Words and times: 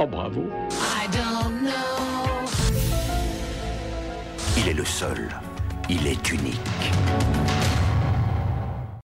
Oh 0.00 0.06
bravo. 0.06 0.44
Il 4.56 4.68
est 4.68 4.72
le 4.72 4.84
seul. 4.84 5.28
Il 5.90 6.06
est 6.06 6.30
unique. 6.30 6.54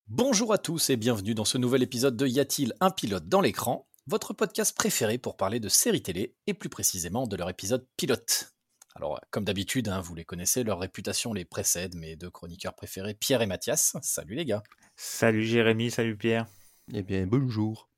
Bonjour 0.06 0.52
à 0.52 0.58
tous 0.58 0.90
et 0.90 0.96
bienvenue 0.96 1.34
dans 1.34 1.44
ce 1.44 1.58
nouvel 1.58 1.82
épisode 1.82 2.16
de 2.16 2.28
Y 2.28 2.38
a-t-il 2.38 2.74
un 2.78 2.92
pilote 2.92 3.28
dans 3.28 3.40
l'écran 3.40 3.88
Votre 4.06 4.34
podcast 4.34 4.76
préféré 4.76 5.18
pour 5.18 5.36
parler 5.36 5.58
de 5.58 5.68
séries 5.68 6.02
télé 6.02 6.36
et 6.46 6.54
plus 6.54 6.68
précisément 6.68 7.26
de 7.26 7.34
leur 7.34 7.50
épisode 7.50 7.84
pilote. 7.96 8.54
Alors, 8.94 9.20
comme 9.32 9.44
d'habitude, 9.44 9.88
hein, 9.88 10.00
vous 10.00 10.14
les 10.14 10.24
connaissez, 10.24 10.62
leur 10.62 10.78
réputation 10.78 11.32
les 11.32 11.44
précède, 11.44 11.96
mes 11.96 12.14
deux 12.14 12.30
chroniqueurs 12.30 12.76
préférés, 12.76 13.14
Pierre 13.14 13.42
et 13.42 13.46
Mathias. 13.46 13.96
Salut 14.00 14.36
les 14.36 14.44
gars. 14.44 14.62
Salut 14.94 15.44
Jérémy, 15.44 15.90
salut 15.90 16.16
Pierre. 16.16 16.46
Eh 16.92 17.02
bien, 17.02 17.26
bonjour. 17.26 17.88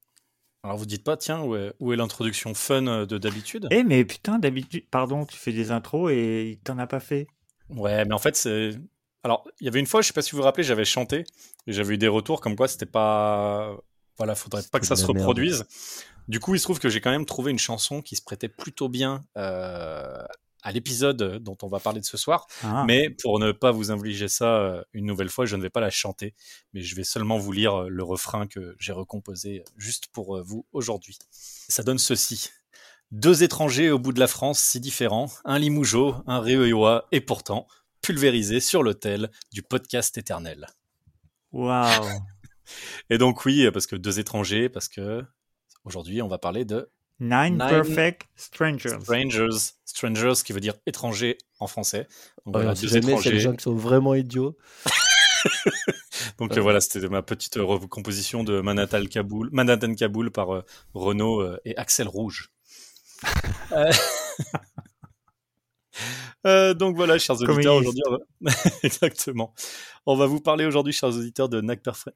Alors, 0.66 0.79
vous 0.79 0.87
dites 0.87 1.05
pas, 1.05 1.16
tiens, 1.16 1.43
où 1.43 1.55
est, 1.55 1.73
où 1.79 1.93
est 1.93 1.97
l'introduction 1.97 2.52
fun 2.52 2.88
euh, 2.88 3.06
de 3.06 3.19
d'habitude? 3.19 3.69
Eh, 3.70 3.84
mais 3.84 4.05
putain, 4.05 4.41
d'habitude, 4.41 4.84
pardon, 4.91 5.25
tu 5.25 5.37
fais 5.37 5.52
des 5.52 5.70
intros 5.70 6.11
et 6.11 6.51
il 6.51 6.59
t'en 6.59 6.77
a 6.79 6.89
pas 6.89 6.98
fait. 6.98 7.29
Ouais, 7.69 8.05
mais 8.05 8.12
en 8.12 8.19
fait, 8.19 8.34
c'est. 8.34 8.70
Alors, 9.23 9.47
il 9.61 9.66
y 9.66 9.69
avait 9.69 9.79
une 9.79 9.87
fois, 9.87 10.02
je 10.02 10.09
sais 10.09 10.12
pas 10.12 10.23
si 10.23 10.33
vous 10.33 10.39
vous 10.39 10.42
rappelez, 10.42 10.65
j'avais 10.65 10.84
chanté 10.84 11.25
et 11.69 11.73
j'avais 11.73 11.95
eu 11.95 11.98
des 11.98 12.09
retours 12.09 12.41
comme 12.41 12.56
quoi 12.56 12.66
c'était 12.66 12.84
pas. 12.84 13.77
Voilà, 14.16 14.34
faudrait 14.34 14.65
pas 14.73 14.80
que 14.80 14.87
ça 14.87 14.97
se 14.97 15.02
merde. 15.02 15.19
reproduise. 15.19 15.66
Du 16.27 16.41
coup, 16.41 16.56
il 16.56 16.59
se 16.59 16.65
trouve 16.65 16.80
que 16.80 16.89
j'ai 16.89 17.01
quand 17.01 17.12
même 17.12 17.27
trouvé 17.27 17.53
une 17.53 17.61
chanson 17.61 18.03
qui 18.03 18.17
se 18.17 18.23
prêtait 18.23 18.48
plutôt 18.48 18.89
bien 18.89 19.23
euh, 19.37 20.19
à 20.66 20.73
l'épisode 20.73 21.38
dont 21.38 21.56
on 21.62 21.69
va 21.69 21.79
parler 21.79 22.01
de 22.01 22.05
ce 22.05 22.16
soir. 22.16 22.48
Ah. 22.65 22.83
Mais 22.88 23.09
pour 23.09 23.38
ne 23.38 23.52
pas 23.52 23.70
vous 23.70 23.93
infliger 23.93 24.27
ça 24.27 24.56
euh, 24.56 24.83
une 24.92 25.06
nouvelle 25.06 25.29
fois, 25.29 25.47
je 25.47 25.55
ne 25.55 25.62
vais 25.62 25.70
pas 25.70 25.80
la 25.80 25.91
chanter, 25.91 26.34
mais 26.75 26.83
je 26.83 26.97
vais 26.97 27.05
seulement 27.05 27.39
vous 27.39 27.52
lire 27.52 27.83
euh, 27.83 27.89
le 27.89 28.03
refrain 28.03 28.48
que 28.48 28.75
j'ai 28.81 28.91
recomposé 28.91 29.61
euh, 29.61 29.64
juste 29.77 30.08
pour 30.08 30.36
euh, 30.36 30.42
vous 30.42 30.67
aujourd'hui. 30.73 31.19
Ça 31.31 31.84
donne 31.84 31.98
ceci. 31.98 32.50
Deux 33.12 33.45
étrangers 33.45 33.92
au 33.92 34.00
bout 34.00 34.12
de 34.12 34.19
la 34.19 34.27
France 34.27 34.58
si 34.58 34.81
différents, 34.81 35.31
un 35.45 35.61
Limougeot, 35.61 36.17
un 36.27 36.41
Réoyois, 36.41 37.06
et 37.12 37.20
pourtant 37.20 37.69
pulvérisés 38.03 38.58
sur 38.58 38.83
l'autel 38.83 39.30
du 39.53 39.62
podcast 39.62 40.19
éternel. 40.19 40.67
Waouh. 41.53 42.08
Et 43.11 43.19
donc 43.19 43.45
oui, 43.45 43.70
parce 43.70 43.86
que 43.86 43.95
deux 43.95 44.19
étrangers, 44.19 44.69
parce 44.69 44.89
que 44.89 45.25
aujourd'hui 45.84 46.23
on 46.23 46.28
va 46.28 46.39
parler 46.39 46.64
de 46.64 46.91
Nine, 47.19 47.56
Nine 47.59 47.69
Perfect 47.69 48.28
Strangers. 48.36 48.98
strangers, 49.00 49.72
strangers 49.84 50.34
qui 50.45 50.53
veut 50.53 50.61
dire 50.61 50.75
étranger 50.86 51.39
en 51.58 51.67
français. 51.67 52.06
Donc 52.45 52.56
Ouais, 52.56 52.62
voilà, 52.62 52.75
jamais, 52.75 53.17
c'est 53.23 53.39
gens 53.39 53.55
qui 53.55 53.62
sont 53.62 53.75
vraiment 53.75 54.14
idiots. 54.14 54.56
Donc 56.39 56.50
Ouais. 56.53 56.58
euh, 56.58 56.61
voilà, 56.62 56.81
c'était 56.81 57.08
ma 57.08 57.23
petite 57.23 57.56
euh, 57.56 57.64
recomposition 57.64 58.45
de 58.45 58.61
Manhattan 58.61 59.05
Kaboul, 59.06 59.48
Manhattan 59.53 59.95
Kaboul 59.95 60.31
par 60.31 60.55
euh, 60.55 60.62
Renaud 60.92 61.41
euh, 61.41 61.58
et 61.64 61.77
Axel 61.77 62.08
Rouge. 62.08 62.53
Euh, 66.47 66.75
donc 66.75 66.97
voilà, 66.97 67.19
chers 67.19 67.36
auditeurs, 67.42 67.75
aujourd'hui, 67.77 68.02
on 68.08 68.12
va- 68.12 68.50
exactement. 68.83 69.52
On 70.06 70.14
va 70.16 70.27
vous 70.27 70.41
parler 70.41 70.64
aujourd'hui, 70.64 70.92
chers 70.92 71.08
auditeurs, 71.08 71.48
de 71.48 71.61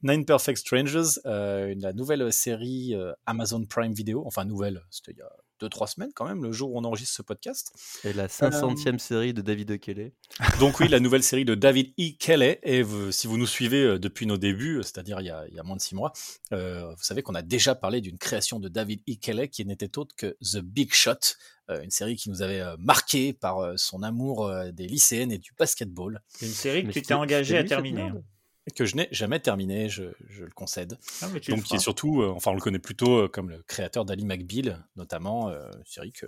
Nine 0.03 0.25
Perfect 0.25 0.59
Strangers, 0.59 1.19
euh, 1.27 1.75
la 1.79 1.93
nouvelle 1.93 2.33
série 2.33 2.95
euh, 2.95 3.13
Amazon 3.27 3.65
Prime 3.65 3.93
Video, 3.93 4.23
enfin 4.27 4.45
nouvelle, 4.45 4.83
c'était 4.91 5.13
il 5.13 5.19
y 5.19 5.23
a 5.23 5.31
deux 5.61 5.69
trois 5.69 5.87
semaines 5.87 6.11
quand 6.15 6.27
même, 6.27 6.43
le 6.43 6.53
jour 6.53 6.73
où 6.73 6.79
on 6.79 6.85
enregistre 6.85 7.15
ce 7.15 7.23
podcast. 7.23 7.73
Et 8.05 8.13
la 8.13 8.27
500e 8.29 8.99
série 8.99 9.35
de 9.35 9.43
David 9.43 9.71
O'Kelly. 9.73 10.13
Donc 10.61 10.81
oui, 10.81 10.89
la 10.89 11.01
nouvelle 11.01 11.23
série 11.23 11.45
de 11.45 11.55
David 11.55 11.93
E. 12.01 12.17
Kelly. 12.19 12.57
Et 12.63 12.83
vous- 12.83 13.13
si 13.13 13.27
vous 13.27 13.37
nous 13.39 13.47
suivez 13.47 13.83
euh, 13.85 13.99
depuis 13.99 14.27
nos 14.27 14.37
débuts, 14.39 14.79
euh, 14.79 14.83
c'est-à-dire 14.83 15.21
il, 15.21 15.27
y 15.27 15.31
a- 15.31 15.45
il 15.49 15.55
y 15.55 15.59
a 15.59 15.63
moins 15.63 15.77
de 15.77 15.81
six 15.81 15.95
mois, 15.95 16.13
euh, 16.53 16.89
vous 16.91 17.03
savez 17.03 17.23
qu'on 17.23 17.35
a 17.35 17.43
déjà 17.43 17.75
parlé 17.75 18.01
d'une 18.01 18.19
création 18.19 18.59
de 18.59 18.69
David 18.69 19.01
E. 19.09 19.15
Kelly 19.21 19.49
qui 19.49 19.65
n'était 19.65 19.99
autre 19.99 20.15
que 20.17 20.37
The 20.43 20.59
Big 20.59 20.93
Shot, 20.93 21.13
euh, 21.71 21.83
une 21.83 21.91
série 21.91 22.17
qui 22.17 22.31
nous 22.31 22.43
avait 22.43 22.61
euh, 22.61 22.77
marqué 22.79 23.33
par 23.33 23.59
euh, 23.59 23.75
son 23.77 24.03
amour 24.03 24.47
euh, 24.47 24.73
des 24.73 24.87
lycéennes 24.87 25.31
et 25.33 25.39
du 25.39 25.53
basketball, 25.59 26.21
C'est 26.29 26.47
une 26.47 26.53
série 26.53 26.83
que 26.83 26.87
Mais 26.89 26.93
tu 26.93 27.03
t'es 27.03 27.15
engagé 27.15 27.59
à 27.59 27.65
terminer. 27.65 28.11
Que 28.75 28.85
je 28.85 28.97
n'ai 28.97 29.09
jamais 29.11 29.41
terminé, 29.41 29.89
je, 29.89 30.05
je 30.29 30.45
le 30.45 30.51
concède. 30.51 30.99
Ah, 31.21 31.29
mais 31.29 31.41
tu 31.41 31.51
Donc 31.51 31.59
le 31.59 31.63
qui 31.63 31.77
est 31.77 31.79
feras. 31.79 31.81
surtout, 31.81 32.23
euh, 32.23 32.31
enfin 32.31 32.51
on 32.53 32.55
le 32.55 32.61
connaît 32.61 32.79
plutôt 32.79 33.25
euh, 33.25 33.29
comme 33.29 33.51
le 33.51 33.63
créateur 33.65 34.05
d'Ali 34.05 34.25
McBeal, 34.25 34.87
notamment, 34.97 35.49
euh, 35.51 35.71
une 35.77 35.85
série 35.87 36.13
que, 36.13 36.27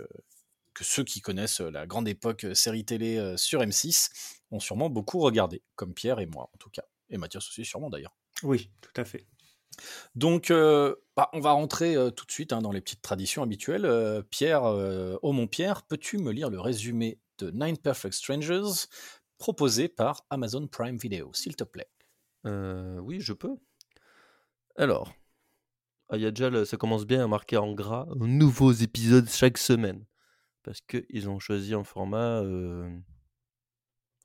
que 0.73 0.83
ceux 0.83 1.03
qui 1.03 1.21
connaissent 1.21 1.61
euh, 1.61 1.69
la 1.71 1.85
grande 1.87 2.07
époque 2.07 2.45
série 2.53 2.85
télé 2.85 3.33
sur 3.37 3.61
M6 3.61 4.09
ont 4.51 4.59
sûrement 4.59 4.89
beaucoup 4.89 5.19
regardé, 5.19 5.63
comme 5.75 5.93
Pierre 5.93 6.19
et 6.19 6.25
moi 6.25 6.49
en 6.53 6.57
tout 6.57 6.69
cas, 6.69 6.83
et 7.09 7.17
Mathias 7.17 7.47
aussi 7.47 7.65
sûrement 7.65 7.89
d'ailleurs. 7.89 8.15
Oui, 8.43 8.69
tout 8.81 9.01
à 9.01 9.05
fait. 9.05 9.25
Donc, 10.13 10.49
bah, 10.49 11.29
on 11.33 11.39
va 11.39 11.51
rentrer 11.51 11.95
tout 12.15 12.25
de 12.25 12.31
suite 12.31 12.53
hein, 12.53 12.61
dans 12.61 12.71
les 12.71 12.81
petites 12.81 13.01
traditions 13.01 13.41
habituelles. 13.41 14.23
Pierre, 14.29 14.63
oh 14.63 15.31
mon 15.31 15.47
Pierre, 15.47 15.81
peux-tu 15.83 16.19
me 16.19 16.31
lire 16.31 16.51
le 16.51 16.59
résumé 16.59 17.19
de 17.39 17.49
Nine 17.49 17.77
Perfect 17.77 18.13
Strangers 18.13 18.85
proposé 19.39 19.87
par 19.87 20.25
Amazon 20.29 20.67
Prime 20.67 20.97
Video, 20.97 21.31
s'il 21.33 21.55
te 21.55 21.63
plaît? 21.63 21.89
Euh, 22.45 22.97
oui, 22.99 23.19
je 23.19 23.33
peux. 23.33 23.55
Alors, 24.75 25.13
ça 26.09 26.77
commence 26.77 27.05
bien 27.05 27.23
à 27.23 27.27
marquer 27.27 27.57
en 27.57 27.73
gras 27.73 28.07
nouveaux 28.15 28.71
épisodes 28.71 29.29
chaque 29.29 29.57
semaine. 29.57 30.05
Parce 30.63 30.81
qu'ils 30.81 31.29
ont 31.29 31.39
choisi 31.39 31.73
un 31.73 31.83
format 31.83 32.41
euh, 32.41 32.89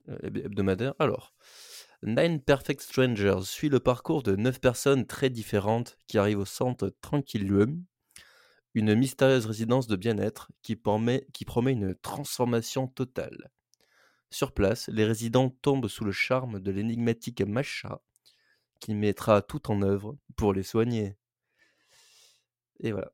euh, 0.09 0.19
heb- 0.23 0.45
hebdomadaire. 0.45 0.95
Alors, 0.99 1.35
Nine 2.03 2.41
Perfect 2.41 2.81
Strangers 2.81 3.41
suit 3.43 3.69
le 3.69 3.81
parcours 3.81 4.23
de 4.23 4.37
neuf 4.37 4.61
personnes 4.61 5.07
très 5.07 5.31
différentes 5.31 5.99
qui 6.07 6.17
arrivent 6.17 6.39
au 6.39 6.45
centre 6.45 6.95
Tranquillium, 7.01 7.85
une 8.75 8.95
mystérieuse 8.95 9.47
résidence 9.47 9.89
de 9.89 9.97
bien-être 9.97 10.53
qui 10.63 10.77
promet, 10.77 11.27
une 11.67 11.97
transformation 11.97 12.87
totale. 12.87 13.51
Sur 14.31 14.53
place, 14.53 14.89
les 14.89 15.05
résidents 15.05 15.51
tombent 15.63 15.89
sous 15.89 16.05
le 16.05 16.13
charme 16.13 16.61
de 16.61 16.71
l'énigmatique 16.71 17.41
Masha, 17.41 18.01
qui 18.81 18.95
mettra 18.95 19.43
tout 19.43 19.71
en 19.71 19.83
œuvre 19.83 20.17
pour 20.37 20.53
les 20.53 20.63
soigner. 20.63 21.17
Et 22.81 22.93
voilà. 22.93 23.11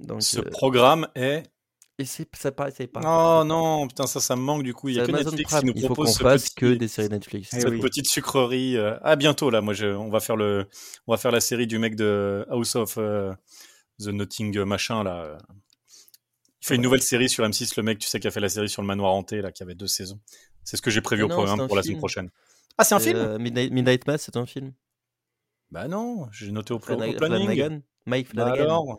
Donc, 0.00 0.22
Ce 0.22 0.40
euh, 0.40 0.42
programme 0.50 1.08
est... 1.14 1.44
et 1.98 2.04
c'est 2.04 2.28
ça 2.36 2.52
paraît, 2.52 2.72
c'est 2.76 2.86
pas. 2.86 3.00
Oh 3.04 3.44
non, 3.44 3.86
putain, 3.88 4.06
ça, 4.06 4.20
ça 4.20 4.36
me 4.36 4.42
manque 4.42 4.62
du 4.62 4.74
coup. 4.74 4.88
Il 4.88 4.96
y 4.96 5.00
a 5.00 5.06
que 5.06 5.12
Netflix 5.12 5.50
Prime, 5.50 5.60
qui 5.60 5.66
nous 5.66 5.72
Il 5.76 5.80
faut 5.82 5.88
qu'on 5.88 5.94
propose 5.94 6.14
ce 6.14 6.22
fasse 6.22 6.44
petit- 6.50 6.54
que 6.56 6.74
des 6.74 6.88
séries 6.88 7.08
Netflix. 7.08 7.50
Eh 7.54 7.60
cette 7.60 7.70
oui. 7.70 7.80
petite 7.80 8.06
sucrerie. 8.08 8.76
euh, 8.76 8.98
À 9.02 9.16
bientôt 9.16 9.48
là, 9.50 9.60
moi 9.60 9.72
je, 9.74 9.86
on 9.86 10.10
va 10.10 10.20
faire 10.20 10.36
le, 10.36 10.66
on 11.06 11.12
va 11.12 11.18
faire 11.18 11.30
la 11.32 11.40
série 11.40 11.66
du 11.66 11.78
mec 11.78 11.94
de 11.96 12.44
House 12.50 12.74
of 12.76 12.96
euh, 12.98 13.32
the 14.00 14.08
Notting 14.08 14.58
machin 14.64 15.02
là. 15.04 15.38
Il 16.62 16.66
fait 16.66 16.74
une 16.74 16.82
nouvelle 16.82 17.00
série 17.02 17.30
sur 17.30 17.42
M6, 17.42 17.72
le 17.78 17.82
mec, 17.82 17.98
tu 17.98 18.06
sais, 18.06 18.20
qui 18.20 18.26
a 18.26 18.30
fait 18.30 18.40
la 18.40 18.50
série 18.50 18.68
sur 18.68 18.82
le 18.82 18.86
manoir 18.88 19.14
hanté 19.14 19.40
là, 19.40 19.50
qui 19.50 19.62
avait 19.62 19.74
deux 19.74 19.86
saisons. 19.86 20.20
C'est 20.62 20.76
ce 20.76 20.82
que 20.82 20.90
j'ai 20.90 21.00
prévu 21.00 21.22
Ah 21.22 21.26
au 21.26 21.28
programme 21.28 21.66
pour 21.66 21.74
la 21.74 21.82
semaine 21.82 21.96
prochaine. 21.96 22.30
Ah, 22.78 22.84
c'est 22.84 22.94
un 22.94 23.00
film 23.00 23.16
euh, 23.18 23.38
Midnight, 23.38 23.72
Midnight 23.72 24.06
Mass, 24.06 24.22
c'est 24.22 24.36
un 24.36 24.46
film. 24.46 24.72
Bah 25.70 25.86
non, 25.88 26.26
j'ai 26.32 26.50
noté 26.50 26.72
au, 26.74 26.78
pla- 26.78 26.94
au 26.96 26.98
Flanagan- 26.98 27.16
planning. 27.18 27.46
Flanagan 27.46 27.80
Mike 28.06 28.34
Bah 28.34 28.42
Flanagan. 28.46 28.62
alors, 28.64 28.98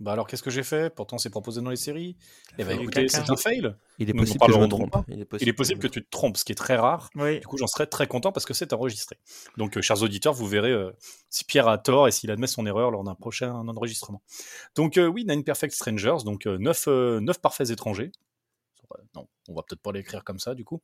bah 0.00 0.12
alors 0.12 0.26
qu'est-ce 0.26 0.42
que 0.42 0.50
j'ai 0.50 0.64
fait 0.64 0.92
Pourtant, 0.94 1.16
c'est 1.18 1.30
proposé 1.30 1.62
dans 1.62 1.70
les 1.70 1.76
séries. 1.76 2.16
Eh 2.58 2.64
bah 2.64 2.74
du 2.76 2.82
écoutez, 2.82 3.08
c'est 3.08 3.30
un 3.30 3.36
fail. 3.36 3.74
Il 3.98 4.10
est 4.10 4.12
Nous 4.12 4.18
possible 4.24 4.44
que 4.44 4.52
je 4.52 4.58
me 4.58 4.66
trompe. 4.66 4.90
pas. 4.90 5.04
Il 5.08 5.20
est 5.20 5.28
Il 5.40 5.48
est 5.48 5.52
possible 5.52 5.80
que 5.80 5.86
tu 5.86 6.02
te 6.04 6.10
trompes, 6.10 6.36
ce 6.36 6.44
qui 6.44 6.52
est 6.52 6.56
très 6.56 6.76
rare. 6.76 7.08
Oui. 7.14 7.38
Du 7.40 7.46
coup, 7.46 7.56
j'en 7.56 7.68
serais 7.68 7.86
très 7.86 8.06
content 8.08 8.32
parce 8.32 8.44
que 8.44 8.52
c'est 8.52 8.72
enregistré. 8.72 9.16
Donc, 9.56 9.76
euh, 9.78 9.82
chers 9.82 10.02
auditeurs, 10.02 10.34
vous 10.34 10.46
verrez 10.48 10.72
euh, 10.72 10.90
si 11.30 11.44
Pierre 11.44 11.68
a 11.68 11.78
tort 11.78 12.08
et 12.08 12.10
s'il 12.12 12.30
admet 12.32 12.48
son 12.48 12.66
erreur 12.66 12.90
lors 12.90 13.04
d'un 13.04 13.14
prochain 13.14 13.52
enregistrement. 13.54 14.20
Donc, 14.74 14.98
euh, 14.98 15.06
oui, 15.06 15.24
Nine 15.24 15.44
Perfect 15.44 15.72
Strangers, 15.72 16.24
donc 16.24 16.46
euh, 16.46 16.58
neuf, 16.58 16.86
euh, 16.88 17.20
neuf 17.20 17.40
parfaits 17.40 17.70
étrangers. 17.70 18.10
Non, 19.14 19.26
on 19.48 19.54
va 19.54 19.62
peut-être 19.62 19.80
pas 19.80 19.92
l'écrire 19.92 20.22
comme 20.24 20.38
ça, 20.38 20.54
du 20.54 20.64
coup. 20.64 20.82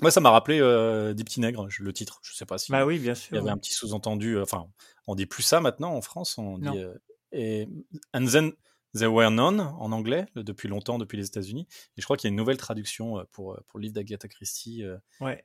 Moi, 0.00 0.10
ça 0.10 0.20
m'a 0.20 0.30
rappelé 0.30 0.58
euh, 0.60 1.12
Des 1.12 1.22
Petits 1.22 1.40
Nègres, 1.40 1.68
le 1.78 1.92
titre. 1.92 2.18
Je 2.22 2.34
sais 2.34 2.46
pas 2.46 2.56
si 2.58 2.72
Bah 2.72 2.86
oui, 2.86 2.98
bien 2.98 3.12
il 3.12 3.16
y 3.16 3.20
sûr. 3.20 3.38
avait 3.38 3.50
un 3.50 3.58
petit 3.58 3.74
sous-entendu. 3.74 4.36
euh, 4.36 4.42
Enfin, 4.42 4.66
on 5.06 5.14
dit 5.14 5.26
plus 5.26 5.42
ça 5.42 5.60
maintenant 5.60 5.92
en 5.94 6.00
France. 6.00 6.38
On 6.38 6.58
dit 6.58 6.78
euh, 6.78 6.94
et 7.32 7.68
and 8.14 8.26
then 8.26 8.52
they 8.94 9.06
were 9.06 9.30
none 9.30 9.60
en 9.60 9.92
anglais 9.92 10.26
depuis 10.34 10.68
longtemps, 10.68 10.98
depuis 10.98 11.16
les 11.18 11.26
États-Unis. 11.26 11.66
Et 11.96 12.00
je 12.00 12.04
crois 12.04 12.16
qu'il 12.16 12.28
y 12.28 12.30
a 12.30 12.32
une 12.32 12.36
nouvelle 12.36 12.56
traduction 12.56 13.18
euh, 13.18 13.24
pour 13.32 13.52
euh, 13.54 13.62
pour 13.68 13.78
le 13.78 13.82
livre 13.84 13.94
d'Agatha 13.94 14.28
Christie. 14.28 14.82
euh, 14.82 14.96
Ouais. 15.20 15.44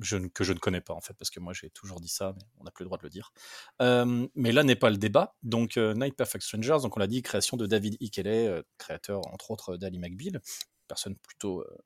je, 0.00 0.16
ne- 0.16 0.28
que 0.28 0.42
je 0.44 0.52
ne 0.52 0.58
connais 0.58 0.80
pas 0.80 0.94
en 0.94 1.00
fait, 1.00 1.14
parce 1.14 1.30
que 1.30 1.40
moi 1.40 1.52
j'ai 1.52 1.70
toujours 1.70 2.00
dit 2.00 2.08
ça, 2.08 2.34
mais 2.36 2.42
on 2.58 2.64
n'a 2.64 2.70
plus 2.72 2.82
le 2.82 2.88
droit 2.88 2.98
de 2.98 3.04
le 3.04 3.10
dire. 3.10 3.32
Euh, 3.80 4.26
mais 4.34 4.52
là 4.52 4.62
n'est 4.64 4.76
pas 4.76 4.90
le 4.90 4.96
débat. 4.96 5.36
Donc 5.42 5.76
euh, 5.76 5.94
Night 5.94 6.14
Perfect 6.16 6.44
Strangers, 6.44 6.78
donc 6.82 6.96
on 6.96 7.00
l'a 7.00 7.06
dit, 7.06 7.22
création 7.22 7.56
de 7.56 7.66
David 7.66 7.94
E. 8.02 8.08
Kelly, 8.12 8.28
euh, 8.28 8.62
créateur 8.76 9.20
entre 9.32 9.50
autres 9.52 9.76
d'Ali 9.76 9.98
McBeal, 9.98 10.40
personne 10.88 11.16
plutôt 11.16 11.60
euh, 11.60 11.78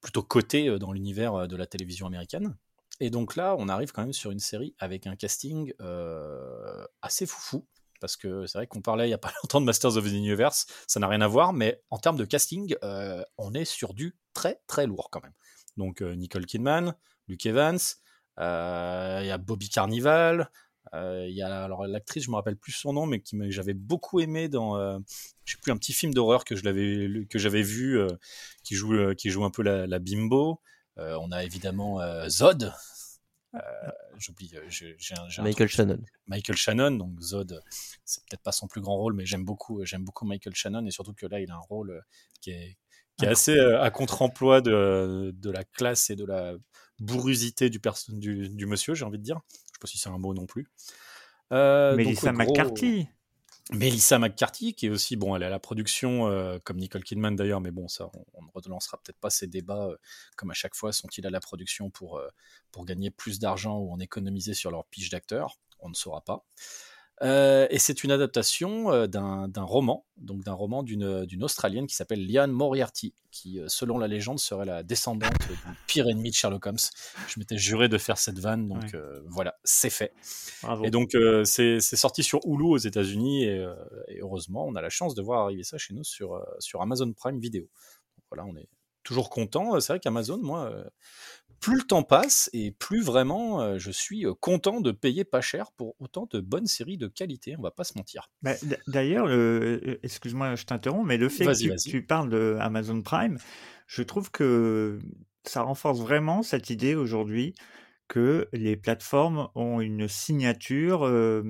plutôt 0.00 0.22
cotée 0.22 0.68
euh, 0.68 0.78
dans 0.78 0.92
l'univers 0.92 1.34
euh, 1.34 1.46
de 1.46 1.56
la 1.56 1.66
télévision 1.66 2.06
américaine. 2.06 2.56
Et 3.00 3.10
donc 3.10 3.36
là, 3.36 3.54
on 3.58 3.68
arrive 3.68 3.92
quand 3.92 4.02
même 4.02 4.12
sur 4.12 4.32
une 4.32 4.40
série 4.40 4.74
avec 4.80 5.06
un 5.06 5.14
casting 5.14 5.72
assez 7.00 7.26
foufou. 7.26 7.64
Parce 8.00 8.16
que 8.16 8.46
c'est 8.46 8.58
vrai 8.58 8.66
qu'on 8.66 8.80
parlait 8.80 9.04
il 9.04 9.10
n'y 9.10 9.14
a 9.14 9.18
pas 9.18 9.32
longtemps 9.42 9.60
de 9.60 9.66
Masters 9.66 9.96
of 9.96 10.04
the 10.04 10.12
Universe, 10.12 10.66
ça 10.88 10.98
n'a 10.98 11.06
rien 11.06 11.20
à 11.20 11.28
voir, 11.28 11.52
mais 11.52 11.80
en 11.90 11.98
termes 11.98 12.16
de 12.16 12.24
casting, 12.24 12.74
on 13.36 13.54
est 13.54 13.64
sur 13.64 13.94
du 13.94 14.16
très 14.34 14.60
très 14.66 14.86
lourd 14.86 15.10
quand 15.10 15.22
même. 15.22 15.34
Donc 15.76 16.00
Nicole 16.00 16.46
Kidman, 16.46 16.94
Luke 17.28 17.46
Evans, 17.46 17.78
il 18.36 19.26
y 19.26 19.30
a 19.30 19.38
Bobby 19.38 19.68
Carnival, 19.68 20.50
Il 20.92 21.34
y 21.34 21.42
a 21.42 21.64
alors 21.64 21.86
l'actrice, 21.86 22.24
je 22.24 22.30
me 22.30 22.36
rappelle 22.36 22.56
plus 22.56 22.72
son 22.72 22.92
nom, 22.92 23.06
mais 23.06 23.20
qui 23.20 23.36
j'avais 23.50 23.74
beaucoup 23.74 24.20
aimé 24.20 24.48
dans, 24.48 24.76
euh, 24.76 24.98
je 25.44 25.54
sais 25.54 25.60
plus, 25.60 25.72
un 25.72 25.76
petit 25.76 25.92
film 25.92 26.14
d'horreur 26.14 26.44
que 26.44 26.56
je 26.56 26.64
l'avais 26.64 27.26
que 27.26 27.38
j'avais 27.38 27.62
vu, 27.62 27.98
euh, 27.98 28.08
qui 28.64 28.74
joue 28.74 28.94
euh, 28.94 29.14
qui 29.14 29.30
joue 29.30 29.44
un 29.44 29.50
peu 29.50 29.62
la, 29.62 29.86
la 29.86 29.98
bimbo. 29.98 30.60
Euh, 30.98 31.16
on 31.20 31.30
a 31.30 31.44
évidemment 31.44 32.00
euh, 32.00 32.28
Zod. 32.28 32.72
Euh, 33.54 33.60
J'oublie, 34.18 34.50
euh, 34.54 35.42
Michael 35.42 35.68
Shannon. 35.68 35.98
Michael 36.26 36.56
Shannon, 36.56 36.90
donc 36.90 37.20
Zod, 37.20 37.62
c'est 38.04 38.22
peut-être 38.24 38.42
pas 38.42 38.52
son 38.52 38.66
plus 38.66 38.80
grand 38.80 38.96
rôle, 38.96 39.14
mais 39.14 39.24
j'aime 39.24 39.44
beaucoup, 39.44 39.84
j'aime 39.84 40.04
beaucoup 40.04 40.26
Michael 40.26 40.54
Shannon 40.54 40.84
et 40.86 40.90
surtout 40.90 41.14
que 41.14 41.24
là, 41.26 41.40
il 41.40 41.50
a 41.50 41.54
un 41.54 41.60
rôle 41.60 41.90
euh, 41.92 42.00
qui 42.40 42.50
est, 42.50 42.76
qui 43.16 43.24
est 43.24 43.28
assez 43.28 43.56
euh, 43.56 43.80
à 43.80 43.90
contre-emploi 43.90 44.60
de, 44.60 45.32
de 45.34 45.50
la 45.50 45.64
classe 45.64 46.10
et 46.10 46.16
de 46.16 46.26
la 46.26 46.54
bourrusité 46.98 47.70
du, 47.70 47.80
du, 48.08 48.48
du 48.48 48.66
monsieur, 48.66 48.94
j'ai 48.94 49.04
envie 49.04 49.18
de 49.18 49.24
dire. 49.24 49.40
Je 49.78 49.86
sais 49.86 49.92
pas 49.92 49.98
si 49.98 49.98
c'est 49.98 50.08
un 50.08 50.18
mot 50.18 50.34
non 50.34 50.46
plus. 50.46 50.66
Euh, 51.52 51.90
donc, 51.90 51.98
Melissa 51.98 52.32
gros- 52.32 52.44
McCarthy. 52.44 53.08
Melissa 53.70 54.18
McCarthy, 54.18 54.74
qui 54.74 54.86
est 54.86 54.88
aussi, 54.88 55.16
bon, 55.16 55.36
elle 55.36 55.42
est 55.42 55.46
à 55.46 55.50
la 55.50 55.58
production, 55.58 56.26
euh, 56.26 56.58
comme 56.64 56.78
Nicole 56.78 57.04
Kidman 57.04 57.36
d'ailleurs, 57.36 57.60
mais 57.60 57.70
bon, 57.70 57.86
ça, 57.86 58.10
on, 58.32 58.42
ne 58.42 58.48
relancera 58.54 58.96
peut-être 58.96 59.18
pas 59.18 59.28
ces 59.28 59.46
débats, 59.46 59.88
euh, 59.88 59.96
comme 60.36 60.50
à 60.50 60.54
chaque 60.54 60.74
fois, 60.74 60.90
sont-ils 60.90 61.26
à 61.26 61.30
la 61.30 61.40
production 61.40 61.90
pour, 61.90 62.16
euh, 62.16 62.28
pour 62.72 62.86
gagner 62.86 63.10
plus 63.10 63.38
d'argent 63.38 63.76
ou 63.78 63.92
en 63.92 64.00
économiser 64.00 64.54
sur 64.54 64.70
leur 64.70 64.86
piche 64.86 65.10
d'acteur? 65.10 65.58
On 65.80 65.90
ne 65.90 65.94
saura 65.94 66.22
pas. 66.22 66.46
Euh, 67.22 67.66
et 67.70 67.78
c'est 67.78 68.04
une 68.04 68.12
adaptation 68.12 68.92
euh, 68.92 69.06
d'un 69.08 69.50
roman, 69.56 70.06
donc 70.18 70.44
d'un 70.44 70.52
roman 70.52 70.82
d'une 70.84 71.42
Australienne 71.42 71.86
qui 71.88 71.94
s'appelle 71.96 72.24
Liane 72.24 72.52
Moriarty, 72.52 73.12
qui, 73.32 73.58
euh, 73.58 73.64
selon 73.68 73.98
la 73.98 74.06
légende, 74.06 74.38
serait 74.38 74.64
la 74.64 74.82
descendante 74.84 75.32
du 75.48 75.54
pire 75.88 76.08
ennemi 76.08 76.30
de 76.30 76.34
Sherlock 76.36 76.66
Holmes. 76.66 76.78
Je 77.26 77.40
m'étais 77.40 77.58
juré 77.58 77.88
de 77.88 77.98
faire 77.98 78.18
cette 78.18 78.38
vanne, 78.38 78.68
donc 78.68 78.82
Ouais. 78.82 78.94
euh, 78.94 79.20
voilà, 79.26 79.56
c'est 79.64 79.90
fait. 79.90 80.12
Bravo. 80.62 80.84
Et 80.84 80.90
donc, 80.90 81.16
c'est 81.44 81.80
sorti 81.80 82.22
sur 82.22 82.40
Hulu 82.44 82.64
aux 82.64 82.76
États-Unis 82.78 83.44
et, 83.44 83.66
et 84.08 84.20
heureusement, 84.20 84.64
on 84.66 84.74
a 84.76 84.80
la 84.82 84.90
chance 84.90 85.14
de 85.14 85.22
voir 85.22 85.44
arriver 85.44 85.64
ça 85.64 85.76
chez 85.78 85.94
nous 85.94 86.04
sur, 86.04 86.40
sur 86.60 86.82
Amazon 86.82 87.12
Prime 87.12 87.40
Video. 87.40 87.62
Donc 87.62 88.24
voilà, 88.30 88.44
on 88.46 88.56
est 88.56 88.68
toujours 89.02 89.30
content. 89.30 89.80
C'est 89.80 89.92
vrai 89.94 90.00
qu'Amazon, 90.00 90.38
moi, 90.38 90.72
plus 91.60 91.76
le 91.76 91.82
temps 91.82 92.02
passe 92.02 92.50
et 92.52 92.72
plus 92.72 93.02
vraiment 93.02 93.60
euh, 93.60 93.78
je 93.78 93.90
suis 93.90 94.24
content 94.40 94.80
de 94.80 94.92
payer 94.92 95.24
pas 95.24 95.40
cher 95.40 95.72
pour 95.72 95.94
autant 95.98 96.28
de 96.30 96.40
bonnes 96.40 96.66
séries 96.66 96.98
de 96.98 97.08
qualité. 97.08 97.54
On 97.58 97.62
va 97.62 97.70
pas 97.70 97.84
se 97.84 97.96
mentir. 97.96 98.30
Bah, 98.42 98.54
D'ailleurs, 98.86 99.26
le- 99.26 99.98
excuse-moi, 100.02 100.54
je 100.54 100.64
t'interromps, 100.64 101.06
mais 101.06 101.16
le 101.16 101.28
fait 101.28 101.44
que 101.44 101.88
tu, 101.88 102.02
parles 102.02 102.30
de 102.30 102.56
Amazon 102.60 103.02
Prime, 103.02 103.38
je 103.86 104.02
trouve 104.02 104.30
que 104.30 104.98
ça 105.44 105.62
renforce 105.62 106.00
vraiment 106.00 106.42
cette 106.42 106.70
idée 106.70 106.94
aujourd'hui 106.94 107.54
que 108.08 108.48
les 108.52 108.76
plateformes 108.76 109.48
ont 109.54 109.80
une 109.80 110.08
signature 110.08 111.06
euh, 111.06 111.42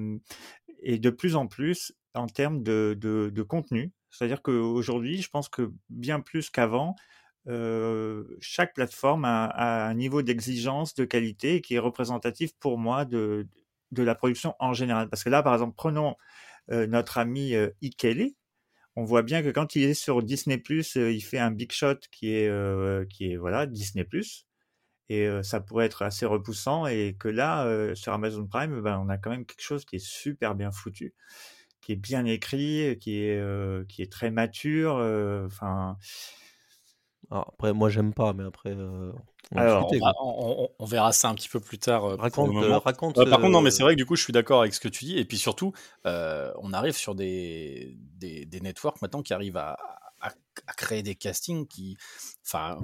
et 0.82 0.98
de 0.98 1.10
plus 1.10 1.36
en 1.36 1.46
plus 1.46 1.92
en 2.14 2.26
termes 2.26 2.62
de, 2.62 2.96
de- 2.98 3.30
de 3.32 3.42
contenu. 3.42 3.92
C'est-à-dire 4.10 4.42
qu'aujourd'hui, 4.42 5.22
je 5.22 5.28
pense 5.28 5.48
que 5.48 5.72
bien 5.90 6.20
plus 6.20 6.50
qu'avant, 6.50 6.96
chaque 8.40 8.74
plateforme 8.74 9.24
a, 9.24 9.86
un 9.86 9.94
niveau 9.94 10.22
d'exigence, 10.22 10.94
de 10.94 11.04
qualité 11.04 11.60
qui 11.60 11.74
est 11.74 11.78
représentatif 11.78 12.52
pour 12.58 12.78
moi 12.78 13.04
de, 13.04 13.46
la 13.96 14.14
production 14.14 14.54
en 14.58 14.72
général. 14.74 15.08
Parce 15.08 15.24
que 15.24 15.30
là, 15.30 15.42
par 15.42 15.54
exemple, 15.54 15.74
prenons 15.76 16.16
euh, 16.70 16.86
notre 16.86 17.18
ami 17.18 17.54
euh, 17.54 17.70
Ikele. 17.82 18.32
On 18.96 19.04
voit 19.04 19.22
bien 19.22 19.42
que 19.42 19.50
quand 19.50 19.76
il 19.76 19.84
est 19.84 19.94
sur 19.94 20.22
Disney+, 20.22 20.62
euh, 20.70 21.12
il 21.12 21.20
fait 21.20 21.38
un 21.38 21.50
big 21.50 21.72
shot 21.72 21.96
qui 22.10 22.34
est, 22.34 22.48
euh, 22.48 23.04
qui 23.06 23.32
est 23.32 23.36
voilà, 23.36 23.66
Disney+. 23.66 24.06
Et 25.08 25.26
euh, 25.26 25.42
ça 25.42 25.60
pourrait 25.60 25.86
être 25.86 26.02
assez 26.02 26.26
repoussant. 26.26 26.86
Et 26.86 27.16
que 27.18 27.28
là, 27.28 27.64
euh, 27.66 27.94
sur 27.94 28.12
Amazon 28.12 28.46
Prime, 28.46 28.80
ben, 28.82 28.98
on 28.98 29.08
a 29.08 29.16
quand 29.18 29.30
même 29.30 29.46
quelque 29.46 29.62
chose 29.62 29.84
qui 29.84 29.96
est 29.96 30.04
super 30.04 30.54
bien 30.54 30.70
foutu, 30.70 31.14
qui 31.80 31.92
est 31.92 31.96
bien 31.96 32.24
écrit, 32.26 32.98
qui 33.00 33.22
est, 33.22 33.38
euh, 33.38 33.84
qui 33.88 34.02
est 34.02 34.12
très 34.12 34.30
mature. 34.30 34.96
euh, 34.98 35.46
Enfin, 35.46 35.96
Alors, 37.30 37.50
après, 37.54 37.72
moi, 37.72 37.88
j'aime 37.90 38.14
pas, 38.14 38.32
mais 38.32 38.44
après. 38.44 38.70
euh, 38.70 39.12
on 39.52 39.58
va 39.58 39.62
Alors, 39.62 39.86
discuter, 39.86 40.02
On, 40.02 40.06
va- 40.06 40.12
quoi. 40.14 40.24
on- 40.26 40.62
on- 40.64 40.68
on 40.78 40.84
verra 40.86 41.12
ça 41.12 41.28
un 41.28 41.34
petit 41.34 41.48
peu 41.48 41.60
plus 41.60 41.78
tard. 41.78 42.04
euh, 42.04 42.16
raconte, 42.16 42.56
euh, 42.62 42.78
raconte. 42.78 43.18
Euh, 43.18 43.28
par 43.28 43.40
contre, 43.40 43.52
non, 43.52 43.60
mais 43.60 43.70
c'est 43.70 43.82
vrai 43.82 43.94
que 43.94 43.98
du 43.98 44.06
coup, 44.06 44.16
je 44.16 44.22
suis 44.22 44.32
d'accord 44.32 44.60
avec 44.60 44.74
ce 44.74 44.80
que 44.80 44.88
tu 44.88 45.04
dis. 45.04 45.18
Et 45.18 45.24
puis 45.24 45.38
surtout, 45.38 45.72
euh, 46.06 46.52
on 46.60 46.72
arrive 46.72 46.96
sur 46.96 47.14
des, 47.14 47.96
des, 48.16 48.44
des 48.46 48.60
networks 48.60 49.00
maintenant 49.02 49.22
qui 49.22 49.34
arrivent 49.34 49.56
à, 49.56 49.76
à, 50.20 50.28
à 50.66 50.72
créer 50.74 51.02
des 51.02 51.14
castings 51.14 51.66
qui. 51.66 51.96
Enfin, 52.46 52.78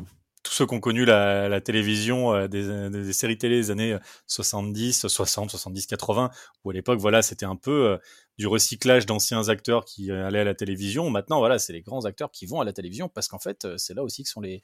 ceux 0.54 0.66
qui 0.66 0.74
ont 0.74 0.80
connu 0.80 1.04
la, 1.04 1.60
télévision, 1.60 2.32
euh, 2.34 2.46
des, 2.48 3.12
séries 3.12 3.36
télé 3.36 3.56
des 3.56 3.70
années 3.70 3.98
70, 4.28 5.08
60, 5.08 5.50
70, 5.50 5.86
80, 5.86 6.30
où 6.64 6.70
à 6.70 6.72
l'époque, 6.72 6.98
voilà, 7.00 7.22
c'était 7.22 7.44
un 7.44 7.56
peu 7.56 7.88
euh, 7.88 7.98
du 8.38 8.46
recyclage 8.46 9.04
d'anciens 9.04 9.48
acteurs 9.48 9.84
qui 9.84 10.10
euh, 10.10 10.26
allaient 10.26 10.40
à 10.40 10.44
la 10.44 10.54
télévision. 10.54 11.10
Maintenant, 11.10 11.38
voilà, 11.38 11.58
c'est 11.58 11.72
les 11.72 11.82
grands 11.82 12.04
acteurs 12.04 12.30
qui 12.30 12.46
vont 12.46 12.60
à 12.60 12.64
la 12.64 12.72
télévision 12.72 13.08
parce 13.08 13.26
qu'en 13.28 13.40
fait, 13.40 13.66
c'est 13.76 13.94
là 13.94 14.04
aussi 14.04 14.22
que 14.22 14.28
sont 14.28 14.40
les 14.40 14.62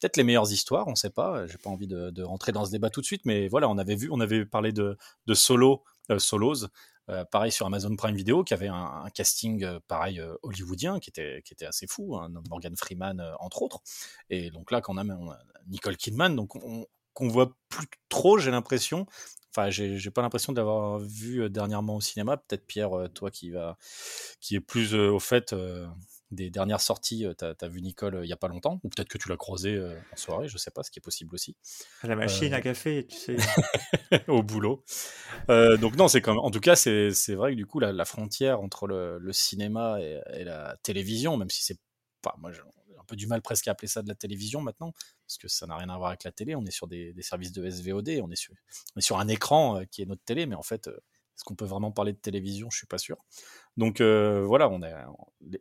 peut-être 0.00 0.16
les 0.16 0.24
meilleures 0.24 0.50
histoires. 0.50 0.88
On 0.88 0.94
sait 0.94 1.10
pas. 1.10 1.46
J'ai 1.46 1.58
pas 1.58 1.70
envie 1.70 1.86
de, 1.86 2.22
rentrer 2.22 2.52
dans 2.52 2.64
ce 2.64 2.70
débat 2.70 2.90
tout 2.90 3.00
de 3.00 3.06
suite, 3.06 3.22
mais 3.24 3.48
voilà, 3.48 3.68
on 3.68 3.78
avait 3.78 3.96
vu, 3.96 4.08
on 4.10 4.20
avait 4.20 4.46
parlé 4.46 4.72
de, 4.72 4.96
de 5.26 5.34
Solo, 5.34 5.84
Solos. 6.18 6.66
Euh, 7.10 7.24
pareil 7.24 7.50
sur 7.50 7.66
Amazon 7.66 7.94
Prime 7.96 8.14
Video, 8.14 8.44
qui 8.44 8.54
avait 8.54 8.68
un, 8.68 9.06
casting 9.14 9.64
euh, 9.64 9.80
pareil 9.88 10.20
euh, 10.20 10.34
hollywoodien, 10.42 11.00
qui 11.00 11.10
était, 11.10 11.42
qui 11.44 11.54
était 11.54 11.66
assez 11.66 11.86
fou, 11.86 12.16
hein, 12.16 12.30
Morgan 12.48 12.76
Freeman 12.76 13.20
entre 13.40 13.62
autres. 13.62 13.80
Et 14.30 14.50
donc 14.50 14.70
là, 14.70 14.80
qu'on 14.80 14.96
a, 14.98 15.04
on 15.04 15.30
a 15.30 15.38
Nicole 15.68 15.96
Kidman, 15.96 16.34
donc 16.36 16.56
on, 16.56 16.86
qu'on 17.14 17.28
voit 17.28 17.56
plus 17.68 17.86
trop, 18.08 18.38
j'ai 18.38 18.50
l'impression. 18.50 19.06
Enfin, 19.50 19.70
j'ai 19.70 19.96
j'ai 19.96 20.10
pas 20.10 20.22
l'impression 20.22 20.52
de 20.52 20.58
l'avoir 20.58 20.98
vu 20.98 21.48
dernièrement 21.50 21.96
au 21.96 22.00
cinéma. 22.00 22.36
Peut-être 22.36 22.66
Pierre, 22.66 22.90
toi 23.14 23.30
qui 23.30 23.50
va, 23.50 23.76
qui 24.40 24.56
est 24.56 24.60
plus 24.60 24.94
au 24.94 25.18
fait 25.18 25.54
des 26.30 26.50
dernières 26.50 26.80
sorties, 26.80 27.24
euh, 27.26 27.34
t'as 27.34 27.54
as 27.60 27.68
vu 27.68 27.80
Nicole 27.80 28.16
euh, 28.16 28.24
il 28.24 28.28
y 28.28 28.32
a 28.32 28.36
pas 28.36 28.48
longtemps, 28.48 28.80
ou 28.84 28.88
peut-être 28.88 29.08
que 29.08 29.18
tu 29.18 29.28
l'as 29.28 29.36
croisée 29.36 29.74
euh, 29.74 29.98
en 30.12 30.16
soirée, 30.16 30.48
je 30.48 30.58
sais 30.58 30.70
pas, 30.70 30.82
ce 30.82 30.90
qui 30.90 30.98
est 30.98 31.02
possible 31.02 31.34
aussi, 31.34 31.56
à 32.02 32.06
la 32.06 32.16
machine 32.16 32.52
à 32.52 32.60
café, 32.60 33.06
tu 33.06 33.16
sais. 33.16 33.36
au 34.28 34.42
boulot. 34.42 34.84
Donc 35.48 35.96
non, 35.96 36.08
c'est 36.08 36.20
comme, 36.20 36.38
en 36.38 36.50
tout 36.50 36.60
cas, 36.60 36.76
c'est 36.76 37.12
c'est 37.12 37.34
vrai 37.34 37.52
que 37.52 37.56
du 37.56 37.66
coup 37.66 37.80
la, 37.80 37.92
la 37.92 38.04
frontière 38.04 38.60
entre 38.60 38.86
le, 38.86 39.18
le 39.18 39.32
cinéma 39.32 40.00
et, 40.00 40.20
et 40.34 40.44
la 40.44 40.76
télévision, 40.82 41.36
même 41.36 41.50
si 41.50 41.62
c'est 41.62 41.78
pas, 42.22 42.34
moi 42.38 42.52
j'ai 42.52 42.60
un 42.60 43.04
peu 43.06 43.16
du 43.16 43.26
mal 43.26 43.40
presque 43.40 43.68
à 43.68 43.70
appeler 43.70 43.88
ça 43.88 44.02
de 44.02 44.08
la 44.08 44.14
télévision 44.14 44.60
maintenant, 44.60 44.92
parce 45.26 45.38
que 45.38 45.48
ça 45.48 45.66
n'a 45.66 45.76
rien 45.76 45.88
à 45.88 45.96
voir 45.96 46.08
avec 46.10 46.24
la 46.24 46.32
télé. 46.32 46.54
On 46.54 46.64
est 46.66 46.70
sur 46.70 46.88
des, 46.88 47.12
des 47.14 47.22
services 47.22 47.52
de 47.52 47.68
SVOD, 47.68 48.20
on 48.22 48.30
est 48.30 48.36
sur, 48.36 48.54
on 48.94 48.98
est 48.98 49.02
sur 49.02 49.18
un 49.18 49.28
écran 49.28 49.82
qui 49.90 50.02
est 50.02 50.06
notre 50.06 50.22
télé, 50.24 50.46
mais 50.46 50.56
en 50.56 50.62
fait, 50.62 50.90
est-ce 51.38 51.44
qu'on 51.44 51.54
peut 51.54 51.64
vraiment 51.64 51.92
parler 51.92 52.12
de 52.12 52.18
télévision? 52.18 52.68
Je 52.70 52.78
suis 52.78 52.86
pas 52.88 52.98
sûr. 52.98 53.16
Donc 53.76 54.00
euh, 54.00 54.42
voilà, 54.44 54.68
on 54.68 54.82
est, 54.82 54.92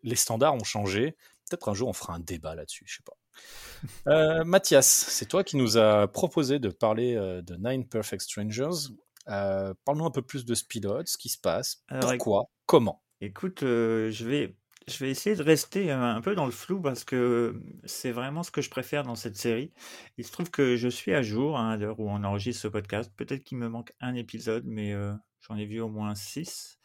les- 0.01 0.15
standards 0.15 0.55
ont 0.55 0.63
changé. 0.63 1.15
Peut-être 1.47 1.69
un 1.69 1.75
jour 1.75 1.87
on 1.87 1.93
fera 1.93 2.15
un 2.15 2.19
débat 2.19 2.55
là-dessus, 2.55 2.83
je 2.87 2.95
sais 2.95 3.03
pas. 3.05 4.11
Euh, 4.11 4.43
Mathias, 4.43 4.87
c'est 4.87 5.27
toi 5.27 5.43
qui 5.43 5.55
nous 5.55 5.77
a 5.77 6.07
proposé 6.07 6.57
de 6.57 6.69
parler 6.69 7.15
euh, 7.15 7.43
de 7.43 7.55
Nine 7.57 7.87
Perfect 7.87 8.23
Strangers. 8.23 8.89
Euh, 9.29 9.75
Parle-nous 9.85 10.05
un 10.05 10.11
peu 10.11 10.23
plus 10.23 10.45
de 10.45 10.55
ce 10.55 10.63
pilote, 10.65 11.07
ce 11.07 11.17
qui 11.17 11.29
se 11.29 11.37
passe, 11.37 11.83
Alors, 11.89 12.09
pourquoi, 12.09 12.49
comment? 12.65 13.03
Écoute, 13.21 13.59
je 13.61 14.25
vais, 14.25 14.55
je 14.87 14.97
vais 15.03 15.11
essayer 15.11 15.35
de 15.35 15.43
rester 15.43 15.91
un 15.91 16.21
peu 16.21 16.33
dans 16.33 16.45
le 16.45 16.51
flou 16.51 16.81
parce 16.81 17.03
que 17.03 17.61
c'est 17.83 18.11
vraiment 18.11 18.41
ce 18.43 18.51
que 18.51 18.61
je 18.61 18.69
préfère 18.69 19.03
dans 19.03 19.15
cette 19.15 19.35
série. 19.37 19.71
Il 20.17 20.25
se 20.25 20.31
trouve 20.31 20.49
que 20.49 20.75
je 20.77 20.87
suis 20.87 21.13
à 21.13 21.21
jour 21.21 21.57
hein, 21.57 21.71
à 21.71 21.77
l'heure 21.77 21.99
où 21.99 22.09
on 22.09 22.23
enregistre 22.23 22.61
ce 22.63 22.67
podcast. 22.67 23.11
Peut-être 23.15 23.43
qu'il 23.43 23.57
me 23.57 23.69
manque 23.69 23.91
un 23.99 24.15
épisode, 24.15 24.63
mais 24.65 24.93
euh, 24.93 25.13
j'en 25.47 25.55
ai 25.57 25.65
vu 25.65 25.79
au 25.81 25.89
moins 25.89 26.15
six. 26.15 26.79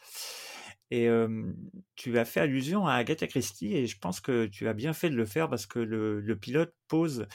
Et 0.91 1.09
tu 1.97 2.19
as 2.19 2.25
fait 2.25 2.41
allusion 2.41 2.87
à 2.87 2.95
Agatha 2.95 3.27
Christie 3.27 3.75
et 3.75 3.87
je 3.87 3.99
pense 3.99 4.21
que 4.21 4.47
tu 4.47 4.69
as 4.69 4.75
bien 4.75 4.93
fait 4.93 5.09
de 5.11 5.17
le 5.17 5.25
faire 5.25 5.49
parce 5.49 5.67
que 5.67 5.79
le, 5.79 6.21
le 6.21 6.37
pilote 6.39 6.75
pose 6.89 7.27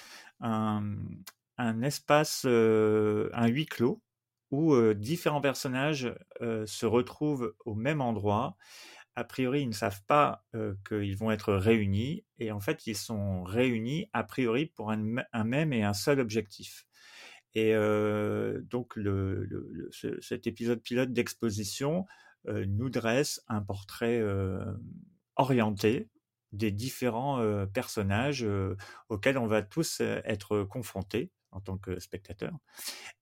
un, 0.41 0.83
un 1.57 1.81
espace, 1.81 2.45
un 2.45 3.47
huis 3.47 3.65
clos 3.65 4.01
où 4.51 4.75
différents 4.93 5.41
personnages 5.41 6.13
se 6.41 6.85
retrouvent 6.85 7.55
au 7.65 7.73
même 7.75 8.01
endroit. 8.01 8.57
A 9.15 9.23
priori, 9.23 9.63
ils 9.63 9.69
ne 9.69 9.73
savent 9.73 10.03
pas 10.07 10.45
qu'ils 10.87 11.17
vont 11.17 11.31
être 11.31 11.53
réunis 11.53 12.25
et 12.39 12.51
en 12.51 12.59
fait, 12.59 12.87
ils 12.87 12.97
sont 12.97 13.43
réunis 13.43 14.07
a 14.13 14.23
priori 14.23 14.67
pour 14.67 14.91
un, 14.91 15.17
un 15.33 15.43
même 15.43 15.73
et 15.73 15.83
un 15.83 15.93
seul 15.93 16.19
objectif. 16.19 16.86
Et 17.55 17.73
donc, 18.69 18.95
le, 18.95 19.43
le- 19.45 19.67
le- 19.71 19.89
ce- 19.91 20.19
cet 20.21 20.47
épisode 20.47 20.81
pilote 20.81 21.11
d'exposition 21.13 22.05
nous 22.45 22.89
dresse 22.89 23.41
un 23.47 23.61
portrait 23.61 24.21
orienté 25.35 26.09
des 26.53 26.71
différents 26.71 27.65
personnages 27.73 28.47
auxquels 29.09 29.37
on 29.37 29.47
va 29.47 29.61
tous 29.61 30.01
être 30.01 30.63
confrontés 30.63 31.31
en 31.51 31.59
tant 31.61 31.77
que 31.77 31.99
spectateurs. 31.99 32.57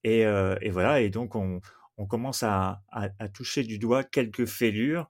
Et, 0.03 0.25
voilà, 0.69 1.01
et 1.01 1.09
donc 1.09 1.35
on, 1.35 1.61
commence 2.07 2.43
à, 2.43 2.83
à- 2.89 3.09
toucher 3.29 3.63
du 3.63 3.79
doigt 3.79 4.03
quelques 4.03 4.45
fêlures 4.45 5.09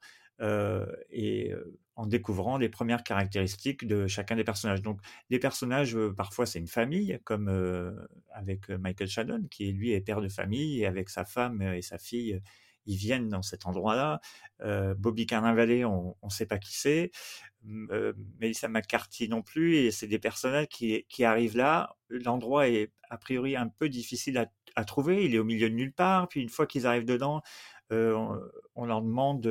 et 1.10 1.52
en 1.96 2.06
découvrant 2.06 2.58
les 2.58 2.70
premières 2.70 3.04
caractéristiques 3.04 3.86
de 3.88 4.08
chacun 4.08 4.36
des 4.36 4.44
personnages. 4.44 4.82
Donc 4.82 5.00
les 5.30 5.40
personnages, 5.40 5.96
euh, 5.96 6.14
parfois 6.14 6.46
c'est 6.46 6.60
une 6.60 6.68
famille, 6.68 7.20
comme 7.24 7.48
euh, 7.50 7.92
avec 8.34 8.70
Michael 8.70 9.08
Shannon, 9.08 9.44
qui 9.50 9.72
lui 9.72 9.92
est 9.92 10.02
père 10.02 10.22
de 10.22 10.30
famille, 10.30 10.82
et 10.82 10.86
avec 10.86 11.10
sa 11.10 11.26
femme 11.26 11.62
et 11.62 11.82
sa 11.82 11.98
fille, 11.98 12.42
ils 12.86 12.98
viennent 12.98 13.30
dans 13.30 13.42
cet 13.42 13.66
endroit-là. 13.66 14.22
Bobby 14.96 15.26
Carnavalet, 15.26 15.86
on 15.86 16.16
ne 16.22 16.30
sait 16.30 16.46
pas 16.46 16.60
qui 16.60 16.76
c'est. 16.76 17.12
Melissa 17.64 18.68
McCarthy 18.68 19.28
non 19.28 19.42
plus, 19.42 19.78
et 19.78 19.92
c'est 19.92 20.08
des 20.08 20.20
personnages 20.20 20.68
qui, 20.68 21.24
arrivent 21.24 21.58
là. 21.58 21.96
L'endroit 22.10 22.70
est 22.70 22.92
a 23.10 23.18
priori 23.18 23.56
un 23.56 23.68
peu 23.68 23.90
difficile 23.90 24.50
à, 24.76 24.86
trouver, 24.86 25.26
il 25.26 25.36
est 25.36 25.40
au 25.40 25.44
milieu 25.44 25.70
de 25.70 25.76
nulle 25.76 25.94
part, 25.94 26.28
puis 26.28 26.42
une 26.42 26.50
fois 26.50 26.68
qu'ils 26.68 26.86
arrivent 26.86 27.06
dedans, 27.06 27.42
on, 27.92 28.40
on, 28.76 28.86
leur 28.86 29.02
demande, 29.02 29.46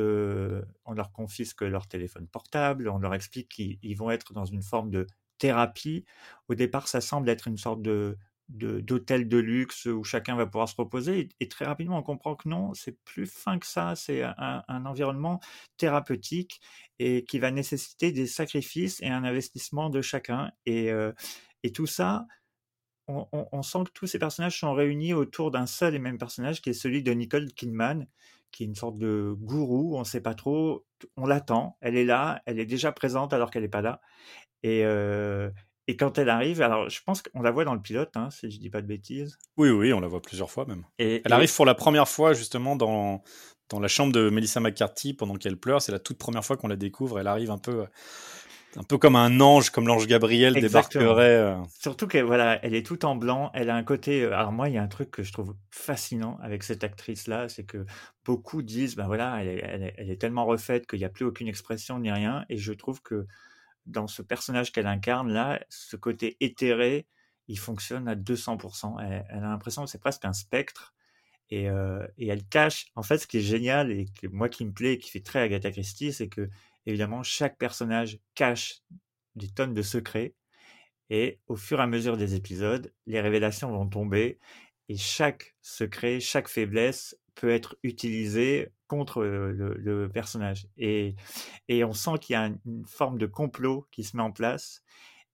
on 0.84 0.92
leur 0.92 1.12
confisque 1.12 1.62
leur 1.62 1.86
téléphone 1.86 2.26
portable, 2.26 2.88
on 2.88 2.98
leur 2.98 3.14
explique 3.14 3.48
qu'ils 3.48 3.96
vont 3.96 4.10
être 4.10 4.32
dans 4.32 4.44
une 4.44 4.62
forme 4.62 4.90
de 4.90 5.06
thérapie. 5.38 6.04
Au 6.48 6.54
départ, 6.54 6.88
ça 6.88 7.00
semble 7.00 7.28
être 7.28 7.48
une 7.48 7.58
sorte 7.58 7.82
de 7.82 8.16
d'hôtel 8.50 9.26
de, 9.26 9.38
luxe 9.38 9.86
où 9.86 10.04
chacun 10.04 10.36
va 10.36 10.44
pouvoir 10.44 10.68
se 10.68 10.76
reposer. 10.76 11.30
Et, 11.40 11.48
très 11.48 11.64
rapidement, 11.64 11.98
on 11.98 12.02
comprend 12.02 12.36
que 12.36 12.46
non, 12.46 12.74
c'est 12.74 13.02
plus 13.04 13.26
fin 13.26 13.58
que 13.58 13.66
ça. 13.66 13.94
C'est 13.96 14.22
un, 14.22 14.84
environnement 14.84 15.40
thérapeutique 15.78 16.60
et 16.98 17.24
qui 17.24 17.38
va 17.38 17.50
nécessiter 17.50 18.12
des 18.12 18.26
sacrifices 18.26 19.00
et 19.00 19.08
un 19.08 19.24
investissement 19.24 19.88
de 19.88 20.02
chacun. 20.02 20.52
Et, 20.66 20.90
et 21.62 21.72
tout 21.72 21.86
ça, 21.86 22.26
on, 23.08 23.26
on, 23.32 23.46
on, 23.52 23.62
sent 23.62 23.84
que 23.86 23.90
tous 23.92 24.06
ces 24.06 24.18
personnages 24.18 24.58
sont 24.58 24.72
réunis 24.72 25.14
autour 25.14 25.50
d'un 25.50 25.66
seul 25.66 25.94
et 25.94 25.98
même 25.98 26.18
personnage 26.18 26.62
qui 26.62 26.70
est 26.70 26.74
celui 26.74 27.02
de 27.02 27.12
Nicole 27.12 27.52
Kidman, 27.52 28.06
qui 28.50 28.62
est 28.62 28.66
une 28.66 28.74
sorte 28.74 28.98
de 28.98 29.34
gourou. 29.38 29.96
On 29.96 30.00
ne 30.00 30.04
sait 30.04 30.20
pas 30.20 30.34
trop. 30.34 30.84
On 31.16 31.26
l'attend. 31.26 31.76
Elle 31.80 31.96
est 31.96 32.04
là. 32.04 32.40
Elle 32.46 32.58
est 32.58 32.66
déjà 32.66 32.92
présente 32.92 33.32
alors 33.32 33.50
qu'elle 33.50 33.62
n'est 33.62 33.68
pas 33.68 33.82
là. 33.82 34.00
Et, 34.62 34.84
euh, 34.84 35.50
et 35.86 35.96
quand 35.96 36.18
elle 36.18 36.30
arrive, 36.30 36.62
alors 36.62 36.88
je 36.88 37.00
pense 37.04 37.20
qu'on 37.20 37.42
la 37.42 37.50
voit 37.50 37.64
dans 37.64 37.74
le 37.74 37.82
pilote, 37.82 38.16
hein, 38.16 38.30
si 38.30 38.50
je 38.50 38.58
dis 38.58 38.70
pas 38.70 38.80
de 38.80 38.86
bêtises. 38.86 39.38
Oui, 39.56 39.68
oui, 39.68 39.92
on 39.92 40.00
la 40.00 40.08
voit 40.08 40.22
plusieurs 40.22 40.50
fois 40.50 40.64
même. 40.66 40.84
Et, 40.98 41.20
elle 41.24 41.32
arrive 41.32 41.54
pour 41.54 41.66
la 41.66 41.74
première 41.74 42.08
fois 42.08 42.32
justement 42.32 42.74
dans, 42.74 43.22
dans 43.68 43.80
la 43.80 43.88
chambre 43.88 44.12
de 44.12 44.30
Melissa 44.30 44.60
McCarthy 44.60 45.12
pendant 45.12 45.34
qu'elle 45.34 45.58
pleure. 45.58 45.82
C'est 45.82 45.92
la 45.92 45.98
toute 45.98 46.16
première 46.16 46.44
fois 46.44 46.56
qu'on 46.56 46.68
la 46.68 46.76
découvre. 46.76 47.18
Elle 47.18 47.26
arrive 47.26 47.50
un 47.50 47.58
peu, 47.58 47.84
un 48.76 48.82
peu 48.82 48.98
comme 48.98 49.16
un 49.16 49.40
ange, 49.40 49.70
comme 49.70 49.86
l'ange 49.86 50.06
Gabriel 50.06 50.54
débarquerait. 50.54 51.36
Euh. 51.36 51.56
Surtout 51.78 52.06
qu'elle 52.06 52.24
voilà, 52.24 52.58
elle 52.64 52.74
est 52.74 52.84
toute 52.84 53.04
en 53.04 53.14
blanc. 53.14 53.50
Elle 53.54 53.70
a 53.70 53.76
un 53.76 53.82
côté. 53.84 54.22
Euh, 54.22 54.34
alors 54.34 54.52
moi, 54.52 54.68
il 54.68 54.74
y 54.74 54.78
a 54.78 54.82
un 54.82 54.88
truc 54.88 55.10
que 55.10 55.22
je 55.22 55.32
trouve 55.32 55.54
fascinant 55.70 56.38
avec 56.42 56.62
cette 56.62 56.82
actrice-là, 56.82 57.48
c'est 57.48 57.64
que 57.64 57.86
beaucoup 58.24 58.62
disent, 58.62 58.96
ben 58.96 59.06
voilà, 59.06 59.40
elle 59.40 59.48
est, 59.48 59.62
elle 59.64 59.82
est, 59.82 59.94
elle 59.96 60.10
est 60.10 60.20
tellement 60.20 60.44
refaite 60.44 60.86
qu'il 60.86 60.98
n'y 60.98 61.04
a 61.04 61.10
plus 61.10 61.24
aucune 61.24 61.48
expression 61.48 61.98
ni 61.98 62.10
rien. 62.10 62.44
Et 62.48 62.56
je 62.56 62.72
trouve 62.72 63.00
que 63.02 63.26
dans 63.86 64.06
ce 64.06 64.22
personnage 64.22 64.72
qu'elle 64.72 64.86
incarne 64.86 65.30
là, 65.30 65.60
ce 65.68 65.96
côté 65.96 66.36
éthéré, 66.40 67.06
il 67.48 67.58
fonctionne 67.58 68.08
à 68.08 68.14
200%. 68.14 68.96
Elle, 69.00 69.26
elle 69.28 69.44
a 69.44 69.48
l'impression 69.48 69.84
que 69.84 69.90
c'est 69.90 70.00
presque 70.00 70.24
un 70.24 70.32
spectre. 70.32 70.94
Et, 71.50 71.68
euh, 71.68 72.06
et, 72.16 72.28
elle 72.28 72.44
cache. 72.44 72.86
En 72.96 73.02
fait, 73.02 73.18
ce 73.18 73.26
qui 73.26 73.38
est 73.38 73.42
génial 73.42 73.90
et 73.92 74.06
que 74.20 74.26
moi 74.26 74.48
qui 74.48 74.64
me 74.64 74.72
plaît 74.72 74.94
et 74.94 74.98
qui 74.98 75.10
fait 75.10 75.20
très 75.20 75.40
Agatha 75.40 75.70
Christie, 75.70 76.12
c'est 76.12 76.28
que 76.28 76.48
évidemment 76.86 77.22
chaque 77.22 77.58
personnage 77.58 78.18
cache 78.34 78.82
des 79.36 79.48
tonnes 79.48 79.74
de 79.74 79.82
secrets. 79.82 80.34
Et 81.10 81.38
au 81.46 81.56
fur 81.56 81.80
et 81.80 81.82
à 81.82 81.86
mesure 81.86 82.16
des 82.16 82.34
épisodes, 82.34 82.92
les 83.06 83.20
révélations 83.20 83.70
vont 83.70 83.86
tomber 83.86 84.38
et 84.88 84.96
chaque 84.96 85.54
secret, 85.62 86.20
chaque 86.20 86.48
faiblesse 86.48 87.16
peut 87.34 87.50
être 87.50 87.76
utilisé 87.82 88.70
contre 88.86 89.24
le, 89.24 90.08
personnage. 90.08 90.68
Et, 90.76 91.16
et, 91.68 91.84
on 91.84 91.92
sent 91.92 92.18
qu'il 92.20 92.34
y 92.34 92.36
a 92.36 92.46
une 92.46 92.84
forme 92.86 93.18
de 93.18 93.26
complot 93.26 93.86
qui 93.90 94.04
se 94.04 94.16
met 94.16 94.22
en 94.22 94.30
place. 94.30 94.82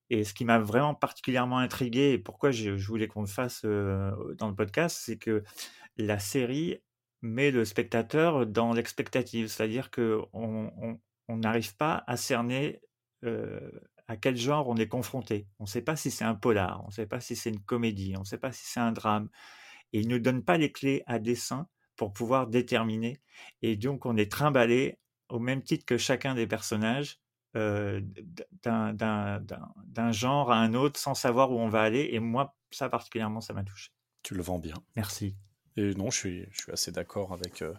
Et 0.09 0.25
ce 0.25 0.35
qui 0.35 0.45
m'a 0.45 0.59
vraiment 0.59 0.95
particulièrement 0.95 1.59
intrigué 1.59 2.13
et 2.13 2.19
pourquoi 2.19 2.51
je, 2.53 2.71
voulais 2.71 3.07
qu'on 3.07 3.21
le 3.23 3.27
fasse 3.27 3.65
dans 3.65 4.49
le 4.49 4.55
podcast, 4.55 4.99
c'est 5.05 5.19
que 5.19 5.45
la 5.97 6.19
série 6.19 6.79
met 7.23 7.51
le 7.51 7.65
spectateur 7.65 8.47
dans 8.47 8.73
l'expectative, 8.73 9.49
c'est-à-dire 9.49 9.91
que 9.91 10.21
on 10.33 10.99
n'arrive 11.37 11.77
pas 11.77 12.05
à 12.07 12.17
cerner 12.17 12.81
à 14.11 14.17
quel 14.17 14.37
genre 14.37 14.69
on 14.69 14.77
est 14.77 14.89
confronté. 14.89 15.47
On 15.61 15.65
ne 15.65 15.69
sait 15.69 15.83
pas 15.83 15.95
si 15.95 16.11
c'est 16.11 16.25
un 16.25 16.35
polar, 16.35 16.83
on 16.83 16.89
ne 16.89 16.93
sait 16.93 17.07
pas 17.07 17.21
si 17.21 17.37
c'est 17.37 17.51
une 17.51 17.61
comédie, 17.61 18.15
on 18.17 18.21
ne 18.21 18.25
sait 18.25 18.39
pas 18.39 18.51
si 18.51 18.63
c'est 18.65 18.81
un 18.81 18.91
drame. 18.91 19.29
Et 19.93 20.01
il 20.01 20.09
ne 20.09 20.19
donne 20.19 20.43
pas 20.43 20.59
les 20.59 20.73
clés 20.73 21.05
à 21.07 21.21
dessein 21.21 21.69
pour 21.95 22.13
pouvoir 22.13 22.49
déterminer. 22.49 23.21
Et 23.63 23.77
donc, 23.77 24.07
on 24.07 24.17
est 24.17 24.31
trimballé 24.31 24.99
au 25.29 25.39
même 25.39 25.63
titre 25.63 25.85
que 25.85 25.97
chacun 25.97 26.35
des 26.35 26.49
personnages 26.49 27.21
euh, 27.57 28.01
d'un 28.65 30.13
genre 30.13 30.51
à 30.51 30.57
un 30.57 30.75
autre 30.75 30.99
sans 30.99 31.15
savoir 31.15 31.53
où 31.53 31.61
on 31.61 31.69
va 31.69 31.83
aller. 31.83 32.09
Et 32.13 32.19
moi, 32.19 32.57
ça 32.71 32.89
particulièrement, 32.89 33.41
ça 33.41 33.53
m'a 33.53 33.63
touché. 33.63 33.91
Tu 34.23 34.35
le 34.35 34.43
vends 34.43 34.59
bien. 34.59 34.75
Merci. 34.97 35.37
Et 35.81 35.95
non, 35.95 36.11
je 36.11 36.17
suis, 36.19 36.47
je 36.53 36.63
suis 36.63 36.73
assez 36.73 36.93
d'accord 36.93 37.33
avec 37.33 37.63
euh, 37.63 37.73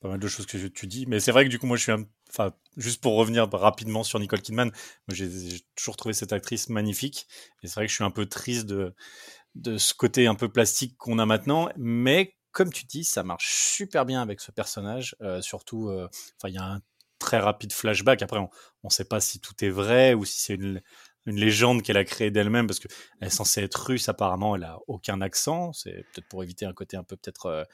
pas 0.00 0.08
mal 0.08 0.18
de 0.18 0.26
choses 0.26 0.46
que 0.46 0.66
tu 0.68 0.86
dis. 0.86 1.06
Mais 1.06 1.20
c'est 1.20 1.32
vrai 1.32 1.44
que 1.44 1.50
du 1.50 1.58
coup, 1.58 1.66
moi, 1.66 1.76
je 1.76 1.82
suis 1.82 1.92
Enfin, 2.32 2.54
juste 2.78 3.02
pour 3.02 3.16
revenir 3.16 3.46
rapidement 3.52 4.04
sur 4.04 4.18
Nicole 4.18 4.40
Kidman, 4.40 4.72
j'ai 5.08 5.28
toujours 5.76 5.96
trouvé 5.96 6.14
cette 6.14 6.32
actrice 6.32 6.70
magnifique. 6.70 7.26
Et 7.62 7.66
c'est 7.66 7.74
vrai 7.74 7.84
que 7.84 7.90
je 7.90 7.96
suis 7.96 8.04
un 8.04 8.10
peu 8.10 8.24
triste 8.24 8.64
de, 8.64 8.94
de 9.54 9.76
ce 9.76 9.92
côté 9.92 10.26
un 10.26 10.34
peu 10.34 10.48
plastique 10.48 10.96
qu'on 10.96 11.18
a 11.18 11.26
maintenant. 11.26 11.68
Mais 11.76 12.34
comme 12.52 12.72
tu 12.72 12.84
dis, 12.86 13.04
ça 13.04 13.22
marche 13.22 13.54
super 13.54 14.06
bien 14.06 14.22
avec 14.22 14.40
ce 14.40 14.50
personnage. 14.50 15.14
Euh, 15.20 15.42
surtout, 15.42 15.90
euh, 15.90 16.08
enfin, 16.38 16.48
il 16.48 16.54
y 16.54 16.58
a 16.58 16.64
un 16.64 16.80
très 17.18 17.38
rapide 17.38 17.72
flashback. 17.72 18.22
Après, 18.22 18.38
on 18.38 18.48
ne 18.84 18.90
sait 18.90 19.04
pas 19.04 19.20
si 19.20 19.38
tout 19.38 19.62
est 19.62 19.70
vrai 19.70 20.14
ou 20.14 20.24
si 20.24 20.40
c'est 20.40 20.54
une, 20.54 20.80
une 21.26 21.36
légende 21.36 21.82
qu'elle 21.82 21.96
a 21.96 22.04
créée 22.04 22.30
d'elle-même 22.30 22.66
parce 22.66 22.78
qu'elle 22.78 22.90
est 23.20 23.30
censée 23.30 23.62
être 23.62 23.86
russe 23.86 24.08
apparemment 24.08 24.56
elle 24.56 24.64
a 24.64 24.78
aucun 24.86 25.20
accent. 25.20 25.72
C'est 25.72 26.04
peut-être 26.12 26.28
pour 26.28 26.42
éviter 26.42 26.66
un 26.66 26.72
côté 26.72 26.96
un 26.96 27.04
peu 27.04 27.16
peut-être 27.16 27.46
euh, 27.46 27.64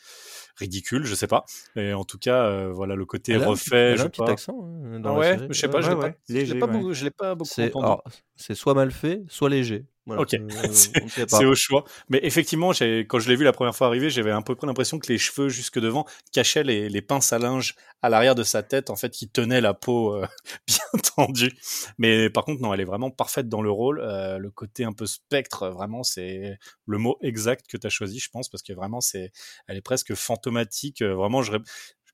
ridicule 0.57 1.05
je 1.05 1.15
sais 1.15 1.27
pas. 1.27 1.45
Mais 1.77 1.93
en 1.93 2.05
tout 2.05 2.19
cas 2.19 2.45
euh, 2.45 2.73
voilà 2.73 2.95
le 2.95 3.05
côté 3.07 3.33
elle 3.33 3.45
refait 3.45 3.99
a 3.99 4.03
un 4.03 4.09
petit 4.09 4.23
accent 4.23 4.59
hein, 4.63 5.01
dans 5.01 5.15
ah 5.15 5.19
ouais 5.19 5.31
la 5.31 5.39
série. 5.39 5.49
je 5.51 5.61
sais 5.61 5.69
pas 5.69 5.81
je 5.81 5.91
l'ai 5.91 5.97
ouais, 5.97 6.13
pas, 6.13 6.19
je 6.27 6.53
l'ai 6.53 6.59
pas, 6.59 6.67
beaucoup, 6.67 6.93
je 6.93 7.05
l'ai 7.05 7.11
pas 7.11 7.35
beaucoup 7.35 7.61
entendu. 7.61 7.85
alors, 7.85 8.03
c'est 8.37 8.55
soit 8.55 8.75
mal 8.75 8.91
fait 8.91 9.23
soit 9.29 9.51
léger 9.51 9.87
voilà, 10.09 10.23
ok, 10.23 10.35
euh, 10.35 10.73
c'est 10.73 11.45
au 11.45 11.55
choix. 11.55 11.85
Mais 12.09 12.19
effectivement, 12.23 12.71
quand 12.71 13.19
je 13.19 13.29
l'ai 13.29 13.37
vu 13.37 13.45
la 13.45 13.53
première 13.53 13.77
fois 13.77 13.89
arriver, 13.89 14.09
j'avais 14.09 14.31
un 14.31 14.41
peu 14.41 14.57
l'impression 14.63 14.99
que 14.99 15.13
les 15.13 15.19
cheveux 15.19 15.51
jusque 15.51 15.79
devant 15.79 16.07
cachaient 16.33 16.65
les, 16.65 16.89
les, 16.89 17.03
pinces 17.03 17.31
à 17.35 17.39
linge 17.39 17.75
à 18.01 18.09
l'arrière 18.09 18.35
de 18.35 18.43
sa 18.43 18.63
tête, 18.63 18.89
en 18.89 18.97
fait, 18.97 19.11
qui 19.11 19.29
tenaient 19.29 19.61
la 19.61 19.75
peau 19.75 20.15
euh, 20.15 20.27
bien 20.67 21.01
tendue. 21.15 21.53
Mais 21.99 22.31
par 22.31 22.47
contre, 22.47 22.63
non, 22.63 22.73
elle 22.73 22.81
est 22.81 22.87
vraiment 22.87 23.11
parfaite 23.11 23.51
dans 23.51 23.61
le 23.61 23.71
rôle. 23.71 24.01
Euh, 24.01 24.39
le 24.39 24.51
côté 24.51 24.85
un 24.85 24.95
peu 24.95 25.05
spectre, 25.05 25.69
vraiment, 25.69 26.03
c'est 26.03 26.59
le 26.87 26.97
mot 26.97 27.19
exact 27.21 27.67
que 27.69 27.77
tu 27.77 27.87
as 27.87 27.91
choisi, 27.91 28.19
je 28.19 28.31
pense, 28.31 28.49
parce 28.49 28.63
que 28.63 28.73
vraiment, 28.73 29.03
c'est, 29.03 29.31
elle 29.67 29.77
est 29.77 29.83
presque 29.83 30.15
fantomatique. 30.15 31.03
Vraiment, 31.03 31.43
je, 31.43 31.53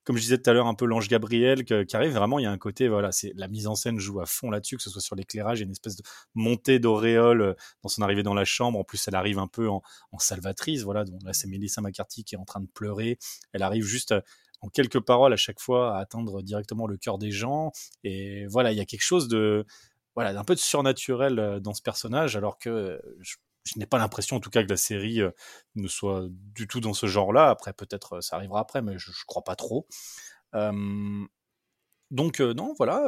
comme 0.04 0.16
je 0.16 0.22
disais 0.22 0.38
tout 0.38 0.48
à 0.50 0.52
l'heure, 0.52 0.66
un 0.66 0.74
peu 0.74 0.84
l'ange 0.84 1.08
Gabriel 1.08 1.64
qui 1.64 1.96
arrive. 1.96 2.12
Vraiment, 2.12 2.38
il 2.38 2.42
y 2.42 2.46
a 2.46 2.50
un 2.50 2.58
côté, 2.58 2.88
voilà, 2.88 3.10
c'est 3.10 3.32
la 3.36 3.48
mise 3.48 3.66
en 3.66 3.74
scène 3.74 3.98
joue 3.98 4.20
à 4.20 4.26
fond 4.26 4.50
là-dessus, 4.50 4.76
que 4.76 4.82
ce 4.82 4.90
soit 4.90 5.00
sur 5.00 5.16
l'éclairage, 5.16 5.60
il 5.60 5.64
une 5.64 5.70
espèce 5.70 5.96
de 5.96 6.02
montée 6.34 6.78
d'auréole 6.78 7.40
euh, 7.40 7.54
dans 7.82 7.88
son 7.88 8.02
arrivée 8.02 8.22
dans 8.22 8.34
la 8.34 8.44
chambre. 8.44 8.78
En 8.78 8.84
plus, 8.84 9.08
elle 9.08 9.14
arrive 9.14 9.38
un 9.38 9.48
peu 9.48 9.68
en, 9.68 9.82
salvatrice, 10.18 10.82
voilà. 10.82 11.04
Donc 11.04 11.22
là, 11.24 11.32
c'est 11.32 11.48
Melissa 11.48 11.80
McCarthy 11.80 12.24
qui 12.24 12.34
est 12.34 12.38
en 12.38 12.44
train 12.44 12.60
de 12.60 12.68
pleurer. 12.68 13.18
Elle 13.52 13.62
arrive 13.62 13.84
juste 13.84 14.12
euh, 14.12 14.20
en 14.60 14.68
quelques 14.68 15.00
paroles 15.00 15.32
à 15.32 15.36
chaque 15.36 15.60
fois 15.60 15.96
à 15.96 16.00
atteindre 16.00 16.42
directement 16.42 16.86
le 16.86 16.96
cœur 16.96 17.18
des 17.18 17.30
gens. 17.30 17.72
Et 18.04 18.46
voilà, 18.46 18.72
il 18.72 18.78
y 18.78 18.80
a 18.80 18.84
quelque 18.84 19.02
chose 19.02 19.28
de, 19.28 19.66
voilà, 20.14 20.32
d'un 20.32 20.44
peu 20.44 20.54
de 20.54 20.60
surnaturel 20.60 21.38
euh, 21.38 21.60
dans 21.60 21.74
ce 21.74 21.82
personnage, 21.82 22.36
alors 22.36 22.58
que 22.58 23.00
je 23.64 23.78
n'ai 23.78 23.86
pas 23.86 23.98
l'impression 23.98 24.36
en 24.36 24.40
tout 24.40 24.50
cas 24.50 24.62
que 24.62 24.68
la 24.68 24.76
série 24.76 25.20
euh, 25.20 25.30
ne 25.74 25.88
soit 25.88 26.26
du 26.30 26.66
tout 26.66 26.80
dans 26.80 26.94
ce 26.94 27.06
genre-là. 27.06 27.48
Après, 27.48 27.72
peut-être 27.72 28.14
euh, 28.14 28.20
ça 28.20 28.36
arrivera 28.36 28.60
après, 28.60 28.82
mais 28.82 28.98
je, 28.98 29.10
ne 29.10 29.14
crois 29.26 29.42
pas 29.42 29.56
trop. 29.56 29.86
donc 32.10 32.40
non, 32.40 32.74
voilà. 32.76 33.02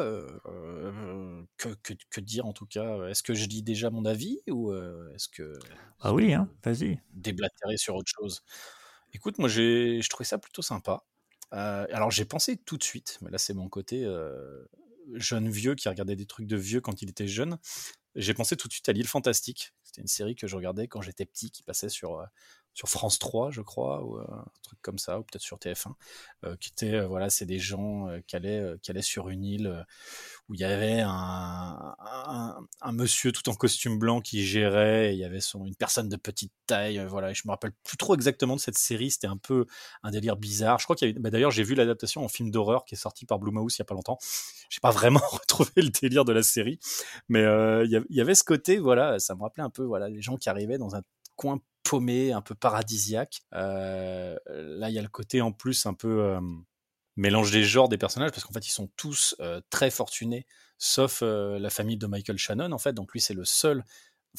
Que, 1.58 1.68
que, 1.82 1.94
que, 2.10 2.20
dire 2.20 2.46
en 2.46 2.52
tout 2.52 2.66
cas 2.66 3.06
Est-ce 3.08 3.22
que 3.22 3.34
je 3.34 3.46
dis 3.46 3.62
déjà 3.62 3.90
mon 3.90 4.04
avis 4.04 4.40
ou 4.48 4.74
est-ce 5.14 5.28
que 5.28 5.58
ah 6.00 6.12
oui, 6.12 6.34
hein, 6.34 6.48
vas-y. 6.64 7.00
Déblatérer 7.12 7.76
sur 7.76 7.94
autre 7.96 8.10
chose? 8.14 8.42
Écoute, 9.12 9.38
moi 9.38 9.48
j'ai, 9.48 10.00
je 10.02 10.08
trouvais 10.08 10.26
ça 10.26 10.38
plutôt 10.38 10.62
sympa. 10.62 11.04
alors 11.50 12.10
j'ai 12.10 12.24
pensé 12.24 12.56
tout 12.56 12.78
de 12.78 12.84
suite, 12.84 13.18
mais 13.20 13.30
là 13.30 13.38
c'est 13.38 13.54
mon 13.54 13.68
côté 13.68 14.04
jeune 15.14 15.48
vieux 15.48 15.74
qui 15.74 15.88
regardait 15.88 16.16
des 16.16 16.26
trucs 16.26 16.46
de 16.46 16.56
vieux 16.56 16.80
quand 16.80 17.02
il 17.02 17.10
était 17.10 17.28
jeune. 17.28 17.58
J'ai 18.14 18.34
pensé 18.34 18.56
tout 18.56 18.68
de 18.68 18.72
suite 18.72 18.88
à 18.88 18.92
l'île 18.92 19.06
fantastique. 19.06 19.74
C'était 19.82 20.00
une 20.00 20.08
série 20.08 20.36
que 20.36 20.46
je 20.46 20.56
regardais 20.56 20.88
quand 20.88 21.02
j'étais 21.02 21.26
petit, 21.26 21.50
qui 21.50 21.62
passait 21.62 21.88
sur, 21.88 22.18
euh, 22.18 22.26
sur 22.76 22.90
France 22.90 23.18
3, 23.18 23.50
je 23.52 23.62
crois, 23.62 24.04
ou 24.04 24.18
euh, 24.18 24.26
un 24.30 24.44
truc 24.62 24.78
comme 24.82 24.98
ça, 24.98 25.18
ou 25.18 25.22
peut-être 25.22 25.42
sur 25.42 25.56
TF1, 25.56 25.94
euh, 26.44 26.56
qui 26.60 26.68
était, 26.68 27.02
voilà, 27.06 27.30
c'est 27.30 27.46
des 27.46 27.58
gens 27.58 28.06
qui, 28.26 28.36
allaient, 28.36 28.74
qui 28.82 28.90
allaient 28.90 29.00
sur 29.00 29.30
une 29.30 29.44
île 29.44 29.86
où 30.50 30.54
il 30.54 30.60
y 30.60 30.64
avait 30.64 31.00
un, 31.00 31.96
un, 32.82 32.92
monsieur 32.92 33.32
tout 33.32 33.48
en 33.48 33.54
costume 33.54 33.98
blanc 33.98 34.20
qui 34.20 34.44
gérait, 34.44 35.14
il 35.14 35.18
y 35.18 35.24
avait 35.24 35.40
son, 35.40 35.64
une 35.64 35.74
personne 35.74 36.10
de 36.10 36.16
petite 36.16 36.52
taille, 36.66 37.02
voilà, 37.08 37.30
et 37.30 37.34
je 37.34 37.42
me 37.46 37.50
rappelle 37.50 37.72
plus 37.82 37.96
trop 37.96 38.14
exactement 38.14 38.56
de 38.56 38.60
cette 38.60 38.76
série, 38.76 39.10
c'était 39.10 39.26
un 39.26 39.38
peu 39.38 39.64
un 40.02 40.10
délire 40.10 40.36
bizarre. 40.36 40.78
Je 40.78 40.84
crois 40.84 40.96
qu'il 40.96 41.08
y 41.08 41.10
avait, 41.10 41.18
bah, 41.18 41.30
d'ailleurs, 41.30 41.52
j'ai 41.52 41.64
vu 41.64 41.74
l'adaptation 41.74 42.22
en 42.22 42.28
film 42.28 42.50
d'horreur 42.50 42.84
qui 42.84 42.94
est 42.94 42.98
sorti 42.98 43.24
par 43.24 43.38
Blue 43.38 43.52
Mouse 43.52 43.76
il 43.76 43.78
y 43.78 43.82
a 43.82 43.86
pas 43.86 43.94
longtemps. 43.94 44.18
J'ai 44.68 44.80
pas 44.80 44.90
vraiment 44.90 45.20
retrouvé 45.32 45.70
le 45.76 45.88
délire 45.88 46.26
de 46.26 46.32
la 46.34 46.42
série, 46.42 46.78
mais 47.30 47.40
il 47.40 48.04
y, 48.10 48.20
avait 48.20 48.34
ce 48.34 48.44
côté, 48.44 48.76
voilà, 48.76 49.18
ça 49.18 49.34
me 49.34 49.40
rappelait 49.40 49.64
un 49.64 49.70
peu, 49.70 49.82
voilà, 49.82 50.10
les 50.10 50.20
gens 50.20 50.36
qui 50.36 50.50
arrivaient 50.50 50.78
dans 50.78 50.94
un 50.94 51.00
coin 51.36 51.58
un 51.94 52.42
peu 52.42 52.54
paradisiaque. 52.54 53.42
là, 53.52 54.38
il 54.88 54.94
y 54.94 54.98
a 54.98 55.02
le 55.02 55.08
côté 55.08 55.40
en 55.40 55.52
plus 55.52 55.86
un 55.86 55.94
peu 55.94 56.38
mélange 57.16 57.50
des 57.50 57.64
genres 57.64 57.88
des 57.88 57.98
personnages 57.98 58.30
parce 58.30 58.44
qu'en 58.44 58.52
fait, 58.52 58.66
ils 58.66 58.72
sont 58.72 58.90
tous 58.96 59.36
très 59.70 59.90
fortunés, 59.90 60.46
sauf 60.78 61.22
la 61.22 61.70
famille 61.70 61.96
de 61.96 62.06
Michael 62.06 62.38
Shannon 62.38 62.72
en 62.72 62.78
fait. 62.78 62.92
Donc 62.92 63.12
lui, 63.12 63.20
c'est 63.20 63.34
le 63.34 63.44
seul. 63.44 63.84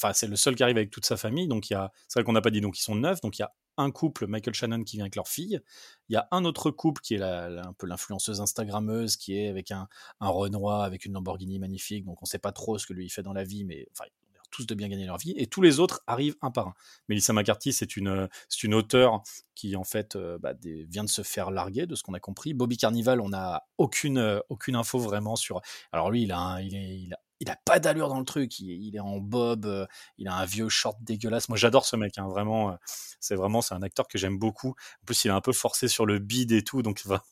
Enfin, 0.00 0.12
c'est 0.12 0.28
le 0.28 0.36
seul 0.36 0.54
qui 0.54 0.62
arrive 0.62 0.76
avec 0.76 0.90
toute 0.90 1.04
sa 1.04 1.16
famille. 1.16 1.48
Donc, 1.48 1.70
il 1.70 1.72
y 1.72 1.76
a, 1.76 1.90
c'est 2.06 2.20
vrai 2.20 2.24
qu'on 2.24 2.32
n'a 2.32 2.40
pas 2.40 2.50
dit, 2.50 2.60
donc 2.60 2.78
ils 2.78 2.82
sont 2.82 2.94
neuf. 2.94 3.20
Donc, 3.20 3.36
il 3.38 3.42
y 3.42 3.44
a 3.44 3.52
un 3.78 3.90
couple, 3.90 4.28
Michael 4.28 4.54
Shannon, 4.54 4.84
qui 4.84 4.96
vient 4.96 5.04
avec 5.04 5.16
leur 5.16 5.26
fille. 5.26 5.60
Il 6.08 6.12
y 6.12 6.16
a 6.16 6.28
un 6.30 6.44
autre 6.44 6.70
couple 6.70 7.00
qui 7.00 7.14
est 7.14 7.22
un 7.22 7.72
peu 7.76 7.86
l'influenceuse 7.88 8.40
Instagrammeuse, 8.40 9.16
qui 9.16 9.36
est 9.36 9.48
avec 9.48 9.72
un, 9.72 9.88
un 10.20 10.28
Renoir, 10.28 10.82
avec 10.82 11.04
une 11.04 11.14
Lamborghini 11.14 11.58
magnifique. 11.58 12.04
Donc 12.04 12.22
on 12.22 12.26
ne 12.26 12.28
sait 12.28 12.38
pas 12.38 12.52
trop 12.52 12.78
ce 12.78 12.86
que 12.86 12.92
lui 12.92 13.08
fait 13.08 13.22
dans 13.22 13.32
la 13.32 13.42
vie, 13.42 13.64
mais 13.64 13.88
enfin, 13.92 14.08
tous 14.50 14.66
de 14.66 14.74
bien 14.74 14.88
gagner 14.88 15.06
leur 15.06 15.18
vie. 15.18 15.34
Et 15.36 15.46
tous 15.46 15.62
les 15.62 15.80
autres 15.80 16.02
arrivent 16.06 16.36
un 16.42 16.50
par 16.50 16.68
un. 16.68 16.74
Melissa 17.08 17.32
McCarthy, 17.32 17.72
c'est 17.72 17.96
une, 17.96 18.28
c'est 18.48 18.64
une 18.64 18.74
auteure 18.74 19.22
qui 19.54 19.76
en 19.76 19.84
fait 19.84 20.16
euh, 20.16 20.38
bah, 20.38 20.54
vient 20.62 21.04
de 21.04 21.08
se 21.08 21.22
faire 21.22 21.50
larguer, 21.50 21.86
de 21.86 21.94
ce 21.94 22.02
qu'on 22.02 22.14
a 22.14 22.20
compris. 22.20 22.54
Bobby 22.54 22.76
Carnival, 22.76 23.20
on 23.20 23.30
n'a 23.30 23.64
aucune, 23.76 24.18
euh, 24.18 24.40
aucune 24.48 24.76
info 24.76 24.98
vraiment 24.98 25.36
sur. 25.36 25.60
Alors 25.92 26.10
lui, 26.10 26.22
il 26.22 26.32
a, 26.32 26.60
il, 26.62 26.74
est, 26.74 27.00
il 27.00 27.14
a 27.14 27.18
il 27.40 27.50
a 27.50 27.56
pas 27.64 27.78
d'allure 27.78 28.08
dans 28.08 28.18
le 28.18 28.24
truc. 28.24 28.58
Il, 28.58 28.94
est 28.96 29.00
en 29.00 29.18
bob, 29.18 29.66
euh, 29.66 29.86
il 30.18 30.28
a 30.28 30.34
un 30.34 30.44
vieux 30.44 30.68
short 30.68 30.98
dégueulasse. 31.02 31.48
Moi, 31.48 31.56
j'adore 31.56 31.86
ce 31.86 31.96
mec. 31.96 32.18
Hein, 32.18 32.26
vraiment, 32.28 32.76
c'est 33.20 33.34
vraiment, 33.34 33.62
c'est 33.62 33.74
un 33.74 33.82
acteur 33.82 34.08
que 34.08 34.18
j'aime 34.18 34.38
beaucoup. 34.38 34.70
En 34.70 35.04
plus, 35.06 35.24
il 35.24 35.28
est 35.28 35.32
un 35.34 35.40
peu 35.40 35.52
forcé 35.52 35.88
sur 35.88 36.06
le 36.06 36.18
bide 36.18 36.52
et 36.52 36.62
tout, 36.62 36.82
donc 36.82 37.00
vraiment, 37.06 37.22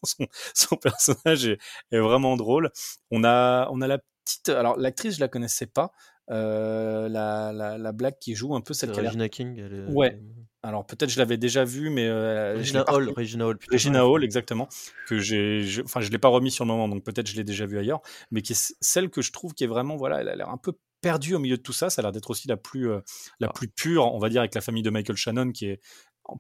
son, 0.54 0.76
personnage 0.76 1.46
est, 1.46 1.58
vraiment 1.99 2.37
drôle. 2.37 2.70
On 3.11 3.25
a, 3.25 3.68
on 3.70 3.80
a 3.80 3.87
la 3.87 3.99
petite. 3.99 4.49
Alors, 4.49 4.76
l'actrice, 4.76 5.16
je 5.16 5.20
la 5.20 5.28
connaissais 5.28 5.66
pas. 5.66 5.92
Euh, 6.30 7.09
la, 7.09 7.52
la, 7.52 7.78
la, 7.78 7.92
blague 7.92 8.18
qui 8.18 8.35
joue 8.35 8.56
un 8.56 8.61
peu 8.61 8.75
celle 8.75 8.90
qu'elle 8.90 9.06
Regina 9.06 9.28
King. 9.28 9.59
Elle 9.59 9.87
Ouais. 9.95 10.18
Alors 10.62 10.85
peut-être 10.85 11.11
je 11.11 11.18
l'avais 11.18 11.37
déjà 11.37 11.64
vu, 11.64 11.90
mais 11.90 12.09
euh, 12.09 12.56
Regina, 12.59 12.85
Hall, 12.88 13.12
Regina 13.16 13.47
Hall, 13.47 13.59
Regina 13.71 14.04
Hall, 14.04 14.25
exactement. 14.25 14.68
Que 15.06 15.18
j'ai, 15.18 15.64
enfin 15.85 16.00
je 16.00 16.11
l'ai 16.11 16.18
pas 16.18 16.28
remis 16.28 16.50
sur 16.50 16.64
le 16.64 16.73
moment, 16.73 16.88
donc 16.88 17.04
peut-être 17.04 17.28
je 17.28 17.37
l'ai 17.37 17.45
déjà 17.45 17.66
vu 17.66 17.78
ailleurs, 17.78 18.00
mais 18.33 18.42
qui 18.42 18.52
est 18.52 18.75
celle 18.80 19.09
que 19.09 19.23
je 19.23 19.30
trouve 19.30 19.54
qui 19.54 19.62
est 19.62 19.68
vraiment, 19.68 19.97
voilà, 19.97 20.21
elle 20.21 20.28
a 20.28 20.35
l'air 20.35 20.50
un 20.50 20.56
peu 20.56 20.73
perdue 21.00 21.37
au 21.37 21.38
milieu 21.38 21.56
de 21.56 21.62
tout 21.62 21.73
ça. 21.73 21.88
Ça 21.88 22.00
a 22.00 22.02
l'air 22.02 22.11
d'être 22.11 22.30
aussi 22.30 22.49
la 22.49 22.56
plus, 22.56 22.90
euh, 22.90 22.99
la 23.38 23.47
ah. 23.47 23.52
plus 23.52 23.68
pure, 23.68 24.12
on 24.12 24.18
va 24.18 24.28
dire, 24.28 24.40
avec 24.40 24.56
la 24.56 24.61
famille 24.61 24.83
de 24.83 24.90
Michael 24.90 25.16
Shannon, 25.16 25.52
qui 25.52 25.66
est 25.66 25.80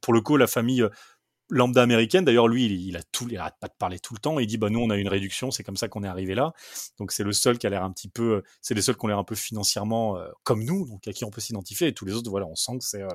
pour 0.02 0.12
le 0.12 0.20
coup 0.20 0.36
la 0.36 0.48
famille 0.48 0.84
lambda 1.48 1.82
américaine. 1.82 2.24
D'ailleurs, 2.24 2.48
lui, 2.48 2.66
il, 2.66 2.96
a 2.96 3.02
tout, 3.02 3.28
il 3.30 3.36
arrête 3.38 3.54
pas 3.60 3.68
de 3.68 3.74
parler 3.78 3.98
tout 3.98 4.14
le 4.14 4.20
temps. 4.20 4.38
Il 4.38 4.46
dit, 4.46 4.58
bah 4.58 4.70
nous, 4.70 4.80
on 4.80 4.90
a 4.90 4.96
une 4.96 5.08
réduction, 5.08 5.50
c'est 5.50 5.62
comme 5.62 5.76
ça 5.76 5.88
qu'on 5.88 6.02
est 6.02 6.08
arrivé 6.08 6.34
là. 6.34 6.52
Donc 6.98 7.12
c'est 7.12 7.24
le 7.24 7.32
seul 7.32 7.58
qui 7.58 7.66
a 7.66 7.70
l'air 7.70 7.82
un 7.84 7.92
petit 7.92 8.08
peu, 8.08 8.42
c'est 8.60 8.74
les 8.74 8.82
seuls 8.82 8.96
qui 8.96 9.04
ont 9.04 9.08
l'air 9.08 9.18
un 9.18 9.24
peu 9.24 9.34
financièrement 9.34 10.18
euh, 10.18 10.28
comme 10.42 10.64
nous, 10.64 10.86
donc 10.86 11.06
à 11.08 11.12
qui 11.12 11.24
on 11.24 11.30
peut 11.30 11.40
s'identifier. 11.40 11.88
Et 11.88 11.94
tous 11.94 12.04
les 12.04 12.12
autres, 12.14 12.30
voilà, 12.30 12.46
on 12.46 12.56
sent 12.56 12.78
que 12.78 12.84
c'est, 12.84 13.02
euh, 13.02 13.08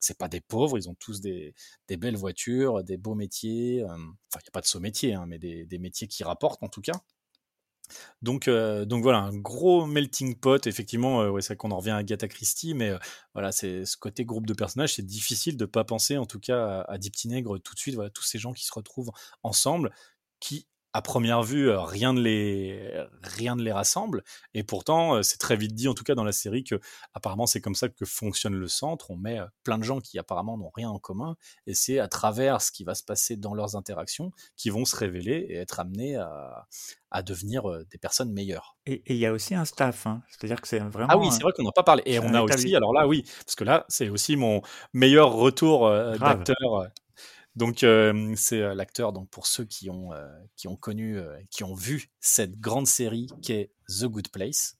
c'est 0.00 0.18
pas 0.18 0.28
des 0.28 0.40
pauvres. 0.40 0.78
Ils 0.78 0.88
ont 0.88 0.96
tous 0.98 1.20
des, 1.20 1.54
des 1.88 1.96
belles 1.96 2.16
voitures, 2.16 2.82
des 2.84 2.96
beaux 2.96 3.14
métiers. 3.14 3.82
Euh, 3.82 3.86
enfin, 3.86 4.40
il 4.40 4.44
n'y 4.44 4.48
a 4.48 4.52
pas 4.52 4.60
de 4.60 4.66
saut 4.66 4.80
métier, 4.80 5.14
hein, 5.14 5.24
mais 5.26 5.38
des, 5.38 5.66
des 5.66 5.78
métiers 5.78 6.08
qui 6.08 6.24
rapportent 6.24 6.62
en 6.62 6.68
tout 6.68 6.82
cas. 6.82 7.00
Donc, 8.22 8.48
euh, 8.48 8.84
donc 8.84 9.02
voilà, 9.02 9.18
un 9.18 9.36
gros 9.36 9.86
melting 9.86 10.36
pot. 10.36 10.66
Effectivement, 10.66 11.22
euh, 11.22 11.30
ouais, 11.30 11.42
qu'on 11.56 11.70
en 11.70 11.78
revient 11.78 11.90
à 11.90 11.96
Agatha 11.96 12.28
Christie, 12.28 12.74
mais 12.74 12.90
euh, 12.90 12.98
voilà, 13.34 13.52
c'est 13.52 13.84
ce 13.84 13.96
côté 13.96 14.24
groupe 14.24 14.46
de 14.46 14.54
personnages, 14.54 14.94
c'est 14.94 15.06
difficile 15.06 15.56
de 15.56 15.64
pas 15.64 15.84
penser, 15.84 16.16
en 16.16 16.26
tout 16.26 16.40
cas, 16.40 16.80
à, 16.80 16.94
à 16.94 16.98
Nègre 17.26 17.58
tout 17.58 17.74
de 17.74 17.78
suite. 17.78 17.94
Voilà, 17.94 18.10
tous 18.10 18.24
ces 18.24 18.38
gens 18.38 18.52
qui 18.52 18.64
se 18.64 18.72
retrouvent 18.74 19.12
ensemble, 19.42 19.92
qui 20.40 20.66
à 20.96 21.02
première 21.02 21.42
vue, 21.42 21.70
rien 21.70 22.14
ne 22.14 22.22
les, 22.22 22.90
rien 23.22 23.54
ne 23.54 23.62
les 23.62 23.70
rassemble. 23.70 24.24
Et 24.54 24.62
pourtant, 24.62 25.22
c'est 25.22 25.36
très 25.36 25.54
vite 25.54 25.74
dit, 25.74 25.88
en 25.88 25.94
tout 25.94 26.04
cas 26.04 26.14
dans 26.14 26.24
la 26.24 26.32
série, 26.32 26.64
que 26.64 26.80
apparemment 27.12 27.46
c'est 27.46 27.60
comme 27.60 27.74
ça 27.74 27.90
que 27.90 28.06
fonctionne 28.06 28.54
le 28.54 28.66
centre. 28.66 29.10
On 29.10 29.16
met 29.16 29.38
plein 29.62 29.76
de 29.76 29.84
gens 29.84 30.00
qui 30.00 30.18
apparemment 30.18 30.56
n'ont 30.56 30.70
rien 30.74 30.88
en 30.88 30.98
commun, 30.98 31.36
et 31.66 31.74
c'est 31.74 31.98
à 31.98 32.08
travers 32.08 32.62
ce 32.62 32.72
qui 32.72 32.82
va 32.82 32.94
se 32.94 33.04
passer 33.04 33.36
dans 33.36 33.52
leurs 33.52 33.76
interactions 33.76 34.30
qu'ils 34.56 34.72
vont 34.72 34.86
se 34.86 34.96
révéler 34.96 35.46
et 35.50 35.56
être 35.56 35.80
amenés 35.80 36.16
à, 36.16 36.66
à 37.10 37.22
devenir 37.22 37.64
des 37.90 37.98
personnes 37.98 38.32
meilleures. 38.32 38.78
Et 38.86 39.02
il 39.06 39.18
y 39.18 39.26
a 39.26 39.32
aussi 39.32 39.54
un 39.54 39.66
staff, 39.66 40.06
hein. 40.06 40.22
c'est-à-dire 40.30 40.62
que 40.62 40.68
c'est 40.68 40.78
vraiment. 40.78 41.08
Ah 41.10 41.18
oui, 41.18 41.28
c'est 41.30 41.42
vrai 41.42 41.52
qu'on 41.54 41.64
n'en 41.64 41.70
a 41.70 41.72
pas 41.72 41.82
parlé. 41.82 42.04
Et 42.06 42.18
on 42.20 42.32
a 42.32 42.40
aussi, 42.40 42.74
alors 42.74 42.94
là, 42.94 43.06
oui, 43.06 43.22
parce 43.44 43.54
que 43.54 43.64
là, 43.64 43.84
c'est 43.90 44.08
aussi 44.08 44.36
mon 44.36 44.62
meilleur 44.94 45.32
retour 45.32 45.90
d'acteur 46.18 46.88
donc 47.56 47.84
c'est 48.36 48.74
l'acteur 48.74 49.12
donc 49.12 49.28
pour 49.30 49.46
ceux 49.46 49.64
qui 49.64 49.90
ont 49.90 50.10
qui 50.56 50.68
ont 50.68 50.76
connu 50.76 51.18
qui 51.50 51.64
ont 51.64 51.74
vu 51.74 52.10
cette 52.20 52.60
grande 52.60 52.86
série 52.86 53.28
qui 53.42 53.52
est 53.52 53.72
The 53.88 54.04
Good 54.04 54.28
Place. 54.28 54.76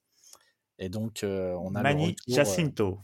Et 0.78 0.88
donc 0.88 1.20
on 1.24 1.74
a 1.74 1.82
Manny 1.82 2.14
Jacinto. 2.28 3.00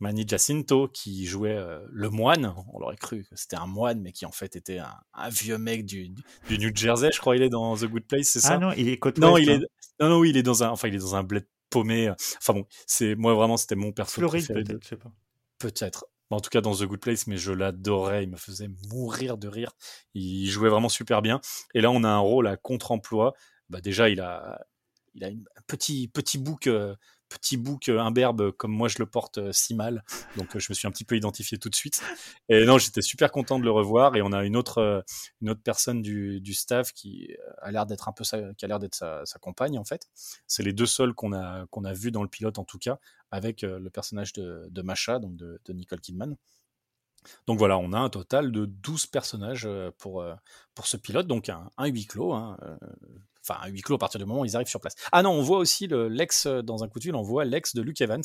Manny 0.00 0.26
Jacinto 0.28 0.88
qui 0.88 1.24
jouait 1.24 1.58
le 1.88 2.10
moine. 2.10 2.54
On 2.72 2.78
l'aurait 2.78 2.96
cru 2.96 3.24
que 3.24 3.36
c'était 3.36 3.56
un 3.56 3.66
moine, 3.66 4.00
mais 4.00 4.12
qui 4.12 4.26
en 4.26 4.32
fait 4.32 4.56
était 4.56 4.78
un, 4.78 5.28
vieux 5.30 5.56
mec 5.56 5.86
du, 5.86 6.08
du, 6.48 6.58
New 6.58 6.74
Jersey. 6.74 7.10
Je 7.12 7.20
crois 7.20 7.36
il 7.36 7.42
est 7.42 7.48
dans 7.48 7.76
The 7.76 7.84
Good 7.84 8.06
Place, 8.06 8.26
c'est 8.26 8.40
ça? 8.40 8.54
Ah 8.54 8.58
non, 8.58 8.72
il 8.72 8.88
est 8.88 8.98
côte 8.98 9.18
Non, 9.18 9.38
il 9.38 9.48
est 9.48 9.54
hein. 9.54 9.60
non 10.00 10.08
non 10.08 10.18
oui, 10.18 10.30
il 10.30 10.36
est 10.36 10.42
dans 10.42 10.64
un 10.64 10.70
enfin 10.70 10.88
il 10.88 10.94
est 10.94 10.98
dans 10.98 11.14
un 11.14 11.22
bled 11.22 11.46
paumé. 11.70 12.10
Enfin 12.38 12.54
bon, 12.54 12.66
c'est 12.86 13.14
moi 13.14 13.34
vraiment 13.34 13.56
c'était 13.56 13.76
mon 13.76 13.92
perso 13.92 14.20
Floride, 14.20 14.46
peut-être, 14.48 14.82
je 14.82 14.88
sais 14.88 14.96
pas. 14.96 15.12
Peut-être 15.58 16.06
en 16.30 16.40
tout 16.40 16.50
cas 16.50 16.60
dans 16.60 16.74
The 16.74 16.84
Good 16.84 17.00
Place, 17.00 17.26
mais 17.26 17.36
je 17.36 17.52
l'adorais, 17.52 18.24
il 18.24 18.30
me 18.30 18.36
faisait 18.36 18.68
mourir 18.90 19.38
de 19.38 19.48
rire. 19.48 19.72
Il 20.14 20.48
jouait 20.48 20.68
vraiment 20.68 20.88
super 20.88 21.22
bien. 21.22 21.40
Et 21.74 21.80
là, 21.80 21.90
on 21.90 22.04
a 22.04 22.08
un 22.08 22.18
rôle 22.18 22.48
à 22.48 22.56
contre-emploi. 22.56 23.34
Bah 23.70 23.80
déjà, 23.80 24.08
il 24.08 24.20
a, 24.20 24.64
il 25.14 25.24
a 25.24 25.28
un 25.28 25.62
petit, 25.66 26.08
petit 26.08 26.38
bouc, 26.38 26.68
petit 27.28 27.56
bouc 27.56 27.88
euh, 27.88 27.98
imberbe 27.98 28.52
comme 28.52 28.72
moi 28.72 28.88
je 28.88 28.98
le 28.98 29.06
porte 29.06 29.38
euh, 29.38 29.52
si 29.52 29.74
mal. 29.74 30.04
Donc 30.36 30.58
je 30.58 30.66
me 30.68 30.74
suis 30.74 30.86
un 30.86 30.90
petit 30.90 31.04
peu 31.04 31.16
identifié 31.16 31.58
tout 31.58 31.68
de 31.68 31.74
suite. 31.74 32.02
Et 32.48 32.64
non, 32.64 32.78
j'étais 32.78 33.02
super 33.02 33.30
content 33.30 33.58
de 33.58 33.64
le 33.64 33.70
revoir. 33.70 34.16
Et 34.16 34.22
on 34.22 34.32
a 34.32 34.44
une 34.44 34.56
autre, 34.56 35.04
une 35.40 35.50
autre 35.50 35.62
personne 35.62 36.02
du, 36.02 36.40
du 36.40 36.54
staff 36.54 36.92
qui 36.92 37.34
a 37.62 37.70
l'air 37.70 37.86
d'être 37.86 38.08
un 38.08 38.12
peu 38.12 38.24
sa, 38.24 38.54
qui 38.54 38.64
a 38.64 38.68
l'air 38.68 38.78
d'être 38.78 38.94
sa, 38.94 39.24
compagne 39.40 39.78
en 39.78 39.84
fait. 39.84 40.08
C'est 40.46 40.62
les 40.62 40.72
deux 40.72 40.86
seuls 40.86 41.14
qu'on 41.14 41.32
a, 41.32 41.66
qu'on 41.70 41.84
a 41.84 41.92
vus 41.92 42.10
dans 42.10 42.22
le 42.22 42.28
pilote 42.28 42.58
en 42.58 42.64
tout 42.64 42.78
cas 42.78 42.98
avec 43.30 43.64
euh, 43.64 43.78
le 43.78 43.90
personnage 43.90 44.32
de, 44.32 44.66
de 44.70 44.82
Masha, 44.82 45.18
donc 45.18 45.36
de, 45.36 45.60
Nicole 45.68 46.00
Kidman. 46.00 46.36
Donc 47.46 47.58
voilà, 47.58 47.76
on 47.78 47.92
a 47.92 47.98
un 47.98 48.08
total 48.08 48.52
de 48.52 48.66
12 48.66 49.06
personnages 49.06 49.66
euh, 49.66 49.90
pour, 49.98 50.20
euh, 50.20 50.34
pour 50.74 50.86
ce 50.86 50.96
pilote, 50.96 51.26
donc 51.26 51.48
un, 51.48 51.70
huis 51.86 52.06
clos. 52.06 52.32
Hein, 52.32 52.56
enfin, 53.48 53.60
un 53.62 53.68
huis 53.68 53.82
clos 53.82 53.96
à 53.96 53.98
partir 53.98 54.18
du 54.18 54.26
moment 54.26 54.40
où 54.40 54.44
ils 54.44 54.56
arrivent 54.56 54.68
sur 54.68 54.80
place. 54.80 54.94
Ah 55.12 55.22
non, 55.22 55.30
on 55.30 55.42
voit 55.42 55.58
aussi 55.58 55.88
l'ex, 55.88 56.46
dans 56.46 56.82
un 56.84 56.88
coup 56.88 56.98
de 56.98 57.04
fil, 57.04 57.14
on 57.14 57.22
voit 57.22 57.44
l'ex 57.44 57.74
de 57.74 57.82
Luke 57.82 58.00
Evans. 58.00 58.22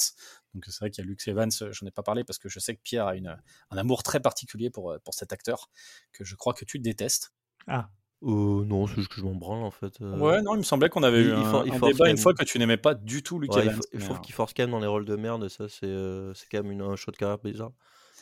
Donc 0.53 0.65
c'est 0.65 0.79
vrai 0.79 0.91
qu'il 0.91 1.03
y 1.03 1.07
a 1.07 1.09
Luke 1.09 1.25
Evans, 1.27 1.51
j'en 1.71 1.85
ai 1.87 1.91
pas 1.91 2.03
parlé 2.03 2.23
parce 2.23 2.39
que 2.39 2.49
je 2.49 2.59
sais 2.59 2.75
que 2.75 2.81
Pierre 2.81 3.07
a 3.07 3.15
une, 3.15 3.37
un 3.71 3.77
amour 3.77 4.03
très 4.03 4.19
particulier 4.19 4.69
pour, 4.69 4.95
pour 5.03 5.13
cet 5.13 5.31
acteur, 5.33 5.69
que 6.13 6.23
je 6.23 6.35
crois 6.35 6.53
que 6.53 6.65
tu 6.65 6.79
détestes. 6.79 7.31
Ah, 7.67 7.89
euh, 8.23 8.63
non, 8.65 8.85
c'est 8.85 8.95
juste 8.95 9.07
que 9.09 9.15
je 9.15 9.23
m'en 9.23 9.33
branle 9.33 9.63
en 9.63 9.71
fait. 9.71 9.99
euh. 10.01 10.15
Ouais, 10.19 10.41
non, 10.43 10.53
il 10.53 10.59
me 10.59 10.63
semblait 10.63 10.89
qu'on 10.89 11.01
avait 11.03 11.21
eu 11.21 11.31
un, 11.31 11.41
un 11.41 11.79
débat 11.79 12.09
une 12.09 12.17
fois 12.17 12.33
que 12.35 12.43
tu 12.43 12.59
n'aimais 12.59 12.77
pas 12.77 12.93
du 12.93 13.23
tout 13.23 13.39
Luke 13.39 13.51
Ouais, 13.55 13.65
il, 13.65 13.69
Evans. 13.69 13.81
il 13.93 13.99
faut 13.99 14.13
euh, 14.13 14.17
qu'il 14.19 14.35
force 14.35 14.53
quand 14.53 14.63
même 14.63 14.71
dans 14.71 14.79
les 14.79 14.85
rôles 14.87 15.05
de 15.05 15.15
merde, 15.15 15.47
ça 15.47 15.67
c'est 15.69 15.87
euh, 15.87 16.31
c'est 16.35 16.45
quand 16.51 16.61
même 16.61 16.71
une, 16.71 16.81
un 16.81 16.95
choix 16.95 17.11
de 17.11 17.17
carrière 17.17 17.39
bizarre. 17.39 17.71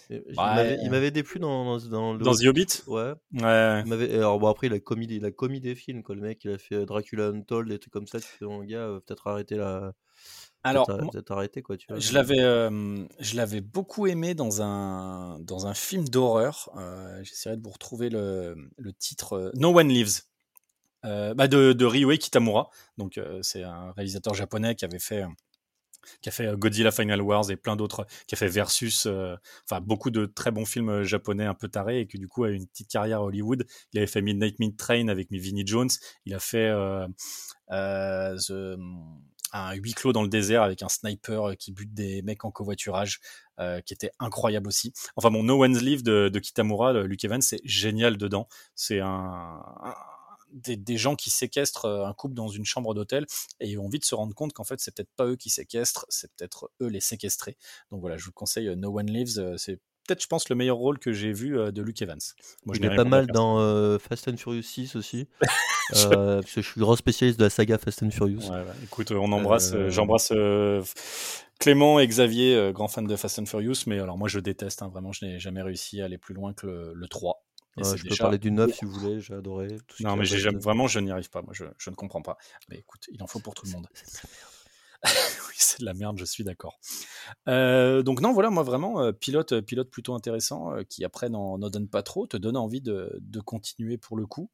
Il 0.10 0.18
Ouais. 0.18 0.34
m'avait 0.36 0.78
il 0.82 0.90
m'avait 0.90 1.12
déplu 1.12 1.40
dans, 1.40 1.78
dans, 1.78 1.88
dans 1.88 2.14
le 2.14 2.20
Dans 2.24 2.34
The 2.34 2.46
Hobbit? 2.46 2.66
Ouais. 2.88 3.14
Ouais. 3.34 3.84
Il 3.86 3.94
alors 4.16 4.40
bon, 4.40 4.48
après, 4.48 4.68
il 4.68 4.74
a 4.74 4.80
commis, 4.80 5.06
des- 5.08 5.16
il 5.18 5.26
a 5.26 5.32
commis 5.32 5.60
des 5.60 5.76
films, 5.76 6.02
quoi. 6.02 6.16
Le 6.16 6.22
mec, 6.22 6.44
il 6.46 6.52
a 6.52 6.58
fait 6.58 6.76
euh, 6.76 6.86
Dracula 6.86 7.28
Untold, 7.28 7.70
des 7.70 7.78
trucs 7.80 7.94
comme 7.94 8.08
ça. 8.08 8.20
Tu 8.20 8.26
fais, 8.28 8.46
bon, 8.46 8.64
gars, 8.64 8.80
euh, 8.80 9.00
peut-être 9.02 9.28
arrêter 9.28 9.56
la. 9.56 9.94
Alors, 10.64 10.88
peut-être, 10.88 11.02
moi, 11.04 11.12
peut-être 11.14 11.32
arrêter, 11.32 11.62
quoi, 11.62 11.78
tu 11.78 11.86
vois. 11.88 12.00
je 12.00 12.14
l'avais, 12.14 12.42
euh, 12.42 13.06
je 13.20 13.36
l'avais 13.38 13.62
beaucoup 13.62 14.08
aimé 14.08 14.34
dans 14.34 14.62
un, 14.62 15.40
dans 15.42 15.68
un 15.68 15.74
film 15.74 16.10
d'horreur. 16.10 16.70
Euh, 16.78 17.24
J'essaierai 17.24 17.56
de 17.58 17.62
vous 17.64 17.70
retrouver 17.70 18.10
le, 18.10 18.56
le 18.78 18.94
titre. 18.94 19.34
euh, 19.34 19.52
No 19.56 19.78
One 19.78 19.88
Lives. 19.90 20.22
Euh, 21.06 21.34
bah 21.34 21.48
de, 21.48 21.72
de 21.72 21.86
Ryuhei 21.86 22.18
Kitamura. 22.18 22.70
Donc, 22.98 23.18
euh, 23.18 23.40
c'est 23.42 23.64
un 23.64 23.92
réalisateur 23.94 24.34
japonais 24.34 24.76
qui 24.76 24.84
avait 24.86 25.00
fait. 25.00 25.24
Qui 26.22 26.30
a 26.30 26.32
fait 26.32 26.48
euh, 26.48 26.56
Godzilla 26.56 26.92
Final 26.92 27.22
Wars 27.22 27.50
et 27.52 27.56
plein 27.56 27.76
d'autres, 27.76 28.06
qui 28.28 28.36
a 28.36 28.38
fait 28.38 28.48
Versus, 28.48 29.06
euh, 29.06 29.36
enfin 29.70 29.82
beaucoup 29.82 30.10
de 30.10 30.26
très 30.26 30.52
bons 30.52 30.66
films 30.66 30.90
euh, 30.90 31.04
japonais 31.04 31.46
un 31.46 31.54
peu 31.54 31.68
tarés 31.68 32.02
et 32.02 32.08
qui 32.08 32.18
du 32.18 32.28
coup 32.28 32.44
a 32.44 32.50
une 32.50 32.68
petite 32.68 32.90
carrière 32.90 33.20
à 33.20 33.24
Hollywood. 33.24 33.66
Il 33.94 34.00
avait 34.00 34.08
fait 34.08 34.22
Midnight 34.22 34.60
Meat 34.60 34.78
Train 34.78 35.08
avec 35.08 35.32
Vinnie 35.32 35.66
Jones. 35.66 35.90
Il 36.26 36.34
a 36.34 36.40
fait 36.40 36.70
The- 37.70 38.78
un 39.52 39.74
huis 39.74 39.94
clos 39.94 40.14
dans 40.14 40.22
le 40.22 40.30
désert 40.30 40.62
avec 40.62 40.84
un 40.84 40.90
sniper 40.90 41.58
qui 41.58 41.72
bute 41.72 41.92
des 41.94 42.22
mecs 42.22 42.46
en 42.46 42.52
covoiturage, 42.52 43.20
qui 43.86 43.94
était 43.94 44.12
incroyable 44.20 44.68
aussi. 44.68 44.94
Enfin 45.16 45.32
bon, 45.32 45.42
No 45.44 45.64
One's 45.64 45.82
Live 45.82 46.04
de, 46.04 46.30
Kitamura, 46.40 46.94
Luke 46.94 47.24
Evans, 47.24 47.42
c'est 47.42 47.60
génial 47.64 48.18
dedans. 48.18 48.48
C'est 48.76 49.00
un- 49.00 49.64
des, 50.52 50.78
des 50.78 50.98
gens 50.98 51.16
qui 51.16 51.30
séquestrent 51.30 51.86
euh, 51.86 52.06
un 52.06 52.14
couple 52.14 52.36
dans 52.36 52.48
une 52.48 52.66
chambre 52.66 52.94
d'hôtel 52.94 53.26
et 53.60 53.68
ils 53.70 53.76
vont 53.76 53.90
vite 53.90 54.06
se 54.06 54.16
rendre 54.16 54.34
compte 54.34 54.54
qu'en 54.54 54.64
fait 54.64 54.80
c'est 54.80 54.94
peut-être 54.94 55.12
pas 55.16 55.26
eux 55.26 55.36
qui 55.36 55.50
séquestrent, 55.50 56.06
c'est 56.10 56.32
peut-être 56.36 56.72
eux 56.82 56.88
les 56.88 57.02
séquestrés. 57.02 57.58
Donc 57.92 58.02
voilà, 58.02 58.18
je 58.18 58.26
vous 58.26 58.32
conseille 58.32 58.68
euh, 58.68 58.76
No 58.76 58.98
One 58.98 59.10
Lives, 59.10 59.40
euh, 59.40 59.58
c'est 59.58 59.80
peut-être 60.08 60.24
je 60.24 60.28
pense 60.28 60.50
le 60.50 60.56
meilleur 60.56 60.78
rôle 60.78 60.98
que 60.98 61.14
j'ai 61.14 61.32
vu 61.32 61.52
de 61.52 61.82
Luke 61.82 62.02
Evans. 62.02 62.20
Moi, 62.66 62.76
je 62.76 62.80
Il 62.80 62.86
est 62.86 62.96
pas 62.96 63.04
mal 63.04 63.28
dans 63.28 63.60
euh, 63.60 64.00
Fast 64.00 64.28
and 64.28 64.38
Furious 64.38 64.64
6 64.64 64.96
aussi. 64.96 65.28
Euh, 65.96 66.42
parce 66.44 66.54
que 66.54 66.62
je 66.62 66.70
suis 66.70 66.80
grand 66.80 66.96
spécialiste 66.96 67.40
de 67.40 67.46
la 67.46 67.50
saga 67.50 67.80
Fast 67.80 68.04
and 68.04 68.12
Furious. 68.12 68.52
Ouais. 68.52 68.64
Écoute, 68.84 69.10
on 69.10 69.32
embrasse, 69.32 69.72
euh, 69.74 69.90
j'embrasse 69.90 70.32
Clément 71.60 72.00
et 72.00 72.08
Xavier, 72.08 72.70
grand 72.76 72.88
fan 72.88 73.08
de 73.08 73.16
Fast 73.16 73.40
and 73.40 73.48
Furious, 73.48 73.86
mais 73.88 73.98
alors 74.00 74.16
moi 74.16 74.28
je 74.28 74.40
déteste, 74.40 74.84
hein, 74.84 74.90
vraiment, 74.90 75.14
je 75.14 75.26
n'ai 75.26 75.40
jamais 75.40 75.64
réussi 75.64 76.00
à 76.00 76.06
aller 76.06 76.20
plus 76.20 76.36
loin 76.36 76.54
que 76.54 76.68
le, 76.68 76.94
le 76.94 77.08
3. 77.08 77.44
Et 77.78 77.82
Ouais, 77.82 77.90
c'est 77.90 77.98
je 77.98 78.08
peux 78.08 78.16
parler 78.16 78.38
du 78.40 78.52
9 78.52 78.74
si 78.74 78.86
vous 78.86 78.92
voulez, 78.92 79.22
j'ai 79.22 79.34
adoré. 79.36 79.68
tout 79.88 79.98
ce 79.98 80.04
Non, 80.04 80.16
mais 80.16 80.26
j'ai 80.26 80.40
jamais- 80.40 80.60
vraiment, 80.60 80.88
je 80.88 81.00
n'y 81.00 81.12
arrive 81.12 81.30
pas, 81.30 81.42
moi 81.42 81.54
je, 81.54 81.66
je 81.78 81.90
ne 81.90 81.96
comprends 81.96 82.22
pas. 82.22 82.38
Mais 82.70 82.78
écoute, 82.78 83.08
il 83.12 83.22
en 83.24 83.28
faut 83.28 83.40
pour 83.40 83.54
tout 83.54 83.66
le 83.66 83.72
monde. 83.72 83.88
oui, 85.04 85.56
c'est 85.56 85.80
de 85.80 85.86
la 85.86 85.94
merde, 85.94 86.18
je 86.20 86.26
suis 86.26 86.44
d'accord. 86.44 86.80
Euh, 87.48 88.04
donc 88.04 88.22
non, 88.22 88.34
voilà, 88.34 88.50
moi 88.50 88.64
vraiment, 88.64 89.02
euh, 89.02 89.12
pilote, 89.14 89.54
euh, 89.54 89.62
pilote 89.62 89.90
plutôt 89.90 90.14
intéressant, 90.14 90.74
euh, 90.74 90.84
qui 90.84 91.06
après 91.06 91.30
n'en 91.30 91.58
donne 91.58 91.88
pas 91.88 92.04
trop, 92.04 92.28
te 92.28 92.36
donne 92.38 92.58
envie 92.58 92.82
de, 92.82 93.18
de 93.22 93.40
continuer 93.40 93.98
pour 93.98 94.18
le 94.18 94.26
coup. 94.26 94.50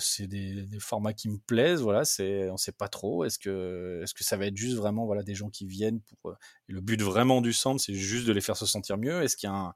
C'est 0.00 0.26
des, 0.26 0.66
des 0.66 0.80
formats 0.80 1.14
qui 1.14 1.28
me 1.30 1.38
plaisent, 1.38 1.80
voilà, 1.80 2.04
c'est, 2.04 2.50
on 2.50 2.56
sait 2.56 2.72
pas 2.72 2.88
trop. 2.88 3.24
Est-ce 3.24 3.38
que, 3.38 4.00
est-ce 4.02 4.14
que 4.14 4.22
ça 4.24 4.36
va 4.36 4.46
être 4.46 4.56
juste 4.56 4.76
vraiment, 4.76 5.06
voilà, 5.06 5.22
des 5.22 5.34
gens 5.34 5.48
qui 5.48 5.66
viennent 5.66 6.00
pour, 6.22 6.34
le 6.66 6.80
but 6.80 7.00
vraiment 7.00 7.40
du 7.40 7.52
centre, 7.52 7.82
c'est 7.82 7.94
juste 7.94 8.26
de 8.26 8.32
les 8.32 8.42
faire 8.42 8.56
se 8.56 8.66
sentir 8.66 8.98
mieux? 8.98 9.22
Est-ce 9.22 9.36
qu'il 9.36 9.48
y 9.48 9.52
a 9.52 9.56
un 9.56 9.74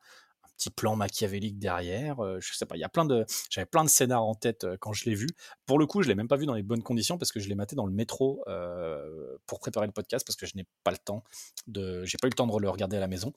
petit 0.59 0.71
plan 0.71 0.97
machiavélique 0.97 1.59
derrière 1.59 2.21
Euh, 2.23 2.39
Je 2.41 2.53
sais 2.55 2.67
pas. 2.67 2.77
Il 2.77 2.81
y 2.81 2.85
a 2.85 2.89
plein 2.89 3.05
de, 3.05 3.25
j'avais 3.49 3.65
plein 3.67 3.85
de 3.85 3.89
scénars 3.89 4.25
en 4.25 4.35
tête 4.35 4.65
euh, 4.65 4.77
quand 4.79 4.93
je 4.93 5.05
l'ai 5.07 5.15
vu. 5.15 5.29
Pour 5.67 5.79
le 5.79 5.87
coup, 5.87 6.03
je 6.03 6.09
l'ai 6.09 6.15
même 6.15 6.29
pas 6.29 6.37
vu 6.37 6.45
dans 6.47 6.55
les 6.55 6.63
bonnes 6.63 6.83
conditions 6.83 7.17
parce 7.17 7.33
que 7.33 7.41
je 7.41 7.49
l'ai 7.49 7.55
maté 7.55 7.77
dans 7.77 7.87
le 7.87 7.93
métro 7.93 8.43
euh, 8.49 9.37
pour 9.47 9.61
préparer 9.61 9.87
le 9.87 9.93
podcast 9.93 10.27
parce 10.27 10.37
que 10.37 10.45
je 10.47 10.53
n'ai 10.57 10.67
pas 10.85 10.91
le 10.91 10.99
temps 10.99 11.25
de, 11.67 12.05
j'ai 12.05 12.19
pas 12.19 12.27
eu 12.27 12.31
le 12.31 12.35
temps 12.37 12.47
de 12.47 12.61
le 12.61 12.69
regarder 12.69 12.97
à 12.97 13.01
la 13.01 13.09
maison. 13.09 13.33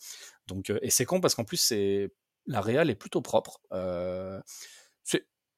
Donc, 0.48 0.72
et 0.82 0.90
c'est 0.90 1.06
con 1.06 1.22
parce 1.22 1.36
qu'en 1.36 1.46
plus 1.46 1.58
c'est 1.58 2.12
la 2.48 2.60
réal 2.60 2.90
est 2.90 2.96
plutôt 2.96 3.22
propre. 3.22 3.62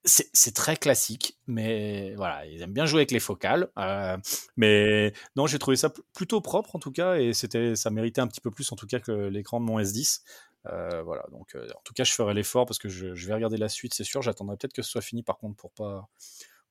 C'est 0.06 0.30
c'est 0.36 0.54
très 0.54 0.76
classique, 0.76 1.40
mais 1.48 2.14
voilà, 2.16 2.46
ils 2.46 2.62
aiment 2.62 2.74
bien 2.74 2.86
jouer 2.86 3.00
avec 3.00 3.12
les 3.12 3.22
focales. 3.22 3.70
mais 4.58 5.14
non, 5.38 5.48
j'ai 5.48 5.60
trouvé 5.60 5.78
ça 5.78 5.90
pl- 5.90 6.04
plutôt 6.14 6.42
propre 6.42 6.76
en 6.76 6.80
tout 6.80 6.92
cas, 6.92 7.16
et 7.16 7.32
c'était, 7.32 7.78
ça 7.78 7.90
méritait 7.90 8.20
un 8.20 8.28
petit 8.28 8.42
peu 8.42 8.52
plus 8.52 8.70
en 8.74 8.76
tout 8.76 8.86
cas 8.86 9.00
que 9.00 9.12
l'écran 9.14 9.62
de 9.62 9.66
mon 9.66 9.80
S10. 9.80 10.20
Euh, 10.68 11.02
voilà, 11.04 11.26
donc 11.32 11.56
euh, 11.56 11.68
en 11.78 11.82
tout 11.84 11.94
cas, 11.94 12.04
je 12.04 12.14
ferai 12.14 12.34
l'effort 12.34 12.66
parce 12.66 12.80
que 12.80 12.90
je, 12.90 13.14
je 13.16 13.28
vais 13.28 13.34
regarder 13.34 13.58
la 13.58 13.70
suite, 13.70 13.94
c'est 13.94 14.04
sûr. 14.04 14.22
J'attendrai 14.22 14.56
peut-être 14.58 14.74
que 14.74 14.82
ce 14.82 14.90
soit 14.92 15.02
fini 15.02 15.24
par 15.24 15.38
contre 15.38 15.56
pour 15.56 15.72
pas. 15.72 16.08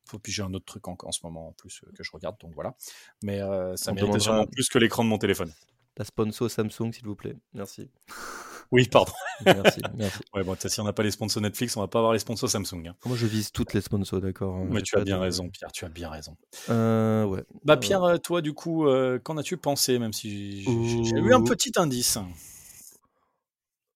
Pour, 0.06 0.20
puis 0.20 0.32
j'ai 0.32 0.42
un 0.42 0.52
autre 0.54 0.64
truc 0.64 0.88
en, 0.88 0.96
en 1.02 1.12
ce 1.12 1.20
moment 1.22 1.48
en 1.48 1.52
plus 1.52 1.80
euh, 1.86 1.92
que 1.96 2.02
je 2.02 2.10
regarde, 2.12 2.36
donc 2.40 2.52
voilà. 2.54 2.74
Mais 3.22 3.40
ça 3.76 3.92
demandera- 4.02 4.20
sûrement 4.20 4.46
plus 4.46 4.68
que 4.68 4.78
l'écran 4.78 5.04
de 5.04 5.08
mon 5.08 5.18
téléphone. 5.18 5.52
La 5.96 6.04
sponsor 6.04 6.50
Samsung, 6.50 6.92
s'il 6.92 7.04
vous 7.04 7.16
plaît. 7.16 7.36
Merci. 7.54 7.90
Oui, 8.74 8.88
pardon. 8.88 9.12
Merci, 9.44 9.82
merci. 9.98 10.18
Ouais, 10.32 10.42
bon, 10.44 10.56
si 10.58 10.80
on 10.80 10.84
n'a 10.84 10.94
pas 10.94 11.02
les 11.02 11.10
sponsors 11.10 11.42
Netflix, 11.42 11.76
on 11.76 11.80
va 11.82 11.88
pas 11.88 11.98
avoir 11.98 12.14
les 12.14 12.18
sponsors 12.18 12.48
Samsung. 12.48 12.86
hein. 12.88 12.96
Moi, 13.04 13.18
je 13.18 13.26
vise 13.26 13.52
toutes 13.52 13.74
les 13.74 13.82
sponsors, 13.82 14.22
d'accord. 14.22 14.56
hein, 14.56 14.66
Mais 14.70 14.80
tu 14.80 14.96
as 14.96 15.04
bien 15.04 15.16
de- 15.18 15.20
raison, 15.20 15.50
Pierre, 15.50 15.70
tu 15.72 15.84
as 15.84 15.90
bien 15.90 16.08
raison. 16.08 16.38
Euh, 16.70 17.24
ouais. 17.24 17.44
Bah 17.64 17.76
Pierre, 17.76 18.02
euh, 18.02 18.16
toi 18.16 18.40
du 18.40 18.54
coup, 18.54 18.86
euh, 18.88 19.18
qu'en 19.18 19.36
as-tu 19.36 19.58
pensé, 19.58 19.98
même 19.98 20.14
si 20.14 20.62
j'ai- 20.62 21.18
eu 21.20 21.34
un 21.34 21.42
petit 21.42 21.72
indice? 21.76 22.16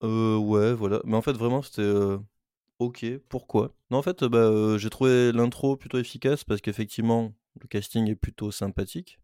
Euh, 0.03 0.37
ouais, 0.37 0.73
voilà. 0.73 1.01
Mais 1.05 1.15
en 1.15 1.21
fait, 1.21 1.33
vraiment, 1.33 1.61
c'était 1.61 1.81
euh, 1.81 2.17
ok. 2.79 3.05
Pourquoi? 3.29 3.75
Non, 3.91 3.97
en 3.97 4.01
fait, 4.01 4.23
bah, 4.23 4.39
euh, 4.39 4.77
j'ai 4.77 4.89
trouvé 4.89 5.31
l'intro 5.31 5.77
plutôt 5.77 5.97
efficace 5.97 6.43
parce 6.43 6.61
qu'effectivement, 6.61 7.33
le 7.61 7.67
casting 7.67 8.09
est 8.09 8.15
plutôt 8.15 8.51
sympathique. 8.51 9.19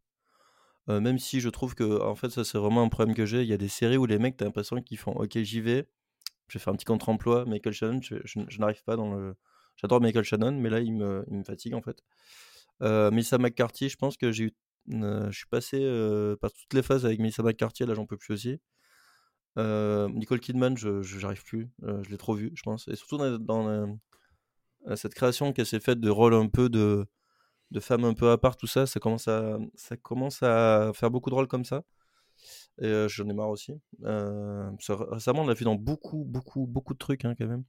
Euh, 0.90 1.00
même 1.00 1.20
si 1.20 1.40
je 1.40 1.50
trouve 1.50 1.76
que, 1.76 2.02
en 2.02 2.16
fait, 2.16 2.30
ça, 2.30 2.44
c'est 2.44 2.58
vraiment 2.58 2.84
un 2.84 2.90
problème 2.90 3.16
que 3.16 3.26
j'ai. 3.26 3.44
Il 3.44 3.48
y 3.48 3.54
a 3.54 3.58
des 3.58 3.70
séries 3.70 3.98
où 3.98 4.06
les 4.06 4.20
mecs, 4.20 4.38
t'as 4.38 4.46
l'impression 4.46 4.82
qu'ils 4.82 4.98
font 4.98 5.14
ok, 5.14 5.38
j'y 5.40 5.62
vais, 5.62 5.88
je 6.48 6.58
vais 6.58 6.64
faire 6.64 6.74
un 6.74 6.76
petit 6.76 6.86
contre-emploi. 6.86 7.46
Michael 7.46 7.74
Shannon, 7.74 8.02
je, 8.02 8.60
n'arrive 8.60 8.84
pas 8.84 8.96
dans 8.96 9.14
le. 9.14 9.36
J'adore 9.78 10.02
Michael 10.02 10.24
Shannon, 10.24 10.54
mais 10.54 10.70
là, 10.70 10.80
il 10.80 10.94
me, 10.94 11.26
fatigue 11.46 11.74
en 11.76 11.82
fait. 11.82 12.04
Euh, 12.82 13.12
Melissa 13.12 13.38
McCarthy, 13.38 13.90
je 13.90 13.98
pense 13.98 14.18
que 14.18 14.32
j'ai 14.32 14.46
eu. 14.46 14.54
je 14.88 15.32
suis 15.32 15.48
passé 15.48 15.80
par 16.42 16.52
toutes 16.52 16.74
les 16.74 16.84
phases 16.84 17.06
avec 17.06 17.20
Melissa 17.20 17.44
McCarthy, 17.44 17.86
là, 17.86 17.96
j'en 17.96 18.06
peux 18.06 18.18
plus 18.18 18.34
aussi. 18.34 18.60
Euh, 19.58 20.10
Nicole 20.10 20.40
Kidman, 20.40 20.78
je 20.78 21.02
j'arrive 21.02 21.44
plus, 21.44 21.70
euh, 21.84 22.02
je 22.04 22.10
l'ai 22.10 22.18
trop 22.18 22.34
vu, 22.34 22.52
je 22.56 22.64
pense. 22.64 22.88
Et 22.88 22.96
surtout 22.96 23.18
dans, 23.18 23.38
dans, 23.38 23.68
euh, 23.70 24.96
cette 24.96 25.14
création 25.14 25.54
qu'elle 25.54 25.66
s'est 25.66 25.80
faite 25.80 26.00
de 26.00 26.10
rôle 26.10 26.34
un 26.34 26.48
peu 26.48 26.70
de, 26.70 27.06
de 27.72 27.80
femme 27.80 28.06
un 28.06 28.14
peu 28.14 28.32
à 28.32 28.38
part, 28.38 28.58
tout 28.58 28.68
ça, 28.68 28.86
ça 28.86 29.00
commence 29.00 29.28
à, 29.28 29.58
ça 29.76 29.98
commence 29.98 30.44
à 30.44 30.92
faire 30.94 31.12
beaucoup 31.12 31.30
de 31.30 31.36
rôles 31.36 31.48
comme 31.48 31.66
ça. 31.66 31.84
Et 32.82 32.92
j'en 33.08 33.30
ai 33.30 33.34
marre 33.34 33.50
aussi. 33.50 33.74
Récemment, 34.04 35.44
on 35.44 35.48
l'a 35.48 35.54
vu 35.54 35.66
dans 35.66 35.76
beaucoup, 35.76 36.26
beaucoup, 36.26 36.66
beaucoup 36.68 36.94
de 36.94 36.98
trucs 36.98 37.26
hein, 37.26 37.36
quand 37.38 37.48
même. 37.48 37.64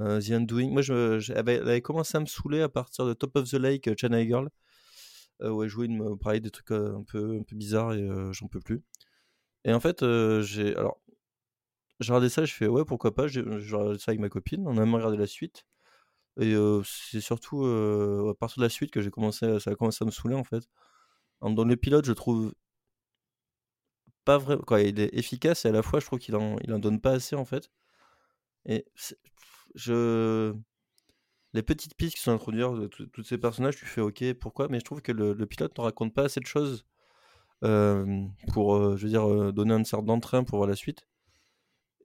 The 0.00 0.32
Undoing. 0.32 0.70
Moi, 0.70 0.82
je, 0.82 1.30
elle, 1.32 1.38
avait, 1.38 1.80
commencé 1.82 2.16
à 2.16 2.20
me 2.20 2.26
saouler 2.26 2.60
à 2.62 2.68
partir 2.68 3.06
de 3.06 3.14
Top 3.14 3.36
of 3.36 3.48
the 3.48 3.54
Lake, 3.54 3.88
Chennai 3.98 4.26
Girl, 4.26 4.50
où 5.42 5.62
elle 5.62 5.68
jouait 5.68 5.86
une, 5.86 6.18
pareil, 6.18 6.40
des 6.40 6.50
trucs 6.50 6.72
un 6.72 7.04
peu, 7.04 7.38
un 7.38 7.42
peu 7.44 7.56
bizarres 7.56 7.92
et 7.94 8.06
j'en 8.32 8.48
peux 8.48 8.60
plus. 8.60 8.82
Et 9.64 9.72
en 9.72 9.80
fait, 9.80 10.04
j'ai. 10.42 10.76
Alors, 10.76 11.00
j'ai 12.00 12.12
regardé 12.12 12.28
ça, 12.28 12.44
je 12.44 12.54
fais 12.54 12.66
ouais, 12.68 12.84
pourquoi 12.84 13.14
pas. 13.14 13.28
J'ai 13.28 13.42
j'ai 13.60 13.76
regardé 13.76 13.98
ça 13.98 14.10
avec 14.12 14.20
ma 14.20 14.28
copine, 14.28 14.66
on 14.66 14.76
a 14.78 14.80
même 14.80 14.94
regardé 14.94 15.16
la 15.16 15.26
suite. 15.26 15.66
Et 16.40 16.54
euh, 16.54 16.82
c'est 16.84 17.20
surtout 17.20 17.64
euh, 17.64 18.30
à 18.32 18.34
partir 18.34 18.58
de 18.60 18.64
la 18.64 18.70
suite 18.70 18.90
que 18.92 19.02
j'ai 19.02 19.10
commencé, 19.10 19.60
ça 19.60 19.70
a 19.72 19.74
commencé 19.76 20.04
à 20.04 20.06
me 20.06 20.10
saouler 20.12 20.36
en 20.36 20.44
fait. 20.44 20.68
Dans 21.42 21.64
le 21.64 21.76
pilote, 21.76 22.04
je 22.06 22.12
trouve 22.12 22.54
pas 24.24 24.38
vrai, 24.38 24.58
quoi, 24.66 24.80
il 24.82 25.00
est 25.00 25.14
efficace 25.14 25.64
et 25.64 25.68
à 25.68 25.72
la 25.72 25.82
fois, 25.82 26.00
je 26.00 26.06
trouve 26.06 26.18
qu'il 26.18 26.36
en, 26.36 26.56
il 26.60 26.72
en 26.72 26.78
donne 26.78 27.00
pas 27.00 27.12
assez 27.12 27.36
en 27.36 27.44
fait. 27.44 27.70
Et 28.66 28.86
je. 29.74 30.54
Les 31.52 31.62
petites 31.62 31.96
pistes 31.96 32.16
qui 32.16 32.22
sont 32.22 32.32
introduites 32.32 32.90
tous 33.12 33.24
ces 33.24 33.38
personnages, 33.38 33.76
tu 33.76 33.84
fais 33.86 34.00
ok, 34.00 34.34
pourquoi, 34.34 34.68
mais 34.68 34.78
je 34.78 34.84
trouve 34.84 35.02
que 35.02 35.12
le, 35.12 35.34
pilote 35.46 35.76
ne 35.78 35.82
raconte 35.82 36.14
pas 36.14 36.24
assez 36.24 36.40
de 36.40 36.46
choses 36.46 36.84
euh, 37.64 38.26
pour, 38.52 38.76
euh, 38.76 38.96
je 38.96 39.04
veux 39.04 39.10
dire, 39.10 39.28
euh, 39.28 39.52
donner 39.52 39.74
une 39.74 39.84
sorte 39.84 40.06
d'entrain 40.06 40.44
pour 40.44 40.58
voir 40.58 40.68
la 40.68 40.76
suite. 40.76 41.06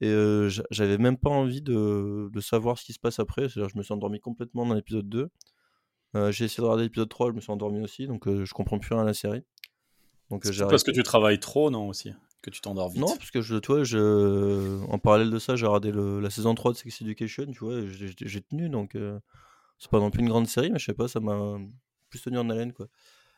Et 0.01 0.08
euh, 0.10 0.49
j'a- 0.49 0.63
j'avais 0.71 0.97
même 0.97 1.17
pas 1.17 1.29
envie 1.29 1.62
de, 1.62 2.29
de 2.31 2.39
savoir 2.41 2.77
ce 2.77 2.86
qui 2.86 2.93
se 2.93 2.99
passe 2.99 3.19
après. 3.19 3.49
C'est-à-dire, 3.49 3.69
je 3.69 3.77
me 3.77 3.84
suis 3.84 3.93
endormi 3.93 4.19
complètement 4.19 4.65
dans 4.65 4.73
l'épisode 4.73 5.08
2. 5.10 5.29
Euh, 6.15 6.31
j'ai 6.31 6.45
essayé 6.45 6.62
de 6.62 6.65
regarder 6.65 6.84
l'épisode 6.84 7.10
3, 7.10 7.29
je 7.29 7.36
me 7.36 7.41
suis 7.41 7.51
endormi 7.51 7.81
aussi, 7.81 8.08
donc 8.08 8.27
euh, 8.27 8.45
je 8.45 8.53
comprends 8.53 8.79
plus 8.79 8.93
rien 8.93 9.03
à 9.03 9.05
la 9.05 9.13
série. 9.13 9.43
Donc 10.31 10.43
C'est 10.45 10.65
parce 10.67 10.84
que 10.84 10.91
tu 10.91 11.03
travailles 11.03 11.39
trop, 11.39 11.69
non 11.69 11.88
aussi 11.88 12.12
Que 12.41 12.49
tu 12.49 12.62
t'endors 12.62 12.89
vite? 12.89 13.01
Non, 13.01 13.15
parce 13.17 13.31
que 13.31 13.41
je, 13.41 13.55
tu 13.58 13.71
vois, 13.71 13.84
je, 13.84 14.84
en 14.89 14.97
parallèle 14.99 15.29
de 15.29 15.39
ça, 15.39 15.55
j'ai 15.55 15.65
regardé 15.65 15.91
le- 15.91 16.19
la 16.19 16.29
saison 16.29 16.55
3 16.55 16.71
de 16.71 16.77
Sex 16.77 17.01
Education, 17.01 17.45
tu 17.47 17.60
vois, 17.60 17.81
j'ai 17.88 18.41
tenu, 18.41 18.69
donc 18.69 18.97
c'est 19.77 19.91
pas 19.91 19.99
non 19.99 20.10
plus 20.12 20.21
une 20.21 20.29
grande 20.29 20.47
série, 20.47 20.71
mais 20.71 20.79
je 20.79 20.86
sais 20.86 20.93
pas, 20.93 21.08
ça 21.08 21.19
m'a 21.19 21.58
plus 22.10 22.21
tenu 22.21 22.38
en 22.38 22.49
haleine, 22.49 22.73
quoi. 22.73 22.88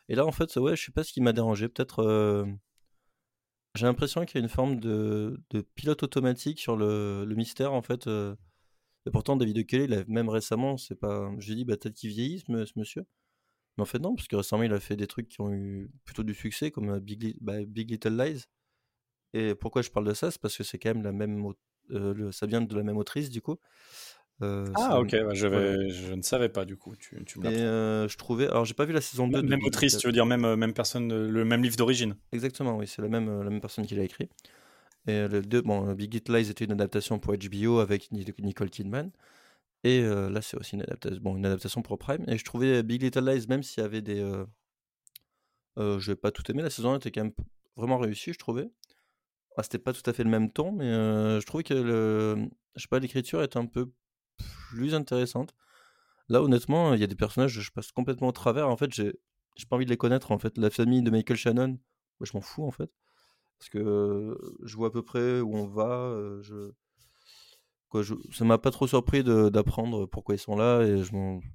Et 0.08 0.14
là, 0.14 0.26
en 0.26 0.32
fait, 0.32 0.54
ouais, 0.56 0.76
je 0.76 0.84
sais 0.86 0.92
pas 0.92 1.04
ce 1.04 1.12
qui 1.12 1.20
m'a 1.20 1.32
dérangé, 1.32 1.68
peut-être. 1.68 2.46
J'ai 3.78 3.86
l'impression 3.86 4.24
qu'il 4.24 4.38
y 4.38 4.42
a 4.42 4.44
une 4.44 4.48
forme 4.48 4.80
de, 4.80 5.40
pilote 5.74 6.02
automatique 6.02 6.58
sur 6.60 6.76
le, 6.76 7.24
mystère, 7.36 7.72
en 7.72 7.82
fait. 7.82 8.06
euh, 8.08 8.34
et 9.06 9.10
pourtant, 9.10 9.36
David 9.36 9.66
Kelly, 9.66 9.84
il 9.84 9.94
a, 9.94 10.04
même 10.08 10.28
récemment, 10.28 10.76
c'est 10.76 10.96
pas. 10.96 11.30
J'ai 11.38 11.54
dit, 11.54 11.64
bah, 11.64 11.76
peut-être 11.76 11.94
qu'il 11.94 12.10
vieillit, 12.10 12.40
ce, 12.40 12.52
monsieur. 12.76 13.04
Mais 13.76 13.82
en 13.82 13.86
fait, 13.86 14.00
non, 14.00 14.14
parce 14.16 14.28
que 14.28 14.36
récemment, 14.36 14.64
il 14.64 14.72
a 14.72 14.80
fait 14.80 14.96
des 14.96 15.06
trucs 15.06 15.28
qui 15.28 15.40
ont 15.40 15.52
eu 15.52 15.90
plutôt 16.04 16.24
du 16.24 16.34
succès, 16.34 16.70
comme 16.70 16.90
euh, 16.90 17.00
bah, 17.40 17.64
Big 17.66 17.90
Little 17.90 18.16
Lies. 18.16 18.44
Et 19.34 19.54
pourquoi 19.54 19.82
je 19.82 19.90
parle 19.90 20.06
de 20.06 20.14
ça? 20.14 20.30
C'est 20.30 20.40
parce 20.40 20.56
que 20.56 20.64
c'est 20.64 20.78
quand 20.78 20.94
même 20.94 21.04
la 21.04 21.12
même. 21.12 21.52
euh, 21.92 22.32
ça 22.32 22.46
vient 22.46 22.62
de 22.62 22.76
la 22.76 22.82
même 22.82 22.98
autrice, 22.98 23.30
du 23.30 23.42
coup. 23.42 23.58
Euh, 24.40 24.66
Ah 24.74 25.00
ok, 25.00 25.10
bah, 25.10 25.34
je, 25.34 26.14
ne 26.14 26.22
savais 26.22 26.48
pas 26.48 26.64
du 26.64 26.76
coup, 26.76 26.94
tu, 26.96 27.22
tu 27.24 27.40
me 27.40 27.46
Et 27.46 27.58
euh, 27.58 28.06
je 28.08 28.16
trouvais. 28.16 28.46
Alors, 28.46 28.64
j'ai 28.64 28.74
pas 28.74 28.84
vu 28.84 28.92
la 28.92 29.00
saison 29.00 29.26
2 29.26 29.42
de 29.42 29.48
Même 29.48 29.64
autrice, 29.64 29.96
tu 29.98 30.06
veux 30.06 30.12
dire 30.12 30.26
même, 30.26 30.44
euh, 30.44 30.56
même 30.56 30.72
personne, 30.72 31.26
le 31.26 31.44
même 31.44 31.62
livre 31.62 31.76
d'origine 31.76 32.14
Exactement, 32.32 32.76
oui, 32.76 32.86
c'est 32.86 33.02
la 33.02 33.08
même, 33.08 33.42
la 33.42 33.50
même 33.50 33.60
personne 33.60 33.86
qui 33.86 33.96
l'a 33.96 34.04
écrit. 34.04 34.28
Et 35.06 35.26
le 35.26 35.42
deux, 35.42 35.62
bon, 35.62 35.92
Big 35.94 36.12
Little 36.12 36.36
Lies 36.36 36.50
était 36.50 36.66
une 36.66 36.72
adaptation 36.72 37.18
pour 37.18 37.34
HBO 37.34 37.78
avec 37.80 38.12
Ni- 38.12 38.26
Nicole 38.40 38.70
Kidman. 38.70 39.10
Et 39.82 40.00
euh, 40.02 40.28
là, 40.28 40.42
c'est 40.42 40.56
aussi 40.56 40.74
une 40.74 40.82
adaptation, 40.82 41.20
bon, 41.22 41.36
une 41.36 41.46
adaptation 41.46 41.82
pour 41.82 41.98
Prime. 41.98 42.24
Et 42.28 42.38
je 42.38 42.44
trouvais 42.44 42.82
Big 42.82 43.02
Little 43.02 43.28
Lies, 43.28 43.46
même 43.48 43.62
s'il 43.62 43.82
y 43.82 43.86
avait 43.86 44.02
des. 44.02 44.24
Je 45.76 46.06
vais 46.06 46.16
pas 46.16 46.30
tout 46.30 46.48
aimer, 46.50 46.62
la 46.62 46.70
saison 46.70 46.92
1 46.92 46.96
était 46.96 47.10
quand 47.10 47.24
même 47.24 47.34
vraiment 47.76 47.98
réussie, 47.98 48.32
je 48.32 48.38
trouvais. 48.38 48.70
Ah, 49.56 49.64
c'était 49.64 49.78
pas 49.78 49.92
tout 49.92 50.08
à 50.08 50.12
fait 50.12 50.22
le 50.22 50.30
même 50.30 50.52
ton, 50.52 50.70
mais 50.70 50.84
je 51.40 51.44
trouvais 51.46 51.64
que 51.64 51.74
le, 51.74 52.48
je 52.76 52.82
sais 52.82 52.88
pas, 52.88 53.00
l'écriture 53.00 53.42
était 53.42 53.56
un 53.56 53.66
peu 53.66 53.90
plus 54.70 54.94
intéressante. 54.94 55.54
Là, 56.28 56.42
honnêtement, 56.42 56.94
il 56.94 57.00
y 57.00 57.04
a 57.04 57.06
des 57.06 57.14
personnages, 57.16 57.52
je 57.60 57.70
passe 57.72 57.92
complètement 57.92 58.28
au 58.28 58.32
travers. 58.32 58.68
En 58.68 58.76
fait, 58.76 58.92
j'ai 58.92 59.12
pas 59.68 59.76
envie 59.76 59.86
de 59.86 59.90
les 59.90 59.96
connaître. 59.96 60.30
En 60.32 60.38
fait, 60.38 60.58
la 60.58 60.70
famille 60.70 61.02
de 61.02 61.10
Michael 61.10 61.36
Shannon, 61.36 61.68
moi, 61.68 61.78
je 62.24 62.32
m'en 62.34 62.40
fous 62.42 62.64
en 62.66 62.70
fait, 62.70 62.90
parce 63.58 63.70
que 63.70 63.78
euh, 63.78 64.34
je 64.64 64.76
vois 64.76 64.88
à 64.88 64.90
peu 64.90 65.02
près 65.02 65.40
où 65.40 65.56
on 65.56 65.66
va. 65.66 65.88
euh, 65.90 66.42
je... 66.42 66.72
Quoi, 67.88 68.02
je... 68.02 68.14
Ça 68.32 68.44
m'a 68.44 68.58
pas 68.58 68.70
trop 68.70 68.86
surpris 68.86 69.24
d'apprendre 69.24 70.06
pourquoi 70.06 70.34
ils 70.34 70.38
sont 70.38 70.56
là 70.56 70.82
et 70.82 71.02
je 71.02 71.10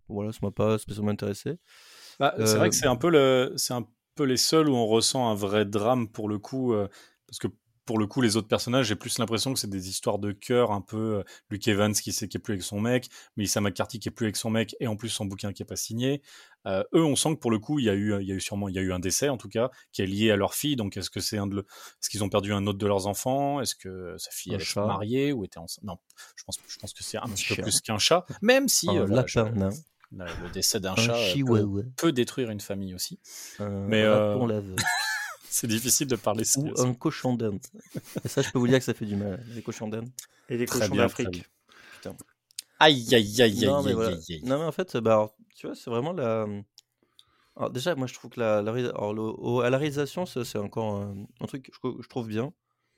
voilà, 0.08 0.32
ça 0.32 0.40
m'a 0.42 0.52
pas 0.52 0.78
spécialement 0.80 1.12
intéressé. 1.12 1.58
Bah, 2.20 2.34
C'est 2.38 2.58
vrai 2.58 2.68
Euh, 2.68 2.70
que 2.70 2.76
c'est 2.76 2.88
un 2.88 2.96
peu 2.96 3.10
le, 3.10 3.56
un 3.70 3.88
peu 4.16 4.24
les 4.24 4.38
seuls 4.38 4.70
où 4.70 4.76
on 4.76 4.88
ressent 4.88 5.30
un 5.30 5.36
vrai 5.36 5.66
drame 5.66 6.08
pour 6.08 6.30
le 6.30 6.40
coup, 6.40 6.74
euh, 6.74 6.88
parce 7.28 7.40
que 7.40 7.48
pour 7.86 8.00
le 8.00 8.08
coup, 8.08 8.22
les 8.22 8.38
autres 8.38 8.48
personnages, 8.48 8.88
j'ai 8.88 8.96
plus 8.96 9.18
l'impression 9.20 9.54
que 9.54 9.60
c'est 9.60 9.70
des 9.70 9.90
histoires 9.90 10.20
de 10.20 10.32
cœur, 10.32 10.72
un 10.72 10.82
peu 10.82 11.18
euh, 11.18 11.24
Luke 11.50 11.68
Evans 11.68 11.94
qui 11.94 12.14
sait 12.14 12.28
qui 12.28 12.38
est 12.38 12.40
plus 12.40 12.54
avec 12.54 12.64
son 12.64 12.80
mec, 12.80 13.10
Melissa 13.36 13.62
McCarthy 13.62 14.00
qui 14.00 14.10
est 14.10 14.12
plus 14.12 14.26
avec 14.26 14.38
son 14.38 14.50
mec, 14.50 14.76
et 14.80 14.88
en 14.88 14.96
plus 14.96 15.10
son 15.10 15.26
bouquin 15.26 15.54
qui 15.54 15.64
est 15.64 15.66
pas 15.66 15.76
signé. 15.76 16.22
Euh, 16.66 16.84
eux, 16.94 17.04
on 17.04 17.16
sent 17.16 17.36
que 17.36 17.40
pour 17.40 17.52
le 17.52 17.60
coup, 17.60 17.80
il 17.80 17.86
y 17.86 17.90
a 17.90 17.94
eu, 17.94 18.20
il 18.22 18.28
y 18.28 18.32
a 18.32 18.36
eu 18.36 18.40
sûrement, 18.40 18.70
il 18.70 18.76
y 18.76 18.80
a 18.80 18.82
eu 18.82 18.94
un 18.94 19.00
décès 19.00 19.28
en 19.30 19.38
tout 19.38 19.50
cas, 19.50 19.70
qui 19.92 20.02
est 20.02 20.06
lié 20.06 20.32
à 20.32 20.38
leur 20.38 20.54
fille. 20.54 20.76
Donc, 20.76 20.96
est-ce 20.96 21.10
que 21.10 21.20
c'est 21.20 21.38
un 21.38 21.48
de, 21.48 21.56
le... 21.56 21.62
est-ce 21.62 22.10
qu'ils 22.10 22.24
ont 22.24 22.30
perdu 22.30 22.54
un 22.54 22.66
autre 22.68 22.80
de 22.80 22.88
leurs 22.88 23.08
enfants? 23.08 23.60
Est-ce 23.60 23.76
que 23.76 24.16
sa 24.18 24.32
fille 24.32 24.54
elle 24.54 24.82
mariée 24.82 25.34
ou 25.34 25.44
était 25.44 25.60
enceinte? 25.60 25.84
Non, 25.84 25.98
je 26.36 26.44
pense, 26.46 26.60
je 26.68 26.78
pense 26.78 26.94
que 26.94 27.04
c'est 27.04 27.18
un 27.18 27.28
petit 27.28 27.54
peu 27.54 27.62
plus 27.62 27.82
qu'un 27.82 27.98
chat, 27.98 28.26
même 28.42 28.68
si 28.68 28.88
euh, 28.88 29.08
lapin 29.08 29.52
le 30.16 30.26
le 30.44 30.50
décès 30.54 30.80
d'un 30.80 30.94
Un 30.94 30.96
chat 30.96 31.16
peut, 31.98 32.12
détruire 32.12 32.50
une 32.50 32.60
famille 32.60 32.94
aussi. 32.94 33.20
Mais. 33.60 34.06
C'est 35.56 35.68
difficile 35.68 36.08
de 36.08 36.16
parler 36.16 36.44
Ou 36.58 36.74
un 36.82 36.96
cochon 36.96 37.36
d'Inde. 37.36 37.60
Et 38.26 38.28
ça, 38.28 38.42
je 38.42 38.50
peux 38.50 38.58
vous 38.58 38.68
dire 38.68 38.80
que 38.80 38.86
ça 38.86 38.96
fait 38.96 39.06
du 39.06 39.16
mal. 39.16 39.46
Les 39.54 39.62
cochons 39.62 39.88
d'Inde. 39.88 40.10
Et 40.50 40.58
les 40.58 40.66
Très 40.66 40.80
cochons 40.80 40.96
d'Afrique. 40.96 41.48
Aïe, 42.80 43.14
aïe, 43.14 43.42
aïe, 43.42 43.42
aïe, 43.44 43.66
non, 43.66 43.84
mais 43.84 43.90
aïe, 43.90 43.94
voilà. 43.94 44.10
aïe, 44.16 44.26
aïe. 44.30 44.42
Non, 44.44 44.58
mais 44.58 44.66
en 44.66 44.72
fait, 44.72 44.98
bah, 44.98 45.12
alors, 45.14 45.38
tu 45.56 45.68
vois, 45.68 45.76
c'est 45.76 45.92
vraiment 45.92 46.12
la. 46.12 46.48
Alors, 47.56 47.70
déjà, 47.70 47.94
moi, 47.94 48.08
je 48.08 48.16
trouve 48.16 48.32
que 48.32 48.40
la, 48.40 48.58
alors, 48.58 49.14
le- 49.14 49.22
au- 49.22 49.62
à 49.62 49.70
la 49.70 49.78
réalisation, 49.78 50.26
c'est 50.26 50.58
encore 50.58 50.98
euh, 50.98 51.14
un 51.40 51.46
truc 51.46 51.70
que 51.70 51.72
je, 51.72 52.02
je 52.02 52.08
trouve 52.10 52.28
bien. 52.28 52.52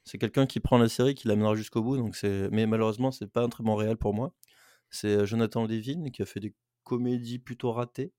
C'est 0.05 0.17
quelqu'un 0.17 0.45
qui 0.45 0.61
prend 0.61 0.77
la 0.77 0.87
série, 0.87 1.13
qui 1.13 1.27
l'amènera 1.27 1.55
jusqu'au 1.55 1.83
bout. 1.83 1.97
Donc 1.97 2.15
c'est... 2.15 2.47
Mais 2.51 2.67
malheureusement, 2.67 3.11
c'est 3.11 3.27
pas 3.27 3.41
un 3.41 3.49
très 3.49 3.65
bon 3.65 3.75
réel 3.75 3.97
pour 3.97 4.13
moi. 4.13 4.33
C'est 4.89 5.09
euh, 5.09 5.25
Jonathan 5.25 5.65
Levin 5.67 6.09
qui 6.09 6.21
a 6.21 6.25
fait 6.25 6.39
des 6.39 6.53
comédies 6.85 7.39
plutôt 7.39 7.73
ratées. 7.73 8.13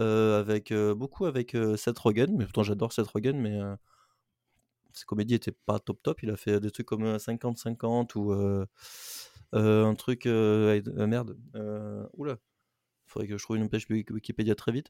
Euh, 0.00 0.40
avec 0.40 0.72
euh, 0.72 0.94
beaucoup 0.94 1.26
avec 1.26 1.54
euh, 1.54 1.76
Seth 1.76 1.98
Rogen, 1.98 2.34
mais 2.36 2.44
pourtant 2.44 2.62
j'adore 2.62 2.92
Seth 2.92 3.06
Rogen, 3.08 3.38
mais 3.38 3.58
ses 4.92 5.04
comédies 5.04 5.34
étaient 5.34 5.54
pas 5.66 5.78
top 5.78 6.02
top. 6.02 6.22
Il 6.22 6.30
a 6.30 6.36
fait 6.36 6.58
des 6.60 6.70
trucs 6.70 6.86
comme 6.86 7.04
euh, 7.04 7.18
50-50 7.18 8.16
ou 8.16 8.32
euh, 8.32 8.66
euh, 9.54 9.84
un 9.86 9.94
truc. 9.94 10.26
euh, 10.26 10.80
merde. 11.06 11.36
Oula. 12.14 12.36
Faudrait 13.06 13.26
que 13.26 13.36
je 13.36 13.42
trouve 13.42 13.56
une 13.56 13.68
page 13.68 13.86
Wik- 13.90 14.12
Wikipédia 14.12 14.54
très 14.54 14.70
vite. 14.70 14.88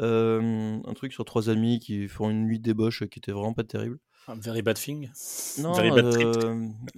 Un 0.00 0.92
truc 0.96 1.12
sur 1.12 1.24
trois 1.24 1.50
amis 1.50 1.78
qui 1.78 2.08
font 2.08 2.28
une 2.28 2.44
nuit 2.46 2.58
débauche 2.58 3.04
qui 3.06 3.20
était 3.20 3.30
vraiment 3.30 3.52
pas 3.54 3.62
terrible. 3.62 3.98
Un 4.26 4.34
Very 4.34 4.60
bad 4.62 4.76
thing. 4.76 5.08
Non, 5.58 5.72
Very 5.72 5.90
bad 5.90 6.10
trip. 6.10 6.28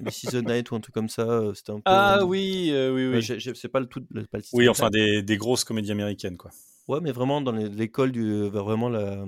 This 0.05 0.23
is 0.25 0.29
the 0.29 0.43
Night 0.47 0.71
ou 0.71 0.75
un 0.75 0.81
truc 0.81 0.95
comme 0.95 1.11
ça. 1.11 1.43
C'était 1.55 1.73
un 1.73 1.77
peu. 1.77 1.83
Ah 1.85 2.25
oui, 2.25 2.73
oui, 2.75 3.07
oui. 3.07 3.23
c'est 3.55 3.69
pas 3.69 3.81
le 3.81 3.87
tout. 3.87 4.01
pas 4.31 4.39
le 4.39 4.45
Oui, 4.55 4.67
enfin 4.69 4.89
des, 4.89 5.23
des 5.23 5.37
grosses 5.37 5.65
comédies 5.65 5.93
américaines, 5.93 6.37
quoi. 6.39 6.51
Ouais, 6.89 7.01
mais 7.01 7.13
vraiment 7.13 7.41
dans 7.41 7.53
l'école 7.53 8.13
du. 8.13 8.49
Vraiment 8.49 8.89
la. 8.89 9.25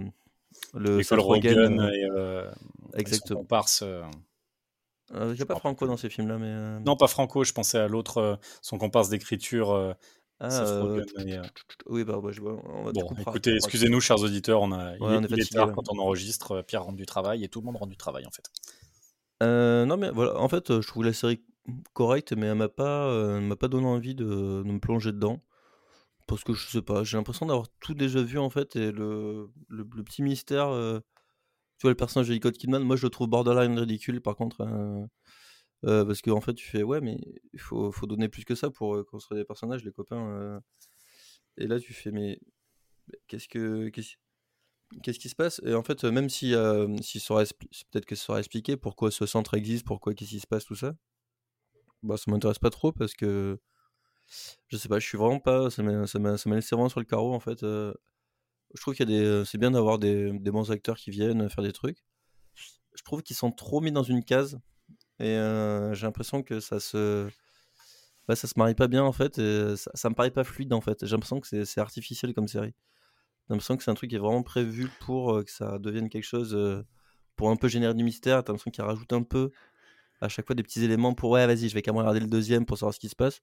Le 0.74 0.98
L'école 0.98 1.20
Rogen, 1.20 1.56
Rogen 1.56 1.80
euh, 1.80 1.90
et, 1.92 2.04
euh, 2.10 2.50
et 2.50 2.52
son 2.90 2.94
exactement. 2.98 3.40
comparse. 3.40 3.82
euh, 3.82 4.02
Euh, 5.14 5.30
Il 5.32 5.36
n'y 5.36 5.42
a 5.42 5.46
pas 5.46 5.56
Franco 5.56 5.86
dans 5.86 5.96
ces 5.96 6.08
films-là, 6.10 6.38
mais. 6.38 6.46
euh, 6.48 6.78
Non, 6.80 6.96
pas 6.96 7.06
Franco, 7.08 7.44
je 7.44 7.52
pensais 7.52 7.78
à 7.78 7.88
l'autre, 7.88 8.18
euh, 8.18 8.36
son 8.62 8.78
comparse 8.78 9.08
d'écriture. 9.08 9.70
euh, 9.72 9.92
Ah, 10.40 10.62
euh, 10.62 11.04
et, 11.26 11.36
euh, 11.38 11.42
Oui, 11.86 12.04
bah, 12.04 12.18
bah, 12.22 12.30
je 12.32 12.40
vois. 12.40 12.60
On 12.66 12.84
va 12.84 12.92
Bon, 12.92 13.08
écoutez, 13.18 13.54
excusez-nous, 13.54 14.00
chers 14.00 14.20
auditeurs, 14.20 14.62
on 14.62 14.72
a, 14.72 14.96
il, 14.96 15.02
Ouais, 15.02 15.12
est, 15.12 15.16
on 15.18 15.22
est 15.24 15.36
il 15.36 15.48
tard 15.48 15.72
quand 15.72 15.84
on 15.90 15.98
enregistre. 15.98 16.52
euh, 16.52 16.62
Pierre 16.62 16.84
rentre 16.84 16.96
du 16.96 17.06
travail 17.06 17.44
et 17.44 17.48
tout 17.48 17.60
le 17.60 17.66
monde 17.66 17.76
rentre 17.76 17.90
du 17.90 17.96
travail, 17.96 18.26
en 18.26 18.30
fait. 18.30 18.50
Euh, 19.42 19.84
non, 19.86 19.96
mais 19.96 20.10
voilà, 20.10 20.38
en 20.38 20.48
fait, 20.48 20.70
euh, 20.70 20.80
je 20.80 20.86
trouve 20.88 21.04
la 21.04 21.12
série 21.12 21.42
correcte, 21.92 22.32
mais 22.32 22.46
elle 22.46 22.54
m'a 22.56 22.68
pas, 22.68 23.06
euh, 23.08 23.40
m'a 23.40 23.56
pas 23.56 23.68
donné 23.68 23.86
envie 23.86 24.14
de, 24.14 24.24
de 24.24 24.62
me 24.64 24.78
plonger 24.78 25.12
dedans. 25.12 25.40
Parce 26.26 26.42
que 26.44 26.54
je 26.54 26.66
sais 26.68 26.82
pas, 26.82 27.04
j'ai 27.04 27.16
l'impression 27.18 27.46
d'avoir 27.46 27.68
tout 27.80 27.94
déjà 27.94 28.22
vu 28.22 28.38
en 28.38 28.48
fait, 28.50 28.76
et 28.76 28.92
le, 28.92 29.50
le, 29.68 29.84
petit 30.04 30.22
mystère, 30.22 30.68
euh, 30.68 31.00
tu 31.78 31.82
vois, 31.82 31.90
le 31.90 31.96
personnage 31.96 32.28
de 32.28 32.34
Nicole 32.34 32.52
Kidman, 32.52 32.82
moi 32.82 32.96
je 32.96 33.04
le 33.06 33.10
trouve 33.10 33.28
borderline 33.28 33.78
ridicule 33.78 34.20
par 34.22 34.36
contre. 34.36 34.62
euh, 34.62 35.06
euh, 35.86 36.04
parce 36.06 36.22
qu'en 36.22 36.40
fait, 36.40 36.54
tu 36.54 36.66
fais, 36.66 36.82
ouais, 36.82 37.00
mais 37.02 37.18
il 37.52 37.60
faut, 37.60 37.92
faut 37.92 38.06
donner 38.06 38.28
plus 38.30 38.44
que 38.44 38.54
ça 38.54 38.70
pour 38.70 38.96
euh, 38.96 39.04
construire 39.04 39.38
des 39.40 39.44
personnages, 39.44 39.84
les 39.84 39.92
copains. 39.92 40.60
Et 41.58 41.66
là, 41.66 41.78
tu 41.80 41.92
fais, 41.94 42.10
mais 42.10 42.40
qu'est-ce 43.28 43.48
que. 43.48 43.88
Qu'est-ce 43.90 44.14
qu'est-ce 45.02 45.18
qui 45.18 45.28
se 45.28 45.34
passe? 45.36 45.60
Et 45.66 45.74
en 45.74 45.82
fait, 45.82 46.04
même 46.04 46.28
si, 46.30 46.54
si 47.02 47.20
ça 47.20 47.34
peut-être 47.90 48.06
que 48.06 48.14
ça 48.16 48.32
aurait 48.32 48.40
expliqué 48.40 48.76
pourquoi 48.76 49.10
ce 49.10 49.26
centre 49.26 49.54
existe, 49.54 49.86
pourquoi 49.86 50.14
qu'est-ce 50.14 50.30
qui 50.30 50.40
se 50.40 50.46
passe, 50.46 50.64
tout 50.64 50.76
ça, 50.76 50.94
bah 52.02 52.16
ça 52.16 52.30
m'intéresse 52.30 52.58
pas 52.58 52.70
trop 52.70 52.92
parce 52.92 53.14
que 53.14 53.58
je 54.68 54.76
sais 54.76 54.88
pas, 54.88 54.98
je 54.98 55.06
suis 55.06 55.18
vraiment 55.18 55.40
pas. 55.40 55.70
Ça 55.70 55.82
m'a 55.82 56.02
laissé 56.02 56.74
vraiment 56.74 56.88
sur 56.88 57.00
le 57.00 57.06
carreau 57.06 57.34
en 57.34 57.40
fait. 57.40 57.62
euh. 57.62 57.94
je 58.74 58.80
trouve 58.80 58.94
qu'il 58.94 59.08
y 59.10 59.16
a 59.16 59.40
des. 59.40 59.44
C'est 59.44 59.58
bien 59.58 59.70
d'avoir 59.70 59.98
des, 59.98 60.32
des 60.38 60.50
bons 60.50 60.70
acteurs 60.70 60.96
qui 60.96 61.10
viennent 61.10 61.48
faire 61.48 61.64
des 61.64 61.72
trucs. 61.72 62.04
Je 62.96 63.02
trouve 63.02 63.22
qu'ils 63.22 63.36
sont 63.36 63.50
trop 63.52 63.80
mis 63.80 63.92
dans 63.92 64.02
une 64.04 64.24
case 64.24 64.58
et 65.18 65.26
euh, 65.28 65.94
j'ai 65.94 66.06
l'impression 66.06 66.42
que 66.42 66.60
ça 66.60 66.80
se. 66.80 67.28
Bah, 68.28 68.36
ça 68.36 68.48
se 68.48 68.54
marie 68.56 68.74
pas 68.74 68.88
bien 68.88 69.04
en 69.04 69.12
fait, 69.12 69.38
et 69.38 69.76
ça, 69.76 69.90
ça 69.94 70.08
me 70.08 70.14
paraît 70.14 70.30
pas 70.30 70.44
fluide 70.44 70.72
en 70.72 70.80
fait. 70.80 71.04
J'ai 71.04 71.12
l'impression 71.12 71.40
que 71.40 71.64
c'est 71.64 71.80
artificiel 71.80 72.32
comme 72.34 72.48
série. 72.48 72.74
J'ai 73.48 73.54
l'impression 73.54 73.76
que 73.76 73.84
c'est 73.84 73.90
un 73.90 73.94
truc 73.94 74.08
qui 74.10 74.16
est 74.16 74.18
vraiment 74.18 74.42
prévu 74.42 74.88
pour 75.00 75.34
euh, 75.36 75.42
que 75.44 75.50
ça 75.50 75.78
devienne 75.78 76.08
quelque 76.08 76.24
chose, 76.24 76.56
pour 77.36 77.50
un 77.50 77.56
peu 77.56 77.68
générer 77.68 77.94
du 77.94 78.04
mystère. 78.04 78.42
T'as 78.42 78.52
l'impression 78.52 78.70
qu'il 78.70 78.84
rajoute 78.84 79.12
un 79.12 79.22
peu 79.22 79.50
à 80.20 80.28
chaque 80.28 80.46
fois 80.46 80.54
des 80.54 80.62
petits 80.62 80.82
éléments 80.82 81.14
pour 81.14 81.30
ouais, 81.30 81.46
vas-y, 81.46 81.68
je 81.68 81.74
vais 81.74 81.82
quand 81.82 81.92
même 81.92 82.00
regarder 82.00 82.20
le 82.20 82.26
deuxième 82.26 82.64
pour 82.64 82.78
savoir 82.78 82.94
ce 82.94 83.00
qui 83.00 83.08
se 83.10 83.16
passe. 83.16 83.42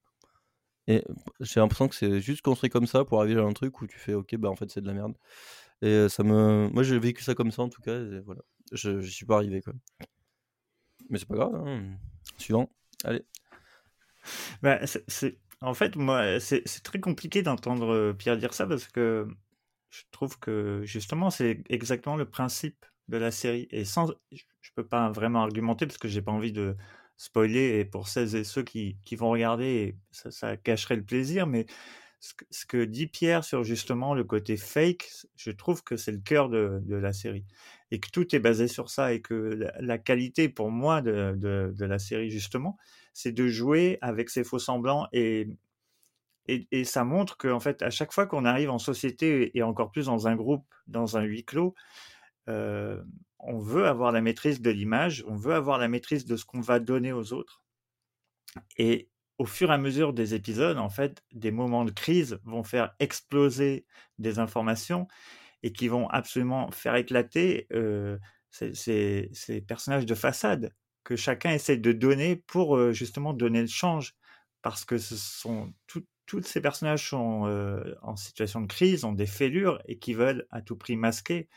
Et 0.88 1.04
j'ai 1.40 1.60
l'impression 1.60 1.88
que 1.88 1.96
c'est 1.96 2.22
juste 2.22 2.42
construit 2.42 2.70
comme 2.70 2.88
ça 2.88 3.06
pour 3.06 3.22
arriver 3.22 3.40
à 3.42 3.46
un 3.46 3.54
truc 3.54 3.82
où 3.82 3.88
tu 3.88 4.00
fais 4.00 4.14
ok, 4.14 4.36
bah 4.38 4.50
en 4.50 4.56
fait 4.56 4.70
c'est 4.72 4.82
de 4.82 4.88
la 4.88 4.94
merde. 4.94 5.14
Et 5.82 6.08
ça 6.10 6.24
me. 6.24 6.70
Moi 6.74 6.84
j'ai 6.84 7.00
vécu 7.00 7.24
ça 7.24 7.36
comme 7.36 7.52
ça 7.52 7.64
en 7.64 7.70
tout 7.70 7.82
cas, 7.82 8.00
et 8.00 8.20
voilà. 8.22 8.42
Je, 8.72 9.02
je 9.02 9.10
suis 9.10 9.26
pas 9.26 9.36
arrivé 9.38 9.62
quoi. 9.62 9.74
Mais 11.10 11.20
c'est 11.20 11.28
pas 11.28 11.36
grave, 11.36 11.56
hein. 11.56 11.98
Suivant. 12.38 12.70
Allez. 13.04 13.24
Bah, 14.62 14.80
c'est- 14.86 15.38
En 15.64 15.76
fait, 15.76 15.96
moi, 15.96 16.40
c'est 16.40 16.64
très 16.84 17.00
compliqué 17.00 17.44
d'entendre 17.44 18.14
Pierre 18.14 18.36
dire 18.38 18.54
ça 18.54 18.66
parce 18.66 18.88
que 18.88 19.28
je 19.92 20.02
trouve 20.12 20.40
que 20.40 20.82
justement, 20.86 21.30
c'est 21.30 21.64
exactement 21.70 22.16
le 22.16 22.26
principe 22.30 22.84
de 23.10 23.18
la 23.18 23.30
série. 23.32 23.68
Et 23.72 23.86
sans, 23.86 24.12
je 24.32 24.72
peux 24.76 24.88
pas 24.88 25.12
vraiment 25.12 25.44
argumenter 25.44 25.86
parce 25.86 26.00
que 26.00 26.08
j'ai 26.08 26.22
pas 26.24 26.32
envie 26.32 26.52
de 26.52 26.76
spoiler. 27.22 27.80
Et 27.80 27.86
pour 27.86 28.08
celles 28.08 28.36
et 28.36 28.44
ceux 28.44 28.64
qui, 28.64 28.98
qui 29.06 29.16
vont 29.16 29.30
regarder, 29.30 29.96
ça, 30.12 30.58
cacherait 30.58 30.96
le 30.96 31.04
plaisir. 31.04 31.46
Mais 31.46 31.68
ce 32.20 32.66
que, 32.66 32.84
dit 32.84 33.08
Pierre 33.08 33.44
sur 33.44 33.64
justement 33.64 34.14
le 34.16 34.24
côté 34.24 34.58
fake, 34.58 35.08
je 35.36 35.52
trouve 35.52 35.84
que 35.84 35.98
c'est 35.98 36.12
le 36.12 36.20
cœur 36.20 36.50
de, 36.50 36.82
de 36.84 36.96
la 36.96 37.14
série. 37.14 37.46
Et 37.92 38.00
que 38.00 38.10
tout 38.10 38.36
est 38.36 38.40
basé 38.40 38.68
sur 38.68 38.90
ça. 38.90 39.14
Et 39.14 39.22
que 39.22 39.70
la, 39.80 39.98
qualité 40.00 40.50
pour 40.50 40.72
moi 40.72 41.02
de, 41.02 41.36
de, 41.38 41.74
de 41.78 41.86
la 41.86 42.00
série, 42.00 42.32
justement, 42.32 42.78
c'est 43.14 43.32
de 43.32 43.48
jouer 43.48 44.00
avec 44.02 44.30
ces 44.30 44.44
faux 44.44 44.60
semblants 44.60 45.08
et, 45.12 45.48
et, 46.48 46.68
et 46.72 46.84
ça 46.86 47.04
montre 47.04 47.38
qu'en 47.38 47.60
fait, 47.60 47.84
à 47.84 47.92
chaque 47.92 48.14
fois 48.14 48.26
qu'on 48.26 48.46
arrive 48.46 48.72
en 48.72 48.80
société 48.80 49.56
et 49.56 49.62
encore 49.62 49.92
plus 49.92 50.08
dans 50.08 50.28
un 50.28 50.36
groupe, 50.36 50.66
dans 50.88 51.18
un 51.18 51.22
huis 51.22 51.46
clos, 51.46 51.76
euh, 52.50 53.02
on 53.40 53.58
veut 53.60 53.88
avoir 53.88 54.12
la 54.12 54.22
maîtrise 54.22 54.62
de 54.62 54.70
l'image, 54.70 55.24
on 55.28 55.36
veut 55.36 55.54
avoir 55.54 55.78
la 55.78 55.88
maîtrise 55.88 56.26
de 56.26 56.36
ce 56.36 56.46
qu'on 56.46 56.62
va 56.62 56.80
donner 56.80 57.12
aux 57.12 57.34
autres. 57.34 57.64
Et 58.78 59.10
au 59.38 59.46
fur 59.46 59.72
et 59.72 59.74
à 59.74 59.78
mesure 59.78 60.14
des 60.14 60.36
épisodes, 60.36 60.78
en 60.78 60.90
fait, 60.90 61.24
des 61.32 61.52
moments 61.52 61.86
de 61.86 61.92
crise 61.92 62.40
vont 62.44 62.64
faire 62.64 62.94
exploser 63.00 63.86
des 64.20 64.40
informations 64.40 65.08
et 65.64 65.74
qui 65.74 65.88
vont 65.88 66.08
absolument 66.10 66.70
faire 66.72 66.96
éclater 66.96 67.68
euh, 67.74 68.18
ces, 68.52 69.30
personnages 69.68 70.06
de 70.06 70.16
façade 70.16 70.74
que 71.04 71.16
chacun 71.16 71.52
essaie 71.52 71.78
de 71.78 71.92
donner 71.92 72.36
pour 72.36 72.78
euh, 72.78 72.92
justement 72.92 73.34
donner 73.34 73.62
le 73.62 73.68
change. 73.68 74.16
Parce 74.62 74.86
que 74.86 75.00
sont 75.00 75.74
tous 75.88 76.44
ces 76.44 76.62
personnages 76.62 77.10
sont 77.10 77.96
en 78.04 78.16
situation 78.16 78.62
de 78.62 78.68
crise, 78.68 79.04
ont 79.04 79.12
des 79.12 79.26
fêlures 79.26 79.82
et 79.86 79.98
qui 79.98 80.14
veulent 80.14 80.48
à 80.52 80.62
tout 80.62 80.78
prix 80.78 80.96
masquer. 80.96 81.50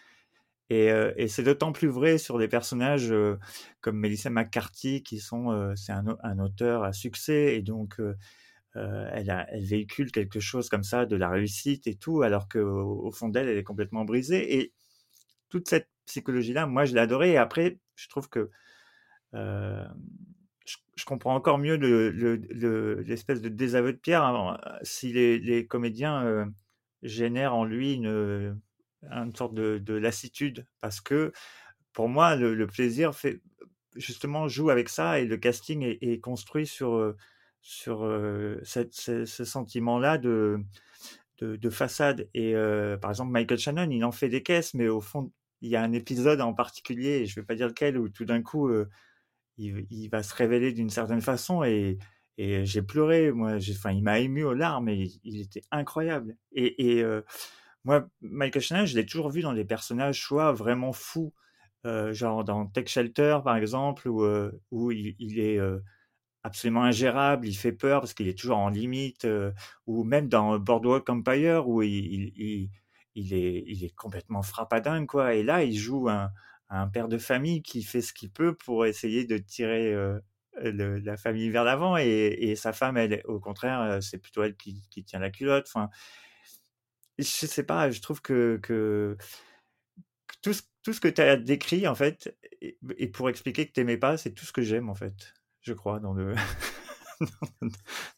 Et, 0.70 0.90
euh, 0.90 1.12
et 1.16 1.28
c'est 1.28 1.42
d'autant 1.42 1.72
plus 1.72 1.88
vrai 1.88 2.16
sur 2.18 2.38
des 2.38 2.48
personnages 2.48 3.12
euh, 3.12 3.36
comme 3.80 3.98
Melissa 3.98 4.30
McCarthy, 4.30 5.02
qui 5.02 5.18
sont, 5.18 5.50
euh, 5.52 5.74
c'est 5.76 5.92
un, 5.92 6.16
un 6.22 6.38
auteur 6.38 6.84
à 6.84 6.92
succès, 6.92 7.56
et 7.56 7.62
donc 7.62 8.00
elle, 8.74 9.46
elle 9.50 9.64
véhicule 9.64 10.10
quelque 10.10 10.40
chose 10.40 10.68
comme 10.68 10.82
ça, 10.82 11.06
de 11.06 11.14
la 11.14 11.28
réussite 11.28 11.86
et 11.86 11.94
tout, 11.94 12.22
alors 12.22 12.48
qu'au 12.48 13.06
au 13.06 13.12
fond 13.12 13.28
d'elle, 13.28 13.48
elle 13.48 13.58
est 13.58 13.62
complètement 13.62 14.04
brisée. 14.04 14.58
Et 14.58 14.72
toute 15.48 15.68
cette 15.68 15.88
psychologie-là, 16.06 16.66
moi, 16.66 16.84
je 16.84 16.94
l'ai 16.94 17.00
adorée. 17.00 17.32
Et 17.32 17.36
après, 17.36 17.78
je 17.94 18.08
trouve 18.08 18.28
que 18.28 18.50
je, 19.32 21.04
comprends 21.04 21.34
encore 21.36 21.58
mieux 21.58 21.76
le- 21.76 22.10
le- 22.10 22.36
le- 22.36 23.02
l'espèce 23.02 23.40
de 23.40 23.48
désaveu 23.48 23.92
de 23.92 23.98
Pierre 23.98 24.24
hein, 24.24 24.58
si 24.82 25.12
les, 25.12 25.66
comédiens 25.66 26.52
génèrent 27.02 27.54
en 27.54 27.64
lui 27.64 27.94
une, 27.94 28.58
une 29.10 29.34
sorte 29.34 29.54
de, 29.54 29.78
de 29.78 29.94
lassitude 29.94 30.66
parce 30.80 31.00
que 31.00 31.32
pour 31.92 32.08
moi 32.08 32.36
le, 32.36 32.66
plaisir 32.66 33.14
fait 33.14 33.40
justement 33.96 34.48
joue 34.48 34.70
avec 34.70 34.88
ça 34.88 35.20
et 35.20 35.26
le 35.26 35.36
casting 35.36 35.96
est, 36.00 36.20
construit 36.20 36.66
sur 36.66 36.94
euh, 36.94 37.16
sur 37.60 38.04
euh, 38.04 38.60
ce, 38.64 39.24
sentiment-là 39.24 40.18
de, 40.18 40.58
de 41.38 41.56
de 41.56 41.70
façade 41.70 42.28
et 42.34 42.54
euh, 42.54 42.96
par 42.96 43.10
exemple 43.10 43.32
Michael 43.32 43.58
Shannon 43.58 43.90
il 43.90 44.04
en 44.04 44.12
fait 44.12 44.28
des 44.28 44.42
caisses 44.42 44.74
mais 44.74 44.88
au 44.88 45.00
fond 45.00 45.32
il 45.60 45.70
y 45.70 45.76
a 45.76 45.82
un 45.82 45.92
épisode 45.92 46.40
en 46.40 46.52
particulier 46.52 47.20
et 47.20 47.26
je 47.26 47.34
vais 47.36 47.46
pas 47.46 47.54
dire 47.54 47.68
lequel 47.68 47.96
où 47.96 48.08
tout 48.08 48.24
d'un 48.24 48.42
coup 48.42 48.70
il, 49.56 49.86
il 49.90 50.08
va 50.08 50.22
se 50.22 50.34
révéler 50.34 50.72
d'une 50.72 50.90
certaine 50.90 51.22
façon 51.22 51.64
et, 51.64 51.98
et 52.38 52.64
j'ai 52.64 52.82
pleuré. 52.82 53.32
Moi, 53.32 53.56
enfin, 53.56 53.92
il 53.92 54.02
m'a 54.02 54.18
ému 54.18 54.44
aux 54.44 54.54
larmes 54.54 54.88
et 54.88 55.10
il, 55.22 55.40
était 55.40 55.62
incroyable. 55.70 56.36
Et, 56.52 57.02
moi, 57.84 58.08
Michael 58.22 58.62
Shannon, 58.62 58.86
je 58.86 58.96
l'ai 58.96 59.06
toujours 59.06 59.30
vu 59.30 59.42
dans 59.42 59.52
des 59.52 59.64
personnages 59.64 60.20
soit 60.22 60.52
vraiment 60.52 60.92
fous, 60.92 61.34
euh, 61.86 62.12
genre 62.14 62.44
dans 62.44 62.66
Tech 62.66 62.88
Shelter 62.88 63.38
par 63.44 63.56
exemple, 63.56 64.08
où, 64.08 64.22
euh, 64.24 64.52
où 64.70 64.90
il, 64.90 65.38
est 65.38 65.58
euh, 65.58 65.80
absolument 66.44 66.84
ingérable, 66.84 67.46
il 67.46 67.54
fait 67.54 67.72
peur 67.72 68.00
parce 68.00 68.14
qu'il 68.14 68.28
est 68.28 68.38
toujours 68.38 68.58
en 68.58 68.70
limite, 68.70 69.26
ou 69.86 70.04
même 70.04 70.28
dans 70.28 70.58
Boardwalk 70.58 71.08
Empire 71.10 71.68
où 71.68 71.82
il, 71.82 72.32
il, 72.36 72.70
il, 73.14 73.34
est, 73.34 73.64
il 73.66 73.84
est 73.84 73.94
complètement 73.94 74.42
frappadingue 74.42 75.06
quoi. 75.06 75.34
Et 75.34 75.42
là, 75.42 75.62
il 75.64 75.76
joue 75.76 76.08
un, 76.08 76.30
un 76.70 76.88
père 76.88 77.08
de 77.08 77.18
famille 77.18 77.62
qui 77.62 77.82
fait 77.82 78.02
ce 78.02 78.12
qu'il 78.14 78.30
peut 78.30 78.54
pour 78.54 78.86
essayer 78.86 79.26
de 79.26 79.38
tirer 79.38 79.94
la 80.62 81.16
famille 81.16 81.50
vers 81.50 81.64
l'avant 81.64 81.96
et, 81.98 82.36
et 82.40 82.56
sa 82.56 82.72
femme, 82.72 82.96
elle, 82.96 83.20
au 83.26 83.40
contraire, 83.40 84.02
c'est 84.02 84.18
plutôt 84.18 84.42
elle 84.42 84.56
qui, 84.56 84.82
qui 84.90 85.04
tient 85.04 85.18
la 85.18 85.30
culotte. 85.30 85.68
Je 87.18 87.24
sais 87.24 87.62
pas, 87.64 87.90
je 87.90 88.00
trouve 88.00 88.20
que, 88.20 88.58
que, 88.62 89.16
que 90.26 90.34
tout, 90.42 90.52
ce, 90.52 90.62
tout 90.82 90.92
ce 90.92 91.00
que 91.00 91.08
tu 91.08 91.20
as 91.20 91.36
décrit, 91.36 91.86
en 91.88 91.94
fait, 91.94 92.36
et, 92.60 92.78
et 92.98 93.08
pour 93.08 93.28
expliquer 93.28 93.66
que 93.66 93.72
tu 93.72 93.80
n'aimais 93.80 93.96
pas, 93.98 94.16
c'est 94.16 94.32
tout 94.32 94.44
ce 94.44 94.52
que 94.52 94.62
j'aime, 94.62 94.88
en 94.90 94.94
fait, 94.94 95.34
je 95.62 95.72
crois, 95.72 96.00
dans, 96.00 96.12
le 96.14 96.34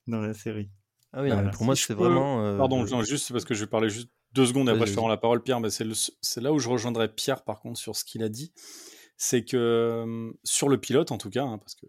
dans 0.07 0.21
la 0.21 0.35
série. 0.35 0.71
Ah 1.13 1.23
oui, 1.23 1.31
Voilà. 1.31 1.51
pour 1.51 1.65
moi, 1.65 1.75
Si 1.77 1.83
je 1.83 1.87
c'est 1.89 1.95
peux- 1.95 2.05
vraiment. 2.05 2.45
euh, 2.45 2.59
Pardon, 2.59 2.85
non, 2.85 3.03
juste 3.03 3.33
parce 3.33 3.45
que 3.45 3.55
je 3.55 3.65
vais 3.65 3.71
parler 3.71 3.89
juste 3.89 4.11
deux 4.33 4.47
secondes 4.47 4.69
et 4.69 4.73
après 4.73 4.87
je 4.87 4.95
te 4.95 5.01
rends 5.01 5.09
la 5.09 5.17
parole, 5.17 5.43
Pierre. 5.43 5.61
Mais 5.61 5.71
c'est 5.71 5.85
le- 5.85 5.95
c'est 5.95 6.41
là 6.41 6.53
où 6.53 6.59
je 6.59 6.69
rejoindrai 6.69 7.09
Pierre, 7.13 7.43
par 7.45 7.61
contre, 7.61 7.79
sur 7.79 7.97
ce 7.97 8.05
qu'il 8.05 8.23
a 8.23 8.29
dit. 8.29 8.53
C'est 9.17 9.45
que 9.45 10.33
sur 10.45 10.69
le 10.69 10.79
pilote, 10.79 11.11
en 11.13 11.17
tout 11.19 11.31
cas, 11.31 11.45
hein, 11.45 11.57
parce 11.59 11.75
que 11.75 11.87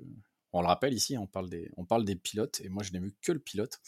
on 0.53 0.61
le 0.61 0.67
rappelle 0.67 0.93
ici, 0.93 1.17
on 1.17 1.27
parle 1.27 1.49
des, 1.49 1.69
on 1.75 1.83
parle 1.85 2.05
des 2.05 2.15
pilotes, 2.15 2.61
et 2.61 2.69
moi 2.69 2.83
je 2.83 2.91
n'ai 2.93 2.99
vu 2.99 3.13
que 3.21 3.33
le 3.33 3.39
pilote. 3.39 3.79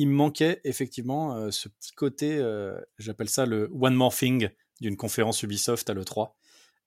Il 0.00 0.08
me 0.08 0.14
manquait 0.14 0.62
effectivement 0.64 1.36
euh, 1.36 1.50
ce 1.50 1.68
petit 1.68 1.92
côté, 1.92 2.38
euh, 2.38 2.80
j'appelle 2.96 3.28
ça 3.28 3.44
le 3.44 3.70
one 3.78 3.92
more 3.92 4.16
thing 4.16 4.48
d'une 4.80 4.96
conférence 4.96 5.42
Ubisoft 5.42 5.90
à 5.90 5.92
l'E3. 5.92 6.38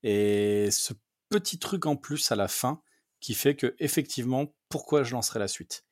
Et 0.01 0.69
ce 0.71 0.95
petit 1.29 1.59
truc 1.59 1.85
en 1.85 1.95
plus 1.95 2.31
à 2.31 2.35
la 2.35 2.47
fin 2.47 2.81
qui 3.19 3.35
fait 3.35 3.55
que, 3.55 3.75
effectivement, 3.77 4.47
pourquoi 4.67 5.03
je 5.03 5.13
lancerai 5.13 5.37
la 5.37 5.47
suite? 5.47 5.85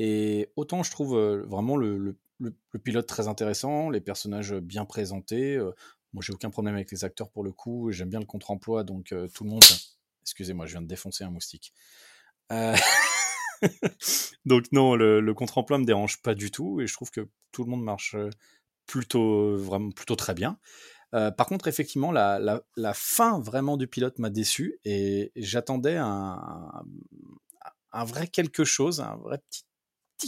Et 0.00 0.50
autant 0.56 0.82
je 0.82 0.90
trouve 0.90 1.16
euh, 1.16 1.44
vraiment 1.46 1.76
le, 1.76 1.96
le- 2.40 2.78
pilote 2.82 3.06
très 3.06 3.28
intéressant, 3.28 3.88
les 3.88 4.00
personnages 4.00 4.52
bien 4.52 4.84
présentés. 4.84 5.56
moi, 6.12 6.24
j'ai 6.26 6.32
aucun 6.32 6.50
problème 6.50 6.74
avec 6.74 6.90
les 6.90 7.04
acteurs 7.04 7.30
pour 7.30 7.44
le 7.44 7.52
coup. 7.52 7.92
J'aime 7.92 8.10
bien 8.10 8.18
le 8.18 8.26
contre-emploi, 8.26 8.82
donc 8.82 9.14
tout 9.32 9.44
le 9.44 9.50
monde. 9.50 9.62
Excusez-moi, 10.22 10.66
je 10.66 10.72
viens 10.72 10.82
de 10.82 10.88
défoncer 10.88 11.22
un 11.22 11.30
moustique. 11.30 11.72
Euh, 13.64 13.68
donc 14.44 14.64
non, 14.72 14.94
le, 14.94 15.34
contre-emploi 15.34 15.78
me 15.78 15.84
dérange 15.84 16.20
pas 16.22 16.34
du 16.34 16.50
tout 16.50 16.80
et 16.80 16.86
je 16.86 16.92
trouve 16.94 17.10
que 17.10 17.28
tout 17.52 17.64
le 17.64 17.70
monde 17.70 17.82
marche 17.82 18.14
euh, 18.14 18.30
plutôt 18.86 19.56
vraiment 19.56 19.90
plutôt 19.90 20.16
très 20.16 20.34
bien. 20.34 20.58
Euh, 21.14 21.30
par 21.30 21.46
contre, 21.46 21.68
effectivement, 21.68 22.10
la, 22.10 22.62
fin 22.94 23.38
vraiment 23.40 23.76
du 23.76 23.86
pilote 23.86 24.18
m'a 24.18 24.30
déçu 24.30 24.80
et 24.84 25.30
j'attendais 25.36 25.96
un, 25.96 26.84
vrai 27.92 28.26
quelque 28.26 28.64
chose, 28.64 29.00
un 29.00 29.16
vrai 29.16 29.38
petit, 29.48 29.64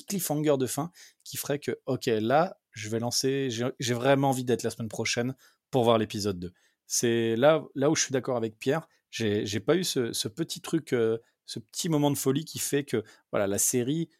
cliffhanger 0.07 0.57
de 0.59 0.67
fin 0.67 0.93
qui 1.25 1.39
ferait 1.39 1.59
que, 1.59 1.81
ok, 1.87 2.07
là, 2.07 2.59
je 2.73 2.91
vais 2.91 3.01
lancer, 3.01 3.49
j'ai 3.51 3.95
vraiment 3.95 4.29
envie 4.31 4.45
d'être 4.45 4.63
la 4.63 4.71
semaine 4.71 4.91
prochaine 4.91 5.35
pour 5.71 5.85
voir 5.85 5.99
l'épisode 5.99 6.39
2. 6.39 6.53
C'est 6.87 7.35
là, 7.37 7.65
où 7.75 7.97
je 7.97 8.03
suis 8.03 8.13
d'accord 8.13 8.37
avec 8.37 8.59
Pierre, 8.59 8.87
j'ai 9.11 9.61
pas 9.61 9.77
eu 9.77 9.85
ce, 9.85 10.29
petit 10.29 10.61
truc, 10.61 10.93
euh, 10.93 11.19
ce 11.47 11.59
petit 11.59 11.89
moment 11.89 12.11
de 12.11 12.17
folie 12.17 12.45
qui 12.45 12.59
fait 12.59 12.85
que 12.85 13.05
voilà, 13.31 13.47
la 13.47 13.59
série 13.59 14.11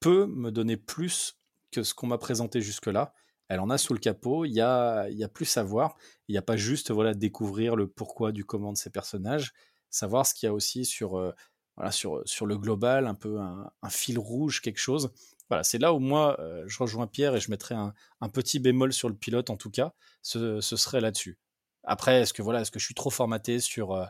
peut 0.00 0.26
me 0.26 0.50
donner 0.50 0.76
plus 0.76 1.36
que 1.70 1.82
ce 1.82 1.94
qu'on 1.94 2.06
m'a 2.06 2.18
présenté 2.18 2.60
jusque-là. 2.60 3.12
Elle 3.48 3.60
en 3.60 3.70
a 3.70 3.78
sous 3.78 3.92
le 3.92 3.98
capot, 3.98 4.44
il 4.44 4.52
y 4.52 4.60
a, 4.60 5.08
y 5.10 5.24
a 5.24 5.28
plus 5.28 5.56
à 5.56 5.62
voir. 5.62 5.96
Il 6.28 6.32
n'y 6.32 6.38
a 6.38 6.42
pas 6.42 6.56
juste 6.56 6.90
voilà, 6.90 7.14
découvrir 7.14 7.76
le 7.76 7.88
pourquoi 7.88 8.32
du 8.32 8.44
comment 8.44 8.72
de 8.72 8.78
ces 8.78 8.90
personnages, 8.90 9.52
savoir 9.90 10.24
ce 10.26 10.34
qu'il 10.34 10.46
y 10.46 10.50
a 10.50 10.54
aussi 10.54 10.84
sur, 10.84 11.18
euh, 11.18 11.32
voilà, 11.76 11.90
sur, 11.90 12.22
sur 12.26 12.46
le 12.46 12.56
global, 12.56 13.06
un 13.06 13.14
peu 13.14 13.40
un, 13.40 13.70
fil 13.88 14.18
rouge, 14.18 14.60
quelque 14.60 14.78
chose. 14.78 15.12
Voilà, 15.48 15.64
c'est 15.64 15.78
là 15.78 15.92
où 15.92 15.98
moi, 15.98 16.40
euh, 16.40 16.62
je 16.68 16.78
rejoins 16.78 17.08
Pierre 17.08 17.34
et 17.34 17.40
je 17.40 17.50
mettrais 17.50 17.74
un, 17.74 17.92
un 18.20 18.28
petit 18.28 18.60
bémol 18.60 18.92
sur 18.92 19.08
le 19.08 19.16
pilote, 19.16 19.50
en 19.50 19.56
tout 19.56 19.70
cas, 19.70 19.94
ce, 20.22 20.60
ce 20.60 20.76
serait 20.76 21.00
là-dessus. 21.00 21.36
Après, 21.84 22.20
est-ce 22.20 22.34
que 22.34 22.42
voilà, 22.42 22.60
est-ce 22.60 22.70
que 22.70 22.78
je 22.78 22.84
suis 22.84 22.94
trop 22.94 23.10
formaté 23.10 23.58
sur 23.58 23.92
euh, 23.92 24.04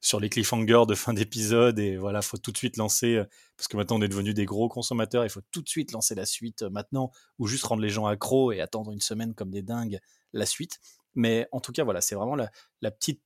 sur 0.00 0.20
les 0.20 0.28
cliffhangers 0.28 0.84
de 0.86 0.94
fin 0.94 1.12
d'épisode 1.12 1.78
et 1.78 1.96
voilà, 1.96 2.22
faut 2.22 2.36
tout 2.36 2.52
de 2.52 2.56
suite 2.56 2.76
lancer 2.76 3.16
euh, 3.16 3.24
parce 3.56 3.66
que 3.66 3.76
maintenant 3.76 3.96
on 3.98 4.02
est 4.02 4.08
devenu 4.08 4.32
des 4.32 4.44
gros 4.44 4.68
consommateurs, 4.68 5.24
il 5.24 5.30
faut 5.30 5.40
tout 5.50 5.60
de 5.62 5.68
suite 5.68 5.90
lancer 5.92 6.14
la 6.14 6.24
suite 6.24 6.62
euh, 6.62 6.70
maintenant 6.70 7.10
ou 7.38 7.48
juste 7.48 7.64
rendre 7.64 7.82
les 7.82 7.88
gens 7.88 8.06
accros 8.06 8.52
et 8.52 8.60
attendre 8.60 8.92
une 8.92 9.00
semaine 9.00 9.34
comme 9.34 9.50
des 9.50 9.62
dingues 9.62 9.98
la 10.32 10.46
suite. 10.46 10.78
Mais 11.14 11.48
en 11.50 11.60
tout 11.60 11.72
cas, 11.72 11.82
voilà, 11.82 12.00
c'est 12.00 12.14
vraiment 12.14 12.36
la, 12.36 12.50
la 12.82 12.90
petite 12.90 13.22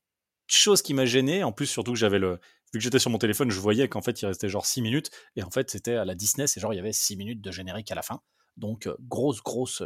chose 0.46 0.80
qui 0.80 0.94
m'a 0.94 1.04
gêné. 1.06 1.44
En 1.44 1.52
plus, 1.52 1.66
surtout 1.66 1.92
que 1.92 1.98
j'avais 1.98 2.18
le 2.18 2.40
vu 2.72 2.78
que 2.78 2.80
j'étais 2.80 3.00
sur 3.00 3.10
mon 3.10 3.18
téléphone, 3.18 3.50
je 3.50 3.58
voyais 3.60 3.88
qu'en 3.88 4.00
fait 4.00 4.22
il 4.22 4.26
restait 4.26 4.48
genre 4.48 4.64
6 4.64 4.80
minutes 4.80 5.10
et 5.34 5.42
en 5.42 5.50
fait 5.50 5.70
c'était 5.70 5.96
à 5.96 6.04
la 6.04 6.14
Disney, 6.14 6.46
c'est 6.46 6.60
genre 6.60 6.72
il 6.72 6.76
y 6.76 6.80
avait 6.80 6.92
6 6.92 7.16
minutes 7.16 7.40
de 7.42 7.50
générique 7.50 7.90
à 7.90 7.96
la 7.96 8.02
fin. 8.02 8.20
Donc 8.56 8.88
grosse 9.00 9.42
grosse 9.42 9.82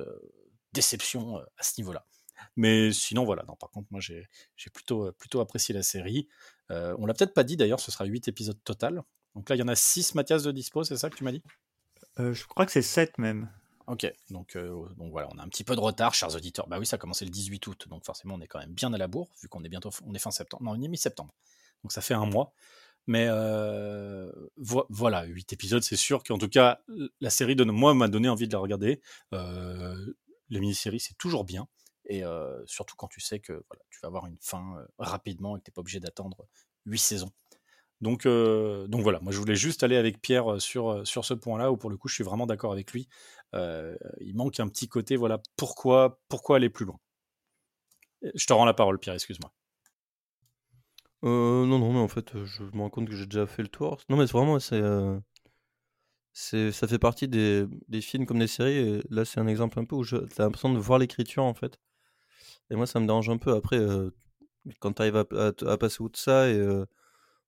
déception 0.73 1.39
à 1.57 1.63
ce 1.63 1.73
niveau-là. 1.79 2.05
Mais 2.57 2.93
sinon, 2.93 3.25
voilà. 3.25 3.45
Non, 3.49 3.57
par 3.57 3.71
contre, 3.71 3.89
moi, 3.91 4.01
j'ai 4.01 4.29
plutôt, 4.73 5.07
euh, 5.07 5.13
plutôt 5.13 5.41
apprécié 5.41 5.75
la 5.75 5.83
série. 5.83 6.29
Euh, 6.71 6.95
on 6.99 7.07
l'a 7.07 7.15
peut-être 7.15 7.35
pas 7.35 7.45
dit 7.45 7.57
d'ailleurs, 7.57 7.81
ce 7.81 7.91
sera 7.91 8.05
8 8.05 8.29
épisodes 8.29 8.59
total. 8.65 9.03
Donc 9.35 9.49
là, 9.49 9.57
il 9.57 9.59
y 9.59 9.63
en 9.63 9.69
a 9.69 9.77
6 9.77 10.15
Mathias 10.15 10.43
de 10.43 10.53
dispo, 10.53 10.85
c'est 10.85 10.97
ça 10.97 11.11
que 11.11 11.17
tu 11.17 11.25
m'as 11.25 11.33
dit? 11.33 11.43
Euh, 12.21 12.33
je 12.33 12.47
crois 12.47 12.65
que 12.67 12.73
c'est 12.73 12.83
7 12.83 13.19
même. 13.19 13.51
Ok, 13.87 14.11
donc, 14.31 14.57
euh, 14.57 14.89
donc 14.97 15.11
voilà, 15.13 15.29
on 15.35 15.39
a 15.39 15.43
un 15.43 15.49
petit 15.49 15.65
peu 15.65 15.75
de 15.77 15.81
retard, 15.81 16.15
chers 16.15 16.35
auditeurs. 16.35 16.67
Bah 16.69 16.79
oui, 16.79 16.87
ça 16.87 16.95
a 16.97 16.99
commencé 16.99 17.27
le 17.27 17.31
18 17.31 17.67
août, 17.67 17.87
donc 17.89 18.05
forcément, 18.07 18.35
on 18.35 18.41
est 18.41 18.47
quand 18.47 18.59
même 18.61 18.73
bien 18.73 18.91
à 18.95 18.97
la 18.99 19.09
bourre, 19.09 19.29
vu 19.43 19.49
qu'on 19.49 19.63
est 19.63 19.69
bientôt 19.69 19.91
on 20.07 20.15
est 20.15 20.19
fin 20.19 20.31
septembre. 20.31 20.63
Non, 20.63 20.71
on 20.71 20.83
est 20.83 20.89
mi-septembre. 20.89 21.35
Donc 21.83 21.93
ça 21.93 22.01
fait 22.01 22.15
un 22.15 22.25
mois. 22.25 22.55
Mais 23.07 23.27
euh, 23.29 24.33
vo- 24.57 24.87
voilà, 24.89 25.25
8 25.25 25.53
épisodes, 25.53 25.83
c'est 25.83 25.97
sûr 25.97 26.23
qu'en 26.25 26.39
tout 26.39 26.49
cas, 26.49 26.81
la 27.21 27.29
série, 27.29 27.55
donne, 27.57 27.73
moi, 27.73 27.93
m'a 27.93 28.09
donné 28.09 28.31
envie 28.31 28.49
de 28.49 28.53
la 28.55 28.59
regarder. 28.59 29.03
Euh, 29.35 30.15
les 30.49 30.61
mini-séries, 30.61 31.01
c'est 31.01 31.19
toujours 31.19 31.45
bien. 31.45 31.69
Et 32.07 32.23
surtout 32.67 32.97
quand 32.97 33.09
tu 33.09 33.21
sais 33.21 33.41
que 33.41 33.53
voilà, 33.53 33.83
tu 33.91 33.99
vas 34.03 34.09
avoir 34.09 34.27
une 34.27 34.37
fin 34.41 34.85
rapidement 34.99 35.57
et 35.57 35.61
que 35.61 35.65
tu 35.65 35.71
n'es 35.71 35.75
pas 35.75 35.81
obligé 35.81 36.01
d'attendre 36.01 36.47
8 36.87 36.99
saisons. 36.99 37.31
Donc, 38.01 38.25
donc 38.27 39.03
voilà, 39.03 39.21
moi 39.21 39.33
je 39.33 39.39
voulais 39.39 39.55
juste 39.57 39.83
aller 39.83 39.97
avec 39.97 40.21
Pierre 40.21 40.61
sur, 40.61 41.07
sur 41.07 41.25
ce 41.25 41.33
point-là, 41.35 41.73
où 41.73 41.77
pour 41.77 41.91
le 41.91 41.97
coup 41.97 42.09
je 42.09 42.15
suis 42.15 42.25
vraiment 42.25 42.47
d'accord 42.47 42.73
avec 42.73 42.93
lui. 42.93 43.09
Il 43.53 44.35
manque 44.35 44.61
un 44.61 44.69
petit 44.69 44.89
côté, 44.89 45.17
voilà, 45.17 45.41
pourquoi, 45.57 46.21
pourquoi 46.29 46.57
aller 46.57 46.71
plus 46.71 46.85
loin? 46.85 46.99
Je 48.35 48.47
te 48.47 48.53
rends 48.53 48.65
la 48.65 48.75
parole, 48.75 48.99
Pierre, 48.99 49.15
excuse-moi. 49.15 49.53
Non, 51.23 51.67
non, 51.67 51.93
mais 51.93 51.99
en 52.01 52.09
fait, 52.09 52.45
je 52.45 52.65
me 52.65 52.81
rends 52.81 52.91
compte 52.91 53.09
que 53.09 53.17
j'ai 53.17 53.27
déjà 53.27 53.47
fait 53.47 53.63
le 53.63 53.69
tour. 53.69 53.99
Non, 54.11 54.17
mais 54.17 54.27
c'est 54.27 54.33
vraiment, 54.33 54.59
c'est, 56.33 56.73
ça 56.73 56.89
fait 56.89 56.99
partie 56.99 57.29
des, 57.29 57.65
des 57.89 58.01
films 58.01 58.27
comme 58.27 58.39
des 58.41 58.47
séries. 58.47 58.77
et 58.77 59.03
là, 59.09 59.25
c'est 59.25 59.41
un 59.41 59.47
exemple 59.47 59.79
un 59.79 59.85
peu 59.85 59.97
où 59.97 60.05
tu 60.05 60.17
as 60.17 60.21
l'impression 60.39 60.73
de 60.73 60.79
voir 60.79 60.99
l'écriture, 60.99 61.45
en 61.45 61.55
fait. 61.55 61.79
Et 62.71 62.77
moi, 62.77 62.87
ça 62.87 63.01
me 63.01 63.07
dérange 63.07 63.29
un 63.31 63.39
peu. 63.39 63.55
Après, 63.55 63.79
quand 64.81 64.93
tu 64.95 65.03
arrives 65.03 65.17
à, 65.17 65.25
à- 65.67 65.79
passer 65.79 66.03
outre 66.03 66.19
ça 66.19 66.49
et 66.49 66.61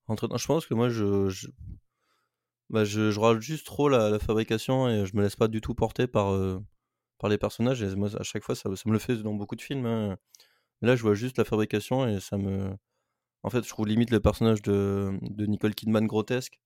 rentrer 0.07 0.29
dans- 0.29 0.37
Je 0.39 0.47
pense 0.47 0.67
que 0.67 0.75
moi, 0.75 0.89
je, 0.91 1.29
je, 1.29 1.49
bah, 2.71 2.85
je, 2.85 3.11
je 3.11 3.21
râle 3.21 3.41
juste 3.41 3.67
trop 3.67 3.89
la, 3.89 4.19
fabrication 4.19 4.89
et 4.89 5.07
je 5.07 5.17
me 5.17 5.23
laisse 5.23 5.37
pas 5.37 5.49
du 5.49 5.61
tout 5.61 5.75
porter 5.75 6.07
par, 6.07 6.35
par 7.19 7.31
les 7.31 7.39
personnages. 7.39 7.83
Et 7.83 7.95
moi, 7.97 8.11
à 8.19 8.23
chaque 8.23 8.45
fois, 8.45 8.55
ça, 8.55 8.75
ça 8.77 8.83
me 8.89 8.93
le 8.93 8.99
fait 8.99 9.17
dans 9.19 9.35
beaucoup 9.35 9.57
de 9.57 9.63
films. 9.63 9.87
hein. 9.87 10.19
Là, 10.83 10.97
je 10.97 11.03
vois 11.03 11.15
juste 11.15 11.39
la 11.39 11.45
fabrication 11.45 12.09
et 12.09 12.21
ça 12.21 12.39
me. 12.39 12.71
En 13.45 13.51
fait, 13.51 13.65
je 13.65 13.71
trouve 13.71 13.87
limite 13.89 14.11
le 14.11 14.21
personnage 14.21 14.63
de, 14.63 15.13
de 15.23 15.47
Nicole 15.47 15.75
Kidman 15.75 16.07
grotesque. 16.07 16.61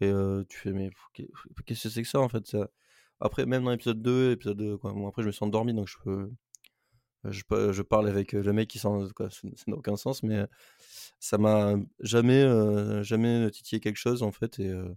Et 0.00 0.12
tu 0.48 0.58
fais, 0.58 0.72
mais 0.72 0.90
qu'est- 1.14 1.30
qu'est-ce 1.66 1.84
que 1.84 1.88
c'est 1.90 2.02
que 2.02 2.08
ça 2.08 2.20
en 2.20 2.28
fait. 2.28 2.56
Après, 3.20 3.46
même 3.46 3.64
dans 3.64 3.70
l'épisode 3.72 4.02
2, 4.02 4.32
épisode 4.32 4.58
2 4.58 4.76
quoi. 4.78 4.92
Bon, 4.92 5.08
après, 5.08 5.22
je 5.22 5.28
me 5.28 5.32
suis 5.32 5.44
endormi 5.44 5.74
donc 5.74 5.88
je 5.88 5.96
peux. 6.04 6.30
Je, 7.24 7.42
je 7.72 7.82
parle 7.82 8.08
avec 8.08 8.34
euh, 8.34 8.42
le 8.42 8.52
mec 8.52 8.68
qui 8.68 8.78
s'en. 8.78 9.06
Ça 9.08 9.40
n'a 9.68 9.76
aucun 9.76 9.96
sens, 9.96 10.22
mais 10.22 10.36
euh, 10.38 10.46
ça 11.20 11.38
m'a 11.38 11.76
jamais, 12.00 12.42
euh, 12.42 13.02
jamais 13.04 13.50
titillé 13.50 13.80
quelque 13.80 13.96
chose 13.98 14.22
en 14.22 14.32
fait. 14.32 14.58
Et 14.60 14.68
euh, 14.68 14.94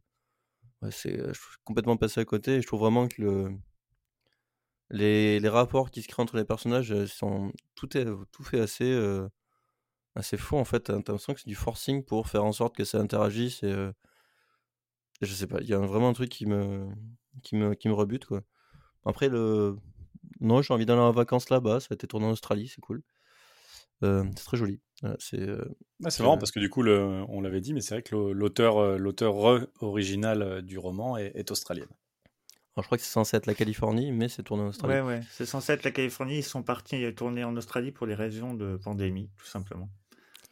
c'est, 0.91 1.17
suis 1.33 1.57
complètement 1.65 1.97
passé 1.97 2.21
à 2.21 2.25
côté. 2.25 2.55
Et 2.57 2.61
je 2.61 2.67
trouve 2.67 2.81
vraiment 2.81 3.07
que 3.07 3.21
le, 3.21 3.49
les, 4.89 5.39
les 5.39 5.49
rapports 5.49 5.91
qui 5.91 6.01
se 6.01 6.07
créent 6.07 6.21
entre 6.23 6.37
les 6.37 6.45
personnages 6.45 6.91
euh, 6.91 7.07
sont. 7.07 7.51
Tout 7.75 7.97
est 7.97 8.05
tout 8.31 8.43
fait 8.43 8.59
assez. 8.59 8.91
euh, 8.91 9.27
assez 10.15 10.37
fou 10.37 10.57
en 10.57 10.65
fait. 10.65 10.81
T'as 10.81 10.93
l'impression 10.95 11.33
que 11.33 11.41
c'est 11.41 11.49
du 11.49 11.55
forcing 11.55 12.03
pour 12.05 12.27
faire 12.29 12.45
en 12.45 12.51
sorte 12.53 12.75
que 12.75 12.83
ça 12.85 12.99
interagisse 12.99 13.63
et 13.63 13.71
euh, 13.71 13.91
je 15.21 15.33
sais 15.33 15.47
pas, 15.47 15.59
il 15.61 15.67
y 15.67 15.73
a 15.73 15.79
vraiment 15.79 16.09
un 16.09 16.13
truc 16.13 16.29
qui 16.29 16.45
me 16.45 16.87
qui 17.43 17.55
me 17.55 17.73
qui 17.73 17.87
me 17.87 17.93
rebute 17.93 18.25
quoi. 18.25 18.41
Après 19.05 19.29
le 19.29 19.77
non, 20.41 20.61
j'ai 20.61 20.73
envie 20.73 20.85
d'aller 20.85 21.01
en 21.01 21.11
vacances 21.11 21.49
là-bas, 21.49 21.79
ça 21.79 21.87
a 21.91 21.93
été 21.95 22.07
tourné 22.07 22.25
en 22.25 22.31
Australie, 22.31 22.67
c'est 22.73 22.81
cool. 22.81 23.01
Euh, 24.03 24.25
c'est 24.35 24.43
très 24.43 24.57
joli. 24.57 24.79
Voilà, 25.01 25.15
c'est 25.19 25.39
euh, 25.39 25.63
Ah, 26.03 26.09
c'est 26.09 26.17
Je- 26.19 26.23
marrant 26.23 26.37
parce 26.37 26.51
que 26.51 26.59
du 26.59 26.69
coup, 26.69 26.81
le- 26.83 27.23
on 27.29 27.39
l'avait 27.41 27.61
dit, 27.61 27.73
mais 27.73 27.79
c'est 27.81 27.95
vrai 27.95 28.03
que 28.03 28.15
l'auteur, 28.15 28.77
euh, 28.77 28.97
l'auteur 28.97 29.35
original 29.79 30.61
du 30.61 30.77
roman 30.77 31.15
est, 31.17 31.31
est 31.35 31.49
australienne. 31.51 31.87
alors, 32.75 32.83
je 32.83 32.87
crois 32.87 32.97
que 32.97 33.03
c'est 33.05 33.09
censé 33.09 33.37
être 33.37 33.45
la 33.45 33.53
Californie, 33.55 34.11
mais 34.11 34.27
c'est 34.27 34.43
tourné 34.43 34.63
en 34.63 34.67
Australie. 34.67 34.95
Ouais, 34.95 35.01
ouais. 35.01 35.21
C'est 35.31 35.45
censé 35.45 35.71
être 35.71 35.83
la 35.85 35.91
Californie. 35.91 36.39
Ils 36.39 36.43
sont 36.43 36.61
partis 36.63 37.13
tourner 37.15 37.45
en 37.45 37.55
Australie 37.55 37.91
pour 37.93 38.05
les 38.05 38.15
raisons 38.15 38.53
de 38.53 38.75
pandémie, 38.75 39.29
tout 39.37 39.45
simplement. 39.45 39.89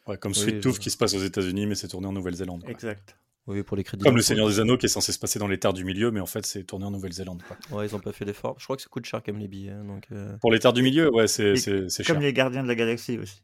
Ouais, 0.06 0.16
comme 0.16 0.32
Oui, 0.32 0.38
Sweet 0.38 0.54
je- 0.56 0.60
Tooth 0.60 0.78
qui 0.78 0.90
se 0.90 0.96
passe 0.96 1.12
aux 1.14 1.18
États-Unis, 1.22 1.66
mais 1.66 1.74
c'est 1.74 1.88
tourné 1.88 2.06
en 2.06 2.12
Nouvelle-Zélande. 2.12 2.64
Exact. 2.66 3.16
Oui, 3.46 3.62
pour 3.62 3.76
les 3.76 3.84
crédits. 3.84 4.02
Comme 4.04 4.16
le. 4.16 4.22
Seigneur 4.22 4.48
des 4.48 4.58
Anneaux 4.60 4.78
qui 4.78 4.86
est 4.86 4.88
censé 4.88 5.12
se 5.12 5.18
passer 5.18 5.38
dans 5.38 5.48
les 5.48 5.58
terres 5.58 5.74
du 5.74 5.84
milieu, 5.84 6.10
mais 6.10 6.20
en 6.20 6.26
fait, 6.26 6.46
c'est 6.46 6.64
tourné 6.64 6.86
en 6.86 6.90
Nouvelle-Zélande. 6.90 7.42
quoi. 7.46 7.56
Ouais, 7.78 7.86
ils 7.86 7.94
ont 7.94 8.00
pas 8.00 8.12
fait 8.12 8.24
l'effort. 8.24 8.56
Je 8.58 8.64
crois 8.64 8.76
que 8.76 8.82
ça 8.82 8.88
coûte 8.88 9.04
cher 9.04 9.22
quand 9.22 9.32
même 9.32 9.40
les 9.42 9.48
billets. 9.48 9.70
hein, 9.72 9.84
donc, 9.84 10.06
euh, 10.12 10.36
Pour 10.38 10.50
les 10.50 10.58
terres 10.58 10.72
du 10.72 10.82
milieu, 10.82 11.12
ouais, 11.14 11.26
c'est 11.26 11.54
cher. 11.56 12.06
Comme 12.06 12.20
les 12.22 12.32
gardiens 12.32 12.62
de 12.62 12.68
la 12.68 12.74
galaxie 12.74 13.18
aussi. 13.18 13.42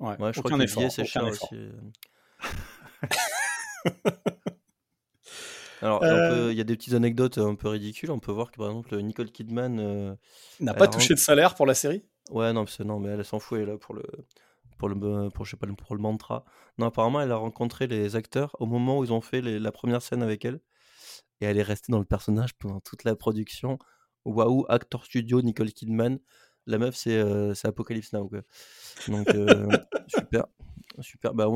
Ouais, 0.00 0.16
Ouais, 0.18 0.32
je 0.32 0.40
crois 0.40 0.50
aucun 0.50 0.56
que 0.56 0.62
les 0.62 0.64
effort. 0.64 0.80
billets, 0.82 0.90
c'est 0.90 1.04
cher 1.04 1.26
effort. 1.26 1.52
aussi. 1.52 1.60
euh. 1.60 1.72
Alors, 5.82 6.00
on 6.02 6.06
Euh. 6.06 6.50
il 6.52 6.56
y 6.56 6.60
a 6.60 6.64
des 6.64 6.76
petites 6.76 6.94
anecdotes 6.94 7.36
un 7.38 7.54
peu 7.54 7.68
ridicules. 7.68 8.10
On 8.10 8.18
peut 8.18 8.32
voir 8.32 8.50
que 8.50 8.56
par 8.56 8.68
exemple, 8.68 8.96
Nicole 9.02 9.30
Kidman. 9.30 9.78
euh, 9.80 10.14
N'a 10.60 10.72
pas 10.74 10.88
touché 10.88 11.12
de 11.14 11.18
salaire 11.18 11.54
pour 11.54 11.66
la 11.66 11.74
série? 11.74 12.02
Ouais, 12.30 12.52
non, 12.54 12.64
parce 12.64 12.78
que- 12.78 12.82
non, 12.84 12.98
mais 12.98 13.10
elle 13.10 13.24
s'en 13.24 13.38
fout, 13.38 13.58
elle 13.58 13.68
est 13.68 13.72
là 13.72 13.76
pour 13.78 13.94
le, 13.94 14.02
pour 14.76 14.88
le, 14.88 15.28
pour, 15.30 15.44
je 15.44 15.52
sais 15.52 15.56
pas, 15.56 15.66
pour 15.66 15.94
le 15.96 16.00
mantra. 16.02 16.44
Non, 16.78 16.86
apparemment, 16.86 17.20
elle 17.20 17.32
a 17.32 17.36
rencontré 17.36 17.86
les 17.86 18.16
acteurs 18.16 18.54
au 18.60 18.66
moment 18.66 18.98
où 18.98 19.04
ils 19.04 19.12
ont 19.12 19.20
fait 19.20 19.40
les- 19.40 19.58
la 19.58 19.72
première 19.72 20.02
scène 20.02 20.22
avec 20.22 20.44
elle. 20.44 20.60
Et 21.40 21.46
elle 21.46 21.58
est 21.58 21.62
restée 21.62 21.92
dans 21.92 21.98
le 21.98 22.04
personnage 22.04 22.54
pendant 22.54 22.80
toute 22.80 23.04
la 23.04 23.16
production. 23.16 23.78
Waouh, 24.24 24.64
Actor 24.68 25.04
Studio, 25.04 25.42
Nicole 25.42 25.72
Kidman. 25.72 26.18
La 26.66 26.78
meuf, 26.78 26.94
c'est 26.96 27.16
euh, 27.18 27.52
Apocalypse 27.64 28.12
Now. 28.12 28.28
Quoi. 28.28 28.40
Donc, 29.08 29.28
euh, 29.34 29.66
super. 30.08 30.46
Super. 31.00 31.34
Bah, 31.34 31.48
au 31.48 31.52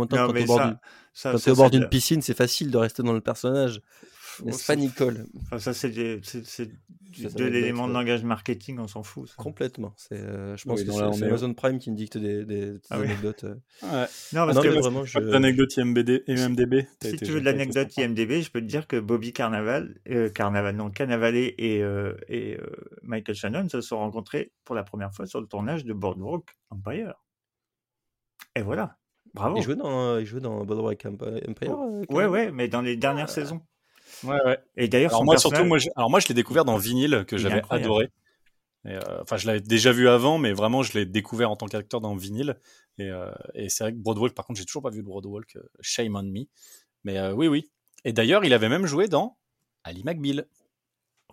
ça, 1.13 1.33
quand 1.33 1.39
ça, 1.39 1.45
t'es 1.45 1.51
au 1.53 1.57
bord 1.57 1.71
d'une 1.71 1.89
piscine, 1.89 2.23
c'est 2.23 2.35
facile 2.35 2.71
de 2.71 2.77
rester 2.77 3.03
dans 3.03 3.13
le 3.13 3.21
personnage. 3.21 3.81
N'est-ce 4.47 4.59
ça- 4.65 4.73
pas, 4.75 4.77
Nicole? 4.81 5.27
Enfin, 5.45 5.59
ça, 5.59 5.73
c'est 5.75 5.91
de 5.91 7.45
l'élément 7.45 7.87
de 7.89 7.93
notre- 7.93 8.01
langage 8.01 8.23
marketing, 8.25 8.79
on 8.79 8.87
s'en 8.87 9.03
fout. 9.03 9.29
ça. 9.29 9.35
Complètement. 9.37 9.95
C'est, 9.97 10.15
euh, 10.21 10.57
je 10.57 10.65
pense 10.65 10.81
Oui, 10.81 10.87
que 10.87 10.93
c'est 10.93 11.25
Amazon 11.25 11.55
Prime 11.55 11.79
qui 11.79 11.91
me 11.91 11.97
dicte 11.97 12.19
des, 12.19 12.45
des 12.45 12.73
petites 12.73 12.87
Ah 12.91 12.99
oui. 12.99 13.07
anecdotes. 13.07 13.45
euh. 13.45 13.55
Ouais. 13.83 14.07
Non, 14.35 14.45
parce 14.47 14.57
non, 14.57 14.63
que 14.63 14.69
vraiment, 14.69 15.05
je... 15.05 15.19
IMBD, 15.81 16.23
IMDB 16.29 16.87
si 17.03 17.17
tu 17.17 17.25
veux 17.33 17.41
de 17.41 17.45
l'anecdote. 17.45 17.97
IMDB, 17.97 18.43
je 18.43 18.51
peux 18.51 18.61
te 18.61 18.67
dire 18.67 18.87
que 18.87 18.99
Bobby 19.01 19.33
Carnaval, 19.33 19.99
euh, 20.09 20.29
Carnaval, 20.29 20.77
non, 20.77 20.91
Cannavale 20.91 21.37
et, 21.37 21.55
euh, 21.83 22.15
et 22.29 22.57
euh, 22.61 22.67
Michael 23.03 23.35
Shannon 23.37 23.69
se 23.69 23.81
sont 23.81 23.99
rencontrés 23.99 24.53
pour 24.65 24.75
la 24.75 24.85
première 24.85 25.13
fois 25.15 25.27
sur 25.27 25.41
le 25.41 25.47
tournage 25.47 25.85
de 25.85 25.93
Boardwalk 25.93 26.45
Empire. 26.71 27.15
Et 28.55 28.63
voilà. 28.63 28.97
Bravo. 29.35 29.57
Il 29.57 29.63
jouait 29.63 29.77
dans, 29.77 30.19
il 30.19 30.27
jouait 30.27 30.41
dans 30.41 30.65
Boardwalk 30.65 31.05
Empire. 31.07 31.29
Euh, 31.29 32.05
quand 32.09 32.15
Ouais, 32.15 32.27
ouais, 32.27 32.51
mais 32.51 32.69
dans 32.69 32.81
les 32.81 32.97
dernières 32.97 33.27
Ah. 33.29 33.33
saisons. 33.33 33.61
Ouais, 34.25 34.39
ouais. 34.45 34.59
Et 34.77 34.89
d'ailleurs, 34.89 35.11
Alors 35.13 35.25
moi, 35.25 35.35
personnage- 35.35 35.57
surtout, 35.59 35.69
moi, 35.69 35.79
je, 35.79 35.89
alors 35.97 36.11
moi, 36.11 36.21
je 36.21 36.29
l'ai 36.29 36.35
découvert 36.35 36.65
dans 36.65 36.77
Vinyle, 36.77 37.25
que 37.27 37.37
j'avais 37.39 37.63
adoré. 37.71 38.11
Euh, 38.87 39.01
Enfin, 39.23 39.37
je 39.37 39.47
l'avais 39.47 39.61
déjà 39.61 39.93
vu 39.93 40.09
avant, 40.09 40.39
mais 40.39 40.53
vraiment, 40.53 40.83
je 40.83 40.93
l'ai 40.97 41.05
découvert 41.07 41.51
en 41.51 41.57
tant 41.57 41.67
qu'acteur 41.67 42.01
dans 42.01 42.15
Vinyle. 42.15 42.59
Et, 42.99 43.11
euh, 43.11 43.31
et 43.55 43.69
c'est 43.69 43.85
vrai 43.85 43.93
que 43.93 43.99
Broadwalk, 43.99 44.35
par 44.35 44.47
contre, 44.47 44.59
j'ai 44.59 44.65
toujours 44.65 44.83
pas 44.83 44.91
vu 44.91 44.99
le 44.99 45.05
Broadwalk. 45.05 45.57
euh, 45.57 45.63
Shame 45.81 46.17
on 46.17 46.23
me. 46.23 46.45
Mais 47.05 47.19
euh, 47.19 47.33
oui, 47.33 47.49
oui. 47.49 47.71
Et 48.05 48.13
d'ailleurs, 48.13 48.45
il 48.45 48.53
avait 48.53 48.69
même 48.69 48.87
joué 48.87 49.09
dans 49.09 49.37
Ali 49.85 50.03
McBeal. 50.05 50.47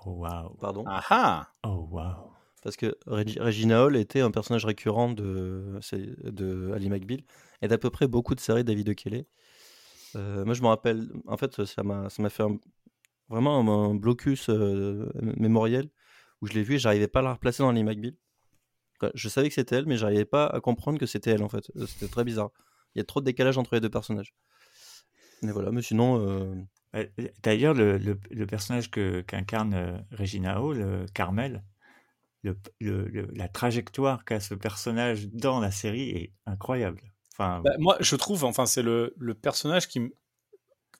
Oh, 0.06 0.12
waouh. 0.12 0.56
Pardon? 0.58 0.84
Ah 0.88 1.04
ah 1.10 1.48
Oh, 1.64 1.88
waouh. 1.92 2.32
Parce 2.62 2.76
que 2.78 2.98
Regi- 3.06 3.40
Regina 3.40 3.84
Hall 3.86 3.96
était 3.96 4.22
un 4.22 4.32
personnage 4.32 4.66
récurrent 4.66 5.10
de, 5.14 5.80
de 6.24 6.72
Ali 6.74 6.90
McBeal 6.90 7.22
et 7.62 7.68
d'à 7.68 7.78
peu 7.78 7.90
près 7.92 8.08
beaucoup 8.08 8.34
de 8.36 8.40
séries 8.40 8.64
David 8.64 8.88
de 8.88 8.94
Kelly. 8.94 9.26
Euh, 10.16 10.44
moi, 10.46 10.54
je 10.56 10.62
me 10.64 10.68
rappelle, 10.68 11.08
en 11.28 11.38
fait, 11.38 11.64
ça 11.66 11.84
m'a 11.84 12.10
ça 12.10 12.22
m'a 12.24 12.30
fait 12.30 12.44
un- 12.44 12.58
vraiment 13.30 13.60
un, 13.60 13.92
un 13.92 13.96
blocus 13.96 14.50
euh, 14.50 15.10
mémoriel 15.38 15.90
où 16.42 16.48
je 16.48 16.54
l'ai 16.54 16.64
vu 16.64 16.76
et 16.76 16.80
j'arrivais 16.80 17.08
pas 17.08 17.20
à 17.20 17.24
la 17.24 17.34
replacer 17.34 17.64
dans 17.64 17.74
McBeal. 17.74 18.14
Quoi, 19.00 19.12
Je 19.14 19.30
savais 19.30 19.50
que 19.50 19.56
c'était 19.56 19.76
elle, 19.78 19.86
mais 19.86 19.98
j'arrivais 19.98 20.26
pas 20.26 20.48
à 20.48 20.60
comprendre 20.62 21.00
que 21.00 21.06
c'était 21.06 21.32
elle, 21.32 21.44
en 21.44 21.50
fait. 21.50 21.70
Euh, 21.76 21.86
C'était 21.86 22.08
très 22.08 22.24
bizarre. 22.24 22.52
Il 22.94 23.00
y 23.00 23.02
a 23.02 23.06
trop 23.06 23.20
de 23.20 23.26
décalage 23.26 23.58
entre 23.58 23.76
les 23.76 23.82
deux 23.82 23.90
personnages. 23.90 24.34
Mais 25.42 25.52
voilà, 25.52 25.72
mais 25.72 25.82
sinon, 25.82 26.20
euh, 26.28 26.56
Ouais, 26.94 27.12
D'ailleurs, 27.44 27.74
le, 27.74 27.98
le, 27.98 28.18
le 28.32 28.48
personnage 28.48 28.90
que 28.90 29.20
qu'incarne 29.20 29.74
euh, 29.74 29.98
Regina 30.12 30.62
Hall, 30.62 30.82
euh, 30.82 31.06
Carmel, 31.14 31.62
le, 32.44 32.58
le- 32.80 33.06
le- 33.08 33.28
la 33.34 33.50
trajectoire 33.50 34.24
qu'a 34.24 34.40
ce 34.40 34.54
personnage 34.54 35.28
dans 35.30 35.60
la 35.60 35.72
série 35.72 36.10
est 36.12 36.34
incroyable. 36.46 37.02
Enfin, 37.34 37.62
Bah, 37.66 37.72
moi, 37.80 37.98
je 38.00 38.16
trouve, 38.16 38.46
enfin, 38.46 38.66
c'est 38.66 38.82
le, 38.82 39.14
le 39.18 39.34
personnage 39.34 39.90
qui 39.90 40.14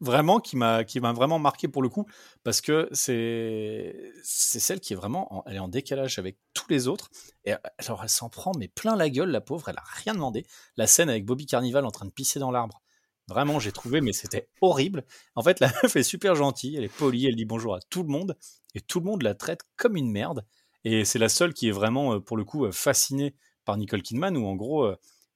vraiment 0.02 0.40
qui 0.40 0.56
m'a 0.58 0.84
qui 0.84 1.00
m'a 1.00 1.14
vraiment 1.14 1.40
marqué 1.40 1.68
pour 1.68 1.82
le 1.82 1.90
coup 1.90 2.06
parce 2.44 2.62
que 2.62 2.88
c'est 2.92 4.12
c'est 4.24 4.60
celle 4.60 4.80
qui 4.80 4.94
est 4.94 4.96
vraiment 4.96 5.34
en- 5.36 5.44
elle 5.46 5.56
est 5.56 5.60
en 5.60 5.68
décalage 5.68 6.20
avec 6.20 6.38
tous 6.54 6.66
les 6.70 6.88
autres. 6.88 7.10
Et 7.46 7.54
alors 7.80 8.02
elle 8.04 8.10
s'en 8.10 8.30
prend 8.30 8.52
mais 8.58 8.68
plein 8.68 8.96
la 8.96 9.10
gueule 9.10 9.30
la 9.32 9.42
pauvre 9.42 9.70
elle 9.70 9.78
a 9.78 9.84
rien 10.04 10.14
demandé. 10.14 10.46
La 10.78 10.88
scène 10.88 11.10
avec 11.10 11.26
Bobby 11.26 11.46
Carnival 11.46 11.86
en 11.86 11.92
train 11.92 12.06
de 12.06 12.12
pisser 12.12 12.40
dans 12.40 12.52
l'arbre. 12.52 12.82
Vraiment 13.28 13.60
j'ai 13.60 13.72
trouvé 13.72 14.02
mais 14.02 14.14
c'était 14.14 14.50
horrible. 14.62 15.06
En 15.36 15.44
fait 15.44 15.60
la 15.60 15.68
meuf 15.84 15.96
est 15.96 16.04
super 16.04 16.36
gentille 16.36 16.76
elle 16.78 16.84
est 16.84 16.90
polie 16.96 17.26
elle 17.28 17.36
dit 17.36 17.46
bonjour 17.46 17.76
à 17.76 17.80
tout 17.90 18.04
le 18.04 18.10
monde 18.10 18.38
et 18.76 18.82
tout 18.82 19.00
le 19.00 19.06
monde 19.06 19.24
la 19.24 19.36
traite 19.36 19.62
comme 19.78 19.96
une 19.96 20.12
merde. 20.12 20.46
Et 20.84 21.04
c'est 21.06 21.20
la 21.20 21.30
seule 21.30 21.54
qui 21.54 21.68
est 21.68 21.72
vraiment 21.72 22.14
euh, 22.16 22.20
pour 22.20 22.38
le 22.38 22.44
coup 22.44 22.66
euh, 22.66 22.72
fascinée 22.72 23.36
par 23.66 23.78
Nicole 23.78 24.04
Kidman 24.04 24.38
où 24.38 24.46
en 24.46 24.56
gros 24.56 24.84
euh, 24.84 24.96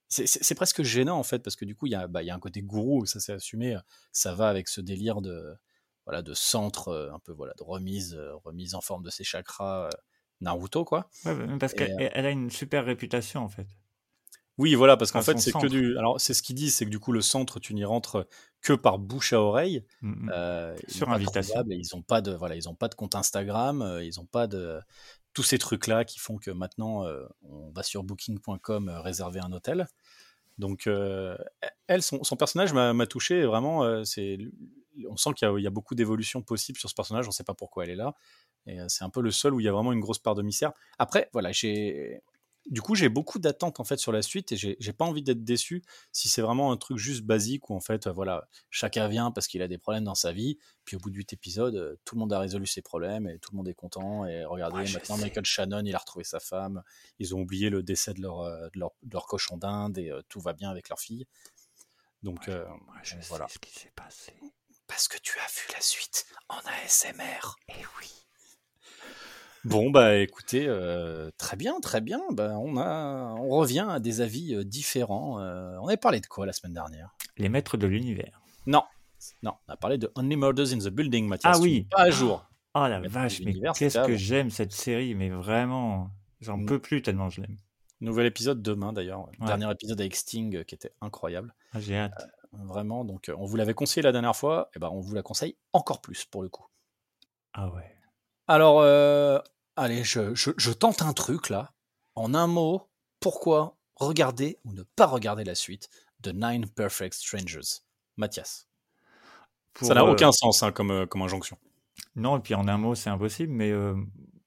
c'est- 0.10 0.28
c'est 0.28 0.44
c'est 0.44 0.56
presque 0.56 0.82
gênant 0.84 1.18
en 1.18 1.24
fait 1.24 1.40
parce 1.40 1.56
que 1.56 1.66
du 1.66 1.76
coup 1.76 1.86
il 1.86 1.92
y 1.92 1.96
a, 1.96 2.08
bah, 2.08 2.22
y 2.24 2.30
a 2.30 2.36
un 2.36 2.40
côté 2.40 2.62
gourou 2.62 3.06
ça 3.06 3.20
s'est 3.20 3.32
assumé 3.34 3.76
euh, 3.76 3.80
ça 4.12 4.34
va 4.34 4.50
avec 4.50 4.68
ce 4.68 4.82
délire 4.82 5.22
de 5.22 5.56
voilà 6.06 6.22
de 6.22 6.34
centre 6.34 6.90
euh, 6.90 7.14
un 7.14 7.20
peu 7.20 7.32
voilà 7.32 7.54
de 7.58 7.64
remise 7.64 8.16
euh, 8.16 8.34
remise 8.44 8.76
en 8.76 8.82
forme 8.82 9.04
de 9.04 9.10
ses 9.10 9.24
chakras 9.24 9.90
Naruto 10.42 10.84
quoi 10.86 11.10
ouais, 11.26 11.36
mais 11.36 11.58
parce 11.58 11.74
qu'elle 11.74 12.12
elle 12.14 12.26
a 12.26 12.30
une 12.32 12.50
super 12.50 12.86
réputation 12.86 13.42
en 13.42 13.50
fait. 13.50 13.68
oui 14.58 14.74
voilà 14.76 14.98
parce 14.98 15.12
qu'en 15.12 15.22
fait 15.22 15.38
c'est 15.38 15.52
que 15.52 15.68
du 15.68 15.98
alors 15.98 16.20
c'est 16.20 16.34
ce 16.34 16.42
qu'ils 16.42 16.56
disent 16.56 16.76
c'est 16.76 16.86
que 16.86 16.90
du 16.90 17.00
coup 17.00 17.12
le 17.12 17.22
centre 17.22 17.60
tu 17.60 17.74
n'y 17.74 17.86
rentres 17.86 18.26
que 18.62 18.74
par 18.74 18.98
bouche 19.00 19.34
à 19.34 19.42
oreille 19.42 19.86
Mm, 20.02 20.26
mm. 20.26 20.32
euh, 20.34 20.76
ils 20.88 20.94
Sur 20.94 21.10
invitation. 21.12 21.62
et 21.70 21.76
ils 21.76 21.96
ont 21.96 22.02
pas 22.02 22.22
de 22.22 22.32
voilà 22.34 22.56
ils 22.56 22.68
ont 22.70 22.76
pas 22.76 22.88
de 22.88 22.96
compte 22.96 23.16
Instagram 23.16 23.82
euh, 23.82 24.04
ils 24.04 24.20
ont 24.20 24.26
pas 24.26 24.48
de 24.48 24.80
tous 25.34 25.44
ces 25.44 25.60
trucs 25.60 25.86
là 25.88 26.06
qui 26.06 26.18
font 26.20 26.38
que 26.38 26.52
maintenant 26.52 27.06
euh, 27.06 27.26
on 27.44 27.70
va 27.72 27.84
sur 27.84 28.04
booking.com 28.04 28.90
réserver 29.04 29.40
un 29.42 29.52
hôtel 29.52 29.88
donc 30.60 30.86
euh, 30.88 31.36
elle 31.88 32.04
son, 32.04 32.24
son 32.24 32.36
personnage 32.36 32.74
m'a 32.74 33.08
touché 33.08 33.44
vraiment 33.46 33.84
euh, 33.84 34.04
c'est 34.04 34.38
on 35.10 35.16
sent 35.16 35.32
qu'il 35.36 35.48
y, 35.60 35.68
a- 35.68 35.70
beaucoup 35.70 35.96
d'évolution 35.96 36.42
possible 36.42 36.78
sur 36.78 36.90
ce 36.90 36.96
personnage 36.96 37.28
on 37.28 37.32
sait 37.32 37.46
pas 37.46 37.54
pourquoi 37.54 37.86
elle 37.86 37.92
est 37.92 37.96
là 37.96 38.14
et 38.66 38.80
euh, 38.80 38.86
c'est 38.90 39.04
un 39.04 39.10
peu 39.10 39.22
le 39.22 39.32
seul 39.32 39.54
où 39.54 39.60
il 39.60 39.66
y 39.66 39.70
a 39.70 39.72
vraiment 39.72 39.94
une 39.94 40.02
grosse 40.02 40.20
part 40.20 40.36
de 40.36 40.42
mystère. 40.42 40.74
Après 41.00 41.30
voilà 41.34 41.52
j'ai 41.52 42.22
du 42.70 42.82
coup, 42.82 42.96
j'ai 42.96 43.10
beaucoup 43.10 43.40
d'attentes 43.40 43.80
en 43.80 43.84
fait 43.84 43.98
sur 43.98 44.12
la 44.12 44.22
suite 44.22 44.52
et 44.52 44.56
j'ai 44.58 44.94
pas 44.94 45.06
envie 45.06 45.24
d'être 45.24 45.44
déçu 45.44 45.84
si 46.12 46.30
c'est 46.30 46.42
vraiment 46.42 46.72
un 46.72 46.78
truc 46.78 46.98
juste 46.98 47.24
basique 47.24 47.70
où 47.70 47.76
en 47.76 47.80
fait, 47.80 48.08
euh, 48.08 48.12
voilà, 48.12 48.48
chacun 48.70 49.08
vient 49.08 49.32
parce 49.32 49.48
qu'il 49.48 49.62
a 49.62 49.68
des 49.68 49.78
problèmes 49.78 50.04
dans 50.04 50.16
sa 50.16 50.32
vie, 50.32 50.58
puis 50.86 50.96
au 50.96 51.00
bout 51.00 51.10
de 51.10 51.16
8 51.16 51.34
épisodes, 51.34 51.76
euh, 51.76 51.96
tout 52.06 52.16
le 52.16 52.20
monde 52.20 52.32
a 52.34 52.40
résolu 52.40 52.68
ses 52.68 52.82
problèmes 52.82 53.28
et 53.28 53.40
tout 53.40 53.52
le 53.54 53.58
monde 53.58 53.68
est 53.68 53.74
content. 53.74 54.26
Et 54.26 54.46
regardez, 54.46 54.78
Ouais, 54.80 54.92
maintenant 54.92 55.16
sais. 55.18 55.24
Michael 55.24 55.46
Shannon, 55.46 55.84
il 55.86 55.96
a 55.96 56.00
retrouvé 56.00 56.24
sa 56.24 56.40
femme, 56.40 56.84
ils 57.18 57.36
ont 57.36 57.40
oublié 57.42 57.70
le 57.70 57.84
décès 57.84 58.14
de 58.14 58.22
leur, 58.22 58.42
euh, 58.42 58.68
de 58.74 58.80
leur, 58.80 58.92
de 59.04 59.14
leur 59.14 59.26
cochon 59.26 59.58
d'Inde 59.58 59.98
et 59.98 60.12
tout 60.30 60.40
va 60.40 60.54
bien 60.54 60.70
avec 60.70 60.90
leur 60.90 61.00
fille. 61.00 61.26
Donc 62.24 62.48
euh, 62.50 62.66
Moi, 62.86 62.96
je 63.04 63.14
donc 63.16 63.24
sais 63.24 63.30
voilà. 63.30 63.48
ce 63.48 63.60
qui 63.60 63.72
s'est 63.72 63.92
passé. 63.96 64.34
Parce 64.88 65.08
que 65.08 65.18
tu 65.20 65.38
as 65.40 65.48
vu 65.48 65.74
la 65.74 65.82
suite 65.82 66.26
en 66.50 66.58
ASMR. 66.86 67.56
Eh 67.70 67.74
oui. 68.00 68.10
Bon, 69.66 69.90
bah 69.90 70.18
écoutez, 70.18 70.66
euh, 70.68 71.32
très 71.38 71.58
bien, 71.58 71.80
très 71.82 72.00
bien. 72.02 72.22
Bah, 72.32 72.58
on, 72.58 72.78
a, 72.78 73.36
on 73.40 73.50
revient 73.50 73.86
à 73.90 74.00
des 74.00 74.22
avis 74.22 74.56
euh, 74.56 74.64
différents. 74.64 75.40
Euh, 75.42 75.78
on 75.82 75.88
avait 75.88 75.98
parlé 75.98 76.22
de 76.22 76.28
quoi 76.28 76.46
la 76.46 76.54
semaine 76.54 76.74
dernière? 76.74 77.14
Les 77.38 77.50
maîtres 77.50 77.76
de 77.76 77.86
l'univers. 77.88 78.42
Non, 78.66 78.84
non, 79.44 79.54
on 79.68 79.74
a 79.74 79.76
parlé 79.76 79.98
de 79.98 80.12
Only 80.16 80.38
Murders 80.38 80.74
in 80.74 80.78
the 80.80 80.88
Building, 80.88 81.28
Mathias. 81.28 81.56
Ah 81.56 81.58
Tu 81.58 81.64
oui. 81.64 81.88
Pas 81.92 82.04
à 82.04 82.10
jour. 82.10 82.46
Oh 82.76 82.88
la 82.88 83.02
vache, 83.02 83.42
mais 83.42 83.54
qu'est-ce 83.76 84.06
que 84.06 84.16
j'aime 84.16 84.50
cette 84.50 84.72
série, 84.72 85.16
mais 85.16 85.30
vraiment, 85.30 86.12
j'en 86.40 86.64
peux 86.64 86.80
plus 86.80 87.02
tellement 87.02 87.30
je 87.30 87.42
l'aime. 87.42 87.58
Nouvel 88.00 88.28
épisode 88.28 88.62
demain 88.62 88.94
d'ailleurs. 88.94 89.28
Ouais. 89.28 89.48
Dernier 89.48 89.70
épisode 89.72 90.00
avec 90.00 90.16
Sting 90.16 90.64
qui 90.64 90.76
était 90.76 90.94
incroyable. 91.02 91.54
Ah, 91.74 91.80
J'ai 91.82 91.98
hâte. 91.98 92.30
Vraiment, 92.54 93.04
donc 93.04 93.30
on 93.36 93.46
vous 93.46 93.58
l'avait 93.58 93.74
conseillé 93.74 94.02
la 94.04 94.12
dernière 94.12 94.36
fois, 94.36 94.70
et 94.76 94.80
ben 94.80 94.90
on 94.92 95.02
vous 95.02 95.14
la 95.14 95.22
conseille 95.22 95.56
encore 95.74 96.00
plus 96.00 96.26
pour 96.26 96.42
le 96.42 96.50
coup. 96.50 96.66
Ah 97.54 97.70
ouais. 97.70 97.96
Alors, 98.50 98.82
euh, 98.82 99.40
allez, 99.78 100.04
je, 100.04 100.34
je- 100.36 100.52
je 100.58 100.72
tente 100.72 101.02
un 101.04 101.14
truc 101.14 101.50
là. 101.50 101.72
En 102.16 102.34
un 102.34 102.48
mot, 102.48 102.90
pourquoi 103.22 103.78
regarder 103.96 104.58
ou 104.66 104.74
ne 104.74 104.84
pas 104.84 105.06
regarder 105.06 105.44
la 105.44 105.56
suite 105.56 105.90
de 106.22 106.32
Nine 106.32 106.68
Perfect 106.68 107.14
Strangers? 107.14 107.82
Mathias. 108.18 108.68
Pour, 109.74 109.90
Ça 109.90 109.94
n'a 109.94 110.04
euh, 110.04 110.12
aucun 110.12 110.32
sens 110.32 110.64
hein, 110.64 110.72
comme, 110.72 110.92
euh, 110.92 111.06
comme 111.06 111.22
injonction. 111.22 111.58
Non, 112.16 112.38
et 112.38 112.42
puis 112.42 112.56
en 112.56 112.68
un 112.68 112.78
mot, 112.80 112.96
c'est 112.96 113.12
impossible, 113.12 113.54
mais 113.54 113.72
euh, 113.72 113.96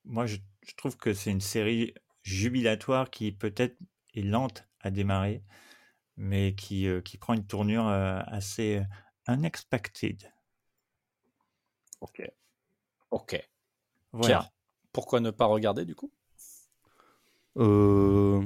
moi, 0.05 0.27
je, 0.27 0.39
je 0.67 0.75
trouve 0.75 0.97
que 0.97 1.15
c'est 1.15 1.31
une 1.31 1.41
série 1.41 1.95
jubilatoire 2.25 3.09
qui 3.09 3.31
peut-être 3.31 3.77
est 4.15 4.23
lente 4.23 4.65
à 4.81 4.91
démarrer, 4.91 5.45
mais 6.17 6.55
qui, 6.57 6.89
euh, 6.89 7.01
qui 7.01 7.19
prend 7.19 7.35
une 7.35 7.47
tournure 7.47 7.89
euh, 7.89 8.21
assez 8.27 8.83
unexpected. 9.29 10.33
Ok. 12.01 12.21
Ok. 13.11 13.35
Voilà. 14.13 14.27
Pierre, 14.27 14.51
pourquoi 14.93 15.21
ne 15.21 15.31
pas 15.31 15.47
regarder 15.47 15.85
du 15.85 15.95
coup? 15.95 16.13
Euh... 17.57 18.43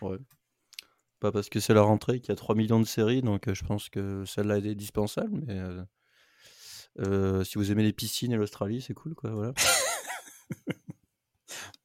Ouais. 0.00 0.18
Pas 1.20 1.32
parce 1.32 1.48
que 1.48 1.60
c'est 1.60 1.74
la 1.74 1.82
rentrée 1.82 2.20
qu'il 2.20 2.30
y 2.30 2.32
a 2.32 2.36
3 2.36 2.54
millions 2.54 2.80
de 2.80 2.86
séries, 2.86 3.22
donc 3.22 3.48
euh, 3.48 3.54
je 3.54 3.64
pense 3.64 3.88
que 3.88 4.24
celle-là 4.26 4.58
est 4.58 4.70
indispensable, 4.70 5.40
mais 5.46 5.58
euh, 5.58 5.82
euh, 6.98 7.44
si 7.44 7.56
vous 7.56 7.72
aimez 7.72 7.82
les 7.82 7.92
piscines 7.92 8.32
et 8.32 8.36
l'Australie, 8.36 8.82
c'est 8.82 8.94
cool, 8.94 9.14
quoi, 9.14 9.30
voilà. 9.30 9.54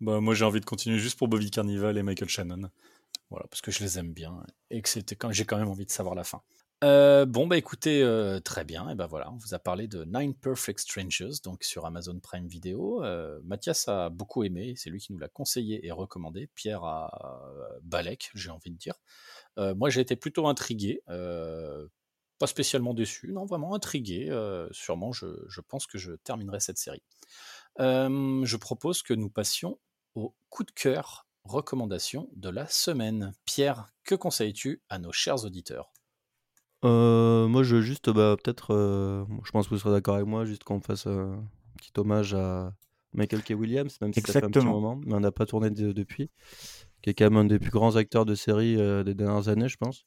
Bah, 0.01 0.21
moi 0.21 0.33
j'ai 0.33 0.45
envie 0.45 0.61
de 0.61 0.65
continuer 0.65 0.97
juste 0.97 1.17
pour 1.17 1.27
Bobby 1.27 1.51
Carnival 1.51 1.97
et 1.97 2.03
Michael 2.03 2.29
Shannon. 2.29 2.69
Voilà, 3.29 3.45
parce 3.49 3.61
que 3.61 3.69
je 3.69 3.81
les 3.81 3.99
aime 3.99 4.13
bien 4.13 4.41
et 4.69 4.81
que 4.81 4.87
c'était 4.89 5.15
quand 5.15 5.31
j'ai 5.31 5.45
quand 5.45 5.57
même 5.57 5.67
envie 5.67 5.85
de 5.85 5.91
savoir 5.91 6.15
la 6.15 6.23
fin. 6.23 6.41
Euh, 6.81 7.25
bon 7.25 7.45
bah 7.45 7.57
écoutez, 7.57 8.01
euh, 8.03 8.39
très 8.39 8.63
bien, 8.63 8.89
et 8.89 8.95
ben 8.95 9.05
voilà, 9.05 9.29
on 9.33 9.35
vous 9.35 9.53
a 9.53 9.59
parlé 9.59 9.89
de 9.89 10.05
Nine 10.05 10.33
Perfect 10.33 10.79
Strangers, 10.79 11.41
donc 11.43 11.65
sur 11.65 11.85
Amazon 11.85 12.17
Prime 12.21 12.47
Video. 12.47 13.03
Euh, 13.03 13.41
Mathias 13.43 13.89
a 13.89 14.09
beaucoup 14.09 14.45
aimé, 14.45 14.75
c'est 14.77 14.89
lui 14.89 15.01
qui 15.01 15.11
nous 15.11 15.19
l'a 15.19 15.27
conseillé 15.27 15.85
et 15.85 15.91
recommandé. 15.91 16.47
Pierre 16.55 16.85
a 16.85 17.41
Balek, 17.83 18.31
j'ai 18.33 18.49
envie 18.49 18.71
de 18.71 18.77
dire. 18.77 18.95
Moi 19.57 19.89
j'ai 19.89 19.99
été 19.99 20.15
plutôt 20.15 20.47
intrigué, 20.47 21.01
pas 21.05 22.47
spécialement 22.47 22.93
déçu, 22.93 23.33
non 23.33 23.45
vraiment 23.45 23.75
intrigué. 23.75 24.29
sûrement, 24.71 25.11
je, 25.11 25.27
je 25.49 25.59
pense 25.59 25.85
que 25.85 25.97
je 25.97 26.13
terminerai 26.13 26.61
cette 26.61 26.77
série. 26.77 27.03
Je 27.77 28.55
propose 28.55 29.03
que 29.03 29.13
nous 29.13 29.29
passions 29.29 29.79
au 30.15 30.33
coup 30.49 30.63
de 30.63 30.71
cœur 30.71 31.27
recommandation 31.43 32.29
de 32.35 32.49
la 32.49 32.67
semaine. 32.67 33.33
Pierre, 33.43 33.91
que 34.05 34.15
conseilles-tu 34.15 34.81
à 34.87 34.97
nos 34.99 35.11
chers 35.11 35.43
auditeurs? 35.43 35.91
Euh, 36.85 37.47
moi, 37.47 37.63
je 37.63 37.75
veux 37.75 37.81
juste, 37.81 38.09
bah, 38.09 38.35
peut-être, 38.41 38.73
euh, 38.73 39.25
je 39.43 39.51
pense 39.51 39.67
que 39.67 39.73
vous 39.73 39.79
serez 39.79 39.91
d'accord 39.91 40.15
avec 40.15 40.27
moi, 40.27 40.45
juste 40.45 40.63
qu'on 40.63 40.79
fasse 40.79 41.07
un 41.07 41.43
petit 41.77 41.91
hommage 41.97 42.33
à 42.33 42.73
Michael 43.13 43.43
K. 43.43 43.51
Williams, 43.51 43.97
même 44.01 44.13
si 44.13 44.21
ça 44.21 44.33
fait 44.33 44.45
un 44.45 44.49
petit 44.49 44.59
Exactement. 44.59 44.79
moment, 44.79 45.01
mais 45.05 45.13
on 45.13 45.19
n'a 45.19 45.31
pas 45.31 45.45
tourné 45.45 45.69
de- 45.71 45.91
depuis, 45.91 46.29
qui 47.01 47.09
est 47.09 47.13
quand 47.13 47.25
même 47.25 47.37
un 47.37 47.45
des 47.45 47.59
plus 47.59 47.71
grands 47.71 47.95
acteurs 47.95 48.25
de 48.25 48.35
série 48.35 48.77
euh, 48.79 49.03
des 49.03 49.13
dernières 49.13 49.49
années, 49.49 49.67
je 49.69 49.77
pense. 49.77 50.05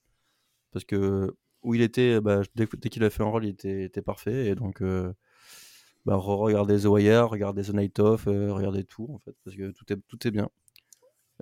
Parce 0.73 0.85
que 0.85 1.35
où 1.63 1.75
il 1.75 1.83
était, 1.83 2.21
bah, 2.21 2.41
dès, 2.55 2.67
dès 2.79 2.89
qu'il 2.89 3.05
a 3.05 3.11
fait 3.11 3.23
un 3.23 3.27
rôle, 3.27 3.45
il 3.45 3.51
était, 3.51 3.85
était 3.85 4.03
parfait, 4.03 4.47
et 4.49 4.55
donc, 4.55 4.83
bah, 6.05 6.17
regardez 6.17 6.81
The 6.81 6.87
Wire, 6.87 7.29
regardez 7.31 7.63
The 7.65 7.75
Night 7.75 7.99
Of, 8.01 8.27
euh, 8.27 8.53
regardez 8.53 8.85
tout, 8.85 9.09
en 9.13 9.19
fait, 9.19 9.37
parce 9.45 9.57
que 9.57 9.71
tout 9.71 9.93
est, 9.93 9.97
tout 10.09 10.27
est 10.27 10.31
bien. 10.33 10.49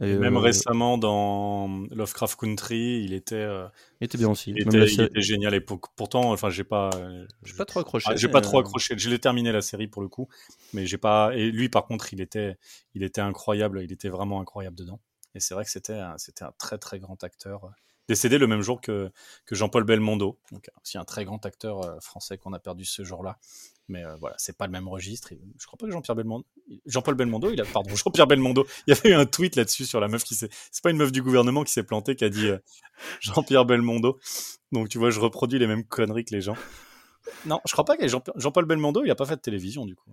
Et, 0.01 0.15
Même 0.15 0.37
euh, 0.37 0.41
récemment 0.41 0.97
dans 0.97 1.69
Lovecraft 1.91 2.39
Country, 2.41 3.03
il 3.05 3.13
était, 3.13 3.35
euh, 3.35 3.67
il 4.01 4.07
était 4.07 4.17
bien 4.17 4.31
aussi. 4.31 4.51
il 4.51 4.65
Même 4.67 4.83
était, 4.83 5.09
il 5.15 5.23
génial. 5.23 5.55
Et 5.55 5.61
pour- 5.61 5.81
pourtant, 5.95 6.33
enfin, 6.33 6.49
j'ai 6.49 6.65
pas, 6.65 6.89
euh, 6.95 7.27
J'ai 7.45 7.55
pas 7.55 7.67
trop 7.67 7.81
accroché. 7.81 8.07
Ah, 8.11 8.17
j'ai 8.17 8.29
pas 8.29 8.41
trop 8.41 8.59
accroché. 8.59 8.95
Je 8.97 9.11
l'ai 9.11 9.19
terminé 9.19 9.53
la 9.53 9.61
série 9.61 9.89
pour 9.89 10.01
le 10.01 10.09
coup, 10.09 10.29
mais 10.73 10.87
j'ai 10.87 10.97
pas. 10.99 11.33
Et 11.35 11.51
lui, 11.51 11.69
par 11.69 11.85
contre, 11.85 12.13
il 12.15 12.21
était, 12.23 12.57
il 12.95 13.03
était 13.03 13.21
incroyable. 13.21 13.83
Il 13.83 13.93
était 13.93 14.09
vraiment 14.09 14.41
incroyable 14.41 14.77
dedans. 14.77 15.01
Et 15.35 15.41
c'est 15.41 15.55
vrai 15.55 15.65
que 15.65 15.71
c'était, 15.71 15.93
un- 15.95 16.17
c'était 16.17 16.45
un 16.45 16.53
très 16.59 16.79
très 16.79 16.99
grand 16.99 17.23
acteur. 17.23 17.71
Décédé 18.09 18.39
le 18.39 18.47
même 18.49 18.63
jour 18.63 18.81
que, 18.81 19.11
que 19.47 19.55
Jean-Paul 19.55 19.85
Belmondo, 19.85 20.37
donc 20.51 20.69
aussi 20.83 20.99
un 20.99 21.05
très 21.05 21.25
grand 21.25 21.45
acteur 21.47 22.03
français 22.03 22.39
qu'on 22.39 22.53
a 22.53 22.59
perdu 22.59 22.85
ce 22.85 23.05
jour-là. 23.05 23.39
Mais 23.91 24.05
euh, 24.05 24.15
voilà, 24.21 24.37
c'est 24.39 24.57
pas 24.57 24.67
le 24.67 24.73
même 24.73 24.87
registre. 24.89 25.31
Je 25.59 25.67
crois 25.67 25.77
pas 25.77 25.87
que 25.87 25.93
Jean-Pierre 25.93 26.15
Belmondo, 26.15 26.47
Jean-Paul 26.87 27.17
Belmondo, 27.17 27.51
il 27.51 27.61
a, 27.61 27.65
pardon, 27.65 27.91
Jean-Pierre 27.97 28.29
Belmondo, 28.29 28.65
il 28.87 28.95
y 28.95 28.97
avait 28.97 29.11
eu 29.11 29.15
un 29.15 29.27
tweet 29.27 29.57
là-dessus 29.57 29.85
sur 29.85 29.99
la 30.01 30.07
meuf 30.07 30.23
qui 30.23 30.37
s'est, 30.37 30.49
c'est 30.71 30.83
pas 30.83 30.91
une 30.91 30.97
meuf 30.97 31.11
du 31.11 31.23
gouvernement 31.23 31.65
qui 31.65 31.73
s'est 31.73 31.83
plantée, 31.83 32.15
qui 32.15 32.25
a 32.25 32.29
dit 32.29 32.47
euh, 32.47 32.59
Jean-Pierre 33.21 33.65
Belmondo. 33.65 34.19
Donc 34.71 34.89
tu 34.89 34.99
vois, 34.99 35.11
je 35.11 35.19
reproduis 35.19 35.59
les 35.59 35.67
mêmes 35.67 35.85
conneries 35.85 36.25
que 36.25 36.35
les 36.35 36.41
gens. 36.41 36.57
Non, 37.47 37.61
je 37.67 37.73
crois 37.73 37.85
pas 37.85 37.97
que 37.97 38.07
Jean- 38.07 38.23
Jean-Paul 38.37 38.65
Belmondo, 38.65 39.03
il 39.05 39.11
a 39.11 39.17
pas 39.17 39.27
fait 39.27 39.37
de 39.37 39.41
télévision 39.41 39.85
du 39.85 39.97
coup. 39.97 40.11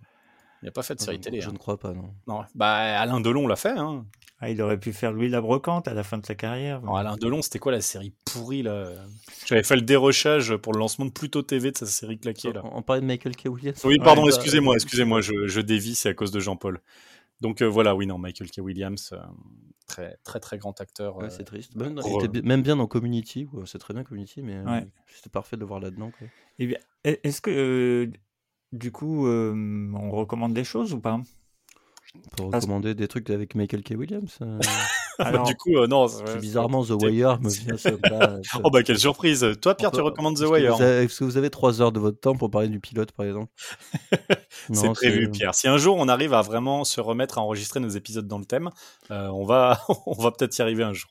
Il 0.64 0.70
a 0.70 0.72
pas 0.72 0.84
fait 0.84 0.96
de 0.96 1.02
série 1.02 1.20
télé. 1.20 1.42
Je 1.42 1.50
hein. 1.50 1.54
ne 1.54 1.58
crois 1.58 1.78
pas, 1.78 1.94
non. 1.94 2.14
Non, 2.28 2.44
bah 2.56 3.00
Alain 3.00 3.20
Delon 3.22 3.48
l'a 3.48 3.56
fait. 3.56 3.78
Hein. 3.78 4.06
Ah, 4.40 4.50
il 4.52 4.62
aurait 4.62 4.80
pu 4.80 4.94
faire 4.94 5.12
Louis 5.12 5.30
la 5.30 5.42
Brocante 5.42 5.88
à 5.88 5.94
la 5.94 6.04
fin 6.04 6.18
de 6.20 6.26
sa 6.26 6.36
carrière. 6.36 6.82
Alain 6.94 7.16
Delon, 7.18 7.42
c'était 7.42 7.60
quoi 7.60 7.72
la 7.72 7.82
série 7.82 8.14
pourrie 8.26 8.62
là? 8.64 8.92
J'avais 9.46 9.64
fait 9.64 9.76
le 9.76 9.82
dérochage 9.82 10.56
pour 10.58 10.74
le 10.74 10.80
lancement 10.80 11.06
de 11.06 11.12
Pluto 11.12 11.42
TV 11.42 11.72
de 11.72 11.78
sa 11.78 11.86
série 11.86 12.20
claquée 12.20 12.54
là. 12.54 12.62
On, 12.64 12.78
on 12.78 12.82
parlait 12.82 13.02
de 13.02 13.08
Michael 13.08 13.36
K. 13.36 13.46
Williams. 13.46 13.84
Oui, 13.86 13.98
pardon, 13.98 14.24
bah, 14.24 14.30
excusez-moi, 14.30 14.76
excusez-moi, 14.76 15.22
je, 15.22 15.48
je 15.48 15.62
dévie, 15.62 15.96
c'est 15.96 16.10
à 16.10 16.14
cause 16.14 16.32
de 16.32 16.40
Jean-Paul. 16.40 16.82
Donc 17.42 17.62
euh, 17.62 17.66
voilà, 17.66 17.96
oui, 17.96 18.08
non, 18.08 18.18
Michael 18.18 18.50
K. 18.50 18.60
Williams, 18.60 19.12
euh, 19.14 19.18
très 19.88 20.18
très 20.24 20.40
très 20.40 20.58
grand 20.58 20.80
acteur. 20.82 21.18
Ouais, 21.18 21.26
euh, 21.26 21.30
c'est 21.30 21.44
triste. 21.44 21.76
Même, 21.76 21.94
dans- 21.96 22.02
pour, 22.02 22.22
il 22.22 22.26
était 22.26 22.42
même 22.42 22.62
bien 22.64 22.76
dans 22.76 22.88
Community, 22.88 23.48
c'est 23.66 23.78
très 23.78 23.94
bien 23.94 24.04
Community, 24.04 24.42
mais 24.42 24.56
euh, 24.56 24.64
Ouais. 24.66 24.88
c'était 25.08 25.30
parfait 25.30 25.56
de 25.56 25.62
le 25.62 25.68
voir 25.68 25.80
là-dedans. 25.80 26.12
Eh 26.60 26.76
est-ce 27.04 27.42
que 27.42 27.52
euh, 27.52 28.12
du 28.78 28.92
coup, 28.92 29.28
euh, 29.28 29.54
on 29.96 30.12
recommande 30.12 30.54
des 30.54 30.64
choses 30.64 30.94
ou 30.94 31.00
pas? 31.00 31.20
On 32.16 32.20
peut 32.46 32.50
Parce- 32.52 32.64
recommander 32.64 32.96
des 32.96 33.08
trucs 33.08 33.30
avec 33.30 33.54
Michael 33.54 33.84
K. 33.84 33.92
Williams. 33.98 34.38
euh, 34.42 34.58
bah, 34.60 34.66
Alors, 35.26 35.46
du 35.46 35.56
coup, 35.56 35.76
euh, 35.78 35.88
non. 35.88 36.08
qui, 36.08 36.38
bizarrement, 36.40 36.84
The 36.84 36.92
Wire 36.92 37.40
me 37.42 37.50
vient 37.50 37.78
sur 37.78 37.98
là. 38.10 38.40
ça- 38.44 38.60
Oh 38.64 38.70
bah 38.72 38.82
quelle 38.84 38.98
surprise 38.98 39.46
Toi, 39.62 39.76
Pierre, 39.76 39.92
tu 39.92 40.02
recommandes 40.02 40.38
The 40.38 40.46
Wire 40.50 40.82
Est-ce 40.82 41.20
que 41.20 41.24
vous 41.26 41.38
avez 41.38 41.50
trois 41.50 41.82
heures 41.82 41.92
de 41.92 42.00
votre 42.00 42.20
temps 42.20 42.36
pour 42.36 42.50
parler 42.50 42.70
du 42.70 42.80
pilote, 42.80 43.12
par 43.12 43.26
exemple 43.26 43.52
C'est 44.74 44.92
prévu, 44.94 45.30
Pierre. 45.30 45.54
Si 45.54 45.68
un 45.68 45.78
jour 45.78 45.98
on 45.98 46.08
arrive 46.08 46.34
à 46.34 46.42
vraiment 46.42 46.84
se 46.84 47.02
remettre 47.02 47.38
à 47.38 47.42
enregistrer 47.42 47.80
nos 47.80 47.90
épisodes 47.90 48.28
dans 48.28 48.40
le 48.40 48.46
thème, 48.46 48.70
euh, 49.12 49.28
on 49.28 49.46
va, 49.46 49.80
on 50.06 50.14
va 50.14 50.32
peut-être 50.32 50.58
y 50.58 50.62
arriver 50.62 50.84
un 50.84 50.94
jour. 50.94 51.10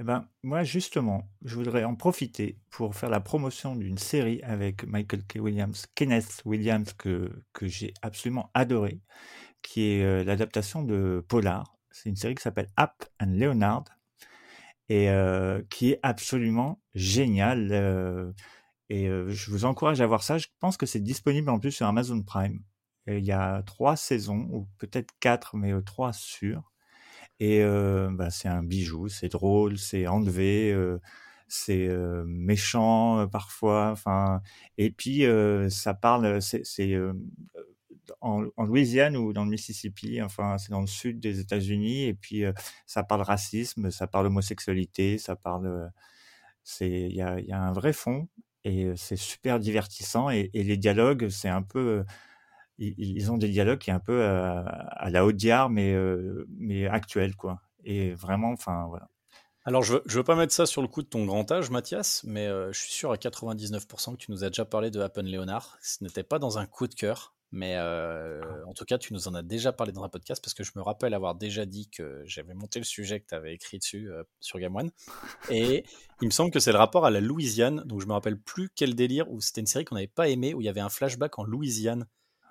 Eh 0.00 0.04
ben, 0.04 0.28
moi, 0.44 0.62
justement, 0.62 1.28
je 1.44 1.56
voudrais 1.56 1.82
en 1.82 1.96
profiter 1.96 2.56
pour 2.70 2.94
faire 2.94 3.10
la 3.10 3.20
promotion 3.20 3.74
d'une 3.74 3.98
série 3.98 4.40
avec 4.42 4.84
Michael 4.86 5.24
K. 5.24 5.38
Williams, 5.40 5.86
Kenneth 5.96 6.42
Williams, 6.44 6.92
que, 6.92 7.30
j'ai 7.62 7.92
absolument 8.02 8.50
adoré, 8.54 9.00
qui 9.62 9.82
est 9.90 10.04
euh, 10.04 10.22
l'adaptation 10.22 10.84
de 10.84 11.24
Polar. 11.26 11.76
C'est 11.90 12.08
une 12.08 12.16
série 12.16 12.36
qui 12.36 12.42
s'appelle 12.42 12.68
App 12.76 13.06
and 13.20 13.32
Leonard 13.32 13.84
et 14.88 15.10
euh, 15.10 15.62
qui 15.68 15.90
est 15.90 16.00
absolument 16.04 16.80
géniale. 16.94 17.72
euh, 17.72 18.32
et 18.90 19.06
je 19.06 19.50
vous 19.50 19.66
encourage 19.66 20.00
à 20.00 20.06
voir 20.06 20.22
ça. 20.22 20.38
Je 20.38 20.46
pense 20.60 20.78
que 20.78 20.86
c'est 20.86 21.00
disponible 21.00 21.50
en 21.50 21.58
plus 21.58 21.72
sur 21.72 21.86
Amazon 21.86 22.22
Prime. 22.22 22.62
Il 23.06 23.24
y 23.24 23.32
a 23.32 23.62
trois 23.64 23.96
saisons, 23.96 24.48
ou 24.50 24.66
peut-être 24.78 25.12
quatre, 25.20 25.56
mais 25.56 25.74
trois 25.82 26.14
sûrs. 26.14 26.72
Et 27.40 27.62
euh, 27.62 28.10
bah, 28.12 28.30
c'est 28.30 28.48
un 28.48 28.62
bijou, 28.62 29.08
c'est 29.08 29.28
drôle, 29.28 29.78
c'est 29.78 30.06
enlevé, 30.08 30.72
euh, 30.72 30.98
c'est 31.48 31.86
euh, 31.88 32.24
méchant 32.26 33.28
parfois. 33.28 33.90
Enfin, 33.92 34.42
et 34.78 34.90
puis 34.90 35.24
ça 35.70 35.94
parle, 35.94 36.40
c'est 36.42 36.64
en, 38.20 38.46
en 38.56 38.64
Louisiane 38.64 39.16
ou 39.16 39.32
dans 39.32 39.44
le 39.44 39.50
Mississippi. 39.50 40.22
Enfin, 40.22 40.58
c'est 40.58 40.70
dans 40.70 40.80
le 40.80 40.86
sud 40.86 41.20
des 41.20 41.40
États-Unis. 41.40 42.04
Et 42.04 42.14
puis 42.14 42.44
ça 42.86 43.02
parle 43.02 43.22
racisme, 43.22 43.90
ça 43.90 44.06
parle 44.06 44.26
homosexualité, 44.26 45.18
ça 45.18 45.36
parle. 45.36 45.90
c'est 46.64 46.90
il 46.90 47.14
y 47.16 47.22
a, 47.22 47.40
y 47.40 47.52
a 47.52 47.60
un 47.60 47.72
vrai 47.72 47.92
fond 47.92 48.28
et 48.64 48.92
c'est 48.96 49.16
super 49.16 49.60
divertissant. 49.60 50.30
Et, 50.30 50.50
et 50.54 50.64
les 50.64 50.76
dialogues, 50.76 51.28
c'est 51.30 51.48
un 51.48 51.62
peu 51.62 52.04
ils, 52.78 53.30
ont 53.32 53.38
des 53.38 53.48
dialogues 53.48 53.78
qui 53.78 53.90
est 53.90 53.94
un 53.94 54.00
peu 54.00 54.24
à, 54.24 54.60
à 54.60 55.10
la 55.10 55.24
Audiard, 55.24 55.70
mais, 55.70 55.92
euh, 55.94 56.46
mais 56.56 56.86
actuel, 56.86 57.34
quoi. 57.36 57.60
Et 57.84 58.12
vraiment, 58.14 58.52
enfin, 58.52 58.86
voilà. 58.88 59.08
Alors, 59.64 59.82
je 59.82 59.94
veux, 59.94 60.02
je 60.06 60.16
veux 60.16 60.24
pas 60.24 60.34
mettre 60.34 60.52
ça 60.52 60.64
sur 60.64 60.80
le 60.80 60.88
coup 60.88 61.02
de 61.02 61.08
ton 61.08 61.26
grand 61.26 61.50
âge, 61.52 61.70
Mathias, 61.70 62.22
mais 62.24 62.46
euh, 62.46 62.72
je 62.72 62.80
suis 62.80 62.92
sûr 62.92 63.12
à 63.12 63.16
99% 63.16 64.12
que 64.12 64.16
tu 64.16 64.30
nous 64.30 64.44
as 64.44 64.48
déjà 64.48 64.64
parlé 64.64 64.90
de 64.90 65.00
Happen 65.00 65.26
Leonard. 65.26 65.76
Ce 65.82 66.02
n'était 66.02 66.22
pas 66.22 66.38
dans 66.38 66.58
un 66.58 66.66
coup 66.66 66.86
de 66.86 66.94
cœur, 66.94 67.34
mais 67.50 67.76
euh, 67.76 68.40
en 68.66 68.72
tout 68.72 68.84
cas, 68.84 68.98
tu 68.98 69.12
nous 69.12 69.28
en 69.28 69.34
as 69.34 69.42
déjà 69.42 69.72
parlé 69.72 69.92
dans 69.92 70.04
un 70.04 70.08
podcast 70.08 70.42
parce 70.42 70.54
que 70.54 70.64
je 70.64 70.72
me 70.76 70.82
rappelle 70.82 71.12
avoir 71.12 71.34
déjà 71.34 71.66
dit 71.66 71.90
que 71.90 72.22
j'avais 72.24 72.54
monté 72.54 72.78
le 72.78 72.84
sujet 72.84 73.20
que 73.20 73.26
tu 73.26 73.34
avais 73.34 73.54
écrit 73.54 73.78
dessus 73.78 74.10
euh, 74.10 74.22
sur 74.40 74.58
Game 74.58 74.74
One. 74.76 74.90
Et 75.50 75.84
il 76.22 76.26
me 76.26 76.32
semble 76.32 76.50
que 76.50 76.60
c'est 76.60 76.72
le 76.72 76.78
rapport 76.78 77.04
à 77.04 77.10
la 77.10 77.20
Louisiane, 77.20 77.82
donc 77.84 78.00
je 78.00 78.06
me 78.06 78.12
rappelle 78.12 78.38
plus 78.38 78.70
quel 78.74 78.94
délire, 78.94 79.30
où 79.30 79.40
c'était 79.40 79.60
une 79.60 79.66
série 79.66 79.84
qu'on 79.84 79.96
n'avait 79.96 80.06
pas 80.06 80.28
aimé, 80.28 80.54
où 80.54 80.60
il 80.60 80.64
y 80.64 80.70
avait 80.70 80.80
un 80.80 80.88
flashback 80.90 81.38
en 81.38 81.44
Louisiane 81.44 82.06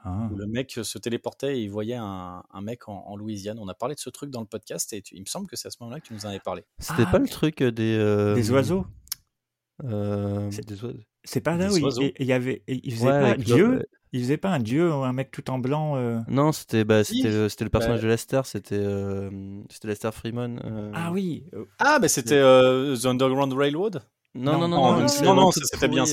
Ah. 0.07 0.29
où 0.31 0.35
le 0.37 0.47
mec 0.47 0.79
se 0.81 0.97
téléportait 0.97 1.57
et 1.57 1.61
il 1.63 1.69
voyait 1.69 1.95
un, 1.99 2.43
un 2.51 2.61
mec 2.61 2.87
en, 2.87 3.03
en 3.07 3.15
Louisiane. 3.17 3.59
On 3.59 3.67
a 3.67 3.73
parlé 3.73 3.95
de 3.95 3.99
ce 3.99 4.09
truc 4.09 4.29
dans 4.29 4.39
le 4.41 4.47
podcast 4.47 4.93
et 4.93 5.01
tu- 5.01 5.15
il 5.15 5.21
me 5.21 5.25
semble 5.25 5.47
que 5.47 5.55
c'est 5.55 5.67
à 5.67 5.71
ce 5.71 5.77
moment-là 5.81 5.99
que 5.99 6.07
tu 6.07 6.13
nous 6.13 6.25
en 6.25 6.29
avais 6.29 6.39
parlé. 6.39 6.63
C'était 6.79 7.03
Ah, 7.07 7.11
pas 7.11 7.19
le 7.19 7.27
truc 7.27 7.61
euh, 7.61 7.71
des. 7.71 7.97
euh, 7.97 8.33
Des 8.35 8.51
oiseaux. 8.51 8.85
euh, 9.83 10.49
C'est- 10.51 10.65
des 10.67 10.83
oiseaux. 10.83 10.97
C'est 11.23 11.41
pas 11.41 11.57
là 11.57 11.67
Des 11.69 11.83
où 11.83 11.89
il, 12.19 12.25
y 12.25 12.33
avait. 12.33 12.63
Il 12.67 12.93
faisait 12.93 13.05
Ouais, 13.07 13.35
pas 13.35 13.37
dieu. 13.37 13.67
le- 13.79 13.85
Il 14.13 14.21
faisait 14.21 14.37
pas 14.37 14.49
un 14.51 14.59
dieu 14.59 14.89
ou 14.89 15.03
un 15.03 15.11
mec 15.11 15.31
tout 15.31 15.49
en 15.49 15.59
blanc. 15.59 15.97
euh, 15.97 16.19
Non, 16.29 16.53
c'était 16.53 16.85
bah, 16.85 17.03
c'était 17.03 17.23
le, 17.29 17.69
personnage 17.69 17.99
Bah- 17.99 18.03
de 18.03 18.07
Lester, 18.07 18.41
c'était 18.45 18.75
euh, 18.79 19.29
c'était 19.69 19.89
Lester 19.89 20.11
Freeman. 20.13 20.61
euh, 20.63 20.91
Ah 20.95 21.11
oui. 21.11 21.43
euh, 21.53 21.65
Ah, 21.79 21.99
mais 22.01 22.07
c'était 22.07 22.35
euh, 22.37 22.95
The 22.95 23.05
Underground 23.05 23.51
Railroad? 23.51 24.01
Non, 24.33 24.53
Non, 24.53 24.59
non, 24.59 24.67
non, 24.69 24.77
non, 24.77 24.91
non, 24.93 25.01
non, 25.01 25.07
c'est 25.51 25.59
non, 25.59 25.67
c'était 25.69 25.87
bien, 25.89 26.05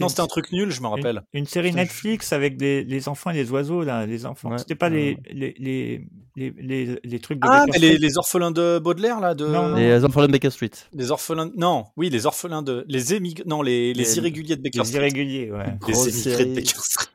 Non, 0.00 0.08
c'était 0.08 0.20
un 0.22 0.26
truc 0.26 0.52
nul, 0.52 0.70
je 0.70 0.80
me 0.80 0.86
rappelle. 0.88 1.22
Une, 1.32 1.40
une 1.40 1.46
série 1.46 1.72
Netflix 1.72 2.32
avec 2.32 2.56
des, 2.56 2.84
les 2.84 3.08
enfants 3.08 3.30
et 3.30 3.34
les 3.34 3.50
oiseaux 3.50 3.82
là, 3.84 4.06
les 4.06 4.26
enfants. 4.26 4.50
Ouais, 4.50 4.58
C'était 4.58 4.74
pas 4.74 4.88
ouais. 4.90 5.16
les, 5.30 5.54
les, 5.54 5.54
les 5.58 6.06
les, 6.36 6.54
les, 6.56 7.00
les 7.02 7.18
trucs 7.18 7.40
de 7.40 7.46
Ah, 7.48 7.66
Baker 7.66 7.72
mais 7.72 7.78
les, 7.78 7.94
Street. 7.94 7.98
les 8.06 8.18
orphelins 8.18 8.50
de 8.52 8.78
Baudelaire, 8.78 9.18
là 9.18 9.34
de... 9.34 9.44
Non, 9.46 9.70
non. 9.70 9.76
Les 9.76 10.04
orphelins 10.04 10.28
de 10.28 10.32
Baker 10.32 10.50
Street. 10.50 10.70
Les 10.92 11.10
orphelins... 11.10 11.50
Non, 11.56 11.86
oui, 11.96 12.10
les 12.10 12.26
orphelins 12.26 12.62
de... 12.62 12.84
Les 12.86 13.12
émig... 13.14 13.42
Non, 13.44 13.60
les, 13.60 13.92
les 13.92 14.04
Les- 14.04 14.16
irréguliers 14.18 14.54
de 14.54 14.62
Baker 14.62 14.78
Les 14.78 14.84
Street. 14.84 14.98
irréguliers, 14.98 15.50
ouais. 15.50 15.64
Les 15.66 15.78
Grosse 15.92 16.06
émigrés 16.06 16.44
de. 16.44 16.54
Baker 16.54 16.74
Street. 16.78 17.06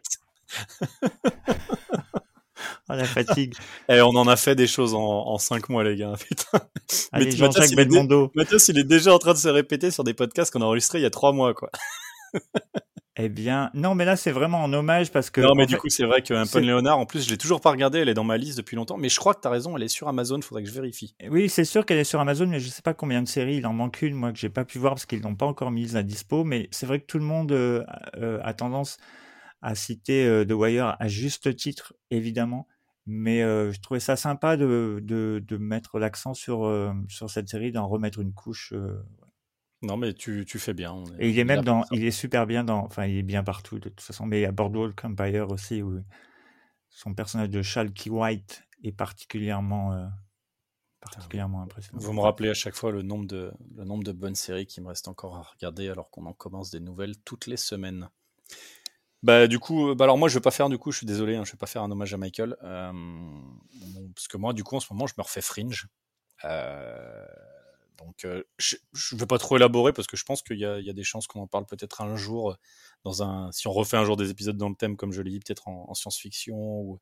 Ah, 2.89 2.97
la 2.97 3.05
fatigue. 3.05 3.53
Eh, 3.89 4.01
on 4.01 4.09
en 4.09 4.27
a 4.27 4.35
fait 4.35 4.55
des 4.55 4.67
choses 4.67 4.93
en, 4.93 4.99
en 5.01 5.37
cinq 5.37 5.69
mois, 5.69 5.83
les 5.85 5.95
gars. 5.95 6.13
Putain. 6.27 6.59
Allez, 7.13 7.29
tu- 7.29 7.37
Jean-Jacques 7.37 7.55
Mathias, 7.61 7.71
il 7.71 7.79
est 7.79 7.85
dé- 7.85 7.89
Belmondo. 7.91 8.31
Mathias, 8.35 8.67
il 8.67 8.77
est 8.77 8.83
déjà 8.83 9.13
en 9.13 9.19
train 9.19 9.33
de 9.33 9.37
se 9.37 9.47
répéter 9.47 9.89
sur 9.89 10.03
des 10.03 10.13
podcasts 10.13 10.51
qu'on 10.51 10.61
a 10.61 10.65
enregistrés 10.65 10.99
il 10.99 11.03
y 11.03 11.05
a 11.05 11.09
trois 11.09 11.31
mois, 11.31 11.53
quoi. 11.53 11.69
Eh 13.15 13.29
bien, 13.29 13.69
non, 13.75 13.93
mais 13.93 14.05
là, 14.05 14.15
c'est 14.15 14.31
vraiment 14.31 14.63
en 14.63 14.73
hommage 14.73 15.11
parce 15.11 15.29
que. 15.29 15.39
non, 15.39 15.53
mais 15.53 15.67
du 15.67 15.75
fait- 15.75 15.79
coup, 15.79 15.89
c'est 15.89 16.05
vrai 16.05 16.23
qu'un 16.23 16.45
c'est- 16.45 16.59
Pun 16.59 16.65
Léonard, 16.65 16.97
en 16.97 17.05
plus, 17.05 17.23
je 17.25 17.29
l'ai 17.29 17.37
toujours 17.37 17.61
pas 17.61 17.69
regardé, 17.69 17.99
elle 17.99 18.09
est 18.09 18.15
dans 18.15 18.23
ma 18.23 18.37
liste 18.37 18.57
depuis 18.57 18.75
longtemps, 18.75 18.97
mais 18.97 19.07
je 19.07 19.19
crois 19.19 19.35
que 19.35 19.39
t'as 19.41 19.51
raison, 19.51 19.77
elle 19.77 19.83
est 19.83 19.87
sur 19.87 20.07
Amazon, 20.07 20.41
faudrait 20.41 20.63
que 20.63 20.69
je 20.69 20.73
vérifie. 20.73 21.15
Oui, 21.29 21.47
c'est 21.47 21.63
sûr 21.63 21.85
qu'elle 21.85 21.99
est 21.99 22.05
sur 22.05 22.19
Amazon, 22.19 22.47
mais 22.47 22.59
je 22.59 22.69
sais 22.69 22.81
pas 22.81 22.95
combien 22.95 23.21
de 23.21 23.27
séries. 23.27 23.57
Il 23.57 23.67
en 23.67 23.73
manque 23.73 24.01
une, 24.01 24.15
moi, 24.15 24.31
que 24.33 24.39
j'ai 24.39 24.49
pas 24.49 24.65
pu 24.65 24.79
voir 24.79 24.93
parce 24.95 25.05
qu'ils 25.05 25.21
l'ont 25.21 25.35
pas 25.35 25.45
encore 25.45 25.69
mise 25.69 25.95
à 25.95 26.01
dispo. 26.01 26.43
Mais 26.43 26.67
c'est 26.71 26.87
vrai 26.87 27.01
que 27.01 27.05
tout 27.05 27.19
le 27.19 27.23
monde 27.23 27.51
euh, 27.51 27.83
euh, 28.17 28.39
a 28.43 28.55
tendance 28.55 28.97
à 29.61 29.75
citer 29.75 30.25
euh, 30.25 30.43
The 30.43 30.53
Wire 30.53 30.95
à 30.99 31.07
juste 31.07 31.55
titre, 31.55 31.93
évidemment. 32.09 32.67
Mais 33.05 33.41
je 33.41 33.79
trouvais 33.81 33.99
ça 33.99 34.15
sympa 34.15 34.55
de, 34.57 34.99
de, 35.03 35.43
de 35.45 35.57
mettre 35.57 35.99
l'accent 35.99 36.33
sur, 36.33 36.71
sur 37.09 37.29
cette 37.29 37.49
série, 37.49 37.71
d'en 37.73 37.85
remettre 37.87 38.19
une 38.21 38.33
couche. 38.33 38.73
Non, 39.83 39.97
mais 39.97 40.13
tu, 40.13 40.45
tu 40.45 40.59
fais 40.59 40.73
bien. 40.73 41.03
Et 41.19 41.29
il 41.29 41.37
est 41.37 41.43
même 41.43 41.63
dans, 41.63 41.83
il 41.91 42.03
est 42.05 42.11
super 42.11 42.47
bien 42.47 42.63
dans, 42.63 42.85
enfin, 42.85 43.05
il 43.05 43.17
est 43.17 43.23
bien 43.23 43.43
partout 43.43 43.79
de 43.79 43.89
toute 43.89 44.01
façon. 44.01 44.25
Mais 44.25 44.39
il 44.39 44.41
y 44.41 44.45
a 44.45 44.51
Boardwalk 44.51 45.03
Empire 45.03 45.51
aussi 45.51 45.81
où 45.83 46.01
son 46.89 47.13
personnage 47.13 47.49
de 47.49 47.61
Shalky 47.61 48.09
White 48.09 48.63
est 48.83 48.93
particulièrement, 48.93 49.93
euh, 49.93 50.07
particulièrement 51.01 51.61
impressionnant. 51.63 52.01
Vous 52.01 52.13
me 52.13 52.21
rappelez 52.21 52.49
à 52.49 52.53
chaque 52.53 52.75
fois 52.75 52.91
le 52.91 53.01
nombre 53.01 53.25
de, 53.25 53.51
le 53.75 53.83
nombre 53.83 54.03
de 54.03 54.13
bonnes 54.13 54.35
séries 54.35 54.65
qui 54.65 54.79
me 54.79 54.87
restent 54.87 55.09
encore 55.09 55.35
à 55.35 55.41
regarder 55.41 55.89
alors 55.89 56.09
qu'on 56.09 56.25
en 56.25 56.33
commence 56.33 56.71
des 56.71 56.79
nouvelles 56.79 57.17
toutes 57.25 57.47
les 57.47 57.57
semaines. 57.57 58.09
Bah 59.21 59.47
du 59.47 59.59
coup, 59.59 59.89
euh, 59.89 59.95
bah 59.95 60.03
alors 60.05 60.17
moi 60.17 60.27
je 60.27 60.33
vais 60.33 60.41
pas 60.41 60.51
faire 60.51 60.69
du 60.69 60.77
coup, 60.77 60.91
je 60.91 60.97
suis 60.97 61.07
désolé, 61.07 61.35
hein, 61.35 61.43
je 61.45 61.51
vais 61.53 61.57
pas 61.57 61.65
faire 61.65 61.81
un 61.81 61.89
hommage 61.91 62.13
à 62.13 62.17
Michael, 62.17 62.57
euh, 62.63 62.91
parce 64.13 64.27
que 64.27 64.37
moi 64.37 64.53
du 64.53 64.63
coup 64.63 64.75
en 64.75 64.81
ce 64.81 64.91
moment 64.91 65.07
je 65.07 65.13
me 65.17 65.23
refais 65.23 65.41
Fringe, 65.41 65.87
Euh, 66.45 67.25
donc 67.97 68.25
euh, 68.25 68.43
je, 68.57 68.75
je 68.93 69.15
vais 69.15 69.25
pas 69.25 69.37
trop 69.37 69.57
élaborer 69.57 69.93
parce 69.93 70.07
que 70.07 70.17
je 70.17 70.23
pense 70.25 70.41
qu'il 70.41 70.57
y 70.59 70.65
a, 70.65 70.79
il 70.79 70.85
y 70.85 70.89
a 70.89 70.93
des 70.93 71.03
chances 71.03 71.27
qu'on 71.27 71.41
en 71.41 71.47
parle 71.47 71.65
peut-être 71.65 72.01
un 72.01 72.15
jour 72.15 72.51
euh, 72.51 72.55
dans 73.03 73.23
un, 73.23 73.51
si 73.51 73.67
on 73.67 73.71
refait 73.73 73.97
un 73.97 74.05
jour 74.05 74.17
des 74.17 74.29
épisodes 74.31 74.57
dans 74.57 74.69
le 74.69 74.75
thème 74.75 74.97
comme 74.97 75.11
je 75.11 75.21
l'ai 75.21 75.31
dit 75.31 75.39
peut-être 75.39 75.67
en, 75.67 75.89
en 75.89 75.93
science-fiction 75.93 76.55
ou 76.55 76.99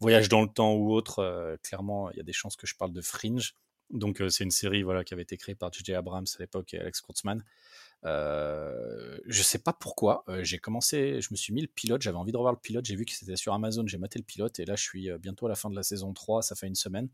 voyage 0.00 0.28
dans 0.28 0.42
le 0.42 0.48
temps 0.48 0.74
ou 0.74 0.92
autre, 0.92 1.20
euh, 1.20 1.56
clairement 1.62 2.10
il 2.10 2.16
y 2.16 2.20
a 2.20 2.24
des 2.24 2.32
chances 2.32 2.56
que 2.56 2.66
je 2.66 2.76
parle 2.76 2.92
de 2.92 3.02
Fringe. 3.02 3.54
Donc 3.90 4.20
euh, 4.20 4.28
c'est 4.28 4.44
une 4.44 4.50
série 4.50 4.82
voilà 4.82 5.04
qui 5.04 5.14
avait 5.14 5.22
été 5.22 5.36
créée 5.36 5.54
par 5.54 5.72
J.J. 5.72 5.94
Abrams 5.94 6.26
à 6.36 6.38
l'époque 6.40 6.74
et 6.74 6.78
Alex 6.78 7.00
Kurtzman. 7.00 7.42
Euh, 8.06 9.18
je 9.26 9.42
sais 9.42 9.58
pas 9.58 9.72
pourquoi. 9.74 10.24
euh, 10.28 10.42
j'ai 10.42 10.58
commencé, 10.58 11.20
je 11.20 11.28
me 11.30 11.36
suis 11.36 11.52
mis 11.52 11.60
le 11.60 11.68
pilote. 11.68 12.00
J'avais 12.00 12.16
envie 12.16 12.32
de 12.32 12.36
revoir 12.36 12.52
le 12.52 12.58
pilote. 12.58 12.84
J'ai 12.86 12.96
vu 12.96 13.04
que 13.04 13.12
c'était 13.12 13.36
sur 13.36 13.52
Amazon. 13.52 13.86
J'ai 13.86 13.98
maté 13.98 14.18
le 14.18 14.24
pilote 14.24 14.58
et 14.58 14.64
là 14.64 14.74
je 14.76 14.82
suis 14.82 15.10
euh, 15.10 15.18
bientôt 15.18 15.46
à 15.46 15.48
la 15.48 15.54
fin 15.54 15.68
de 15.70 15.76
la 15.76 15.82
saison 15.82 16.12
3. 16.12 16.42
Ça 16.42 16.54
fait 16.54 16.66
une 16.66 16.74
semaine. 16.74 17.08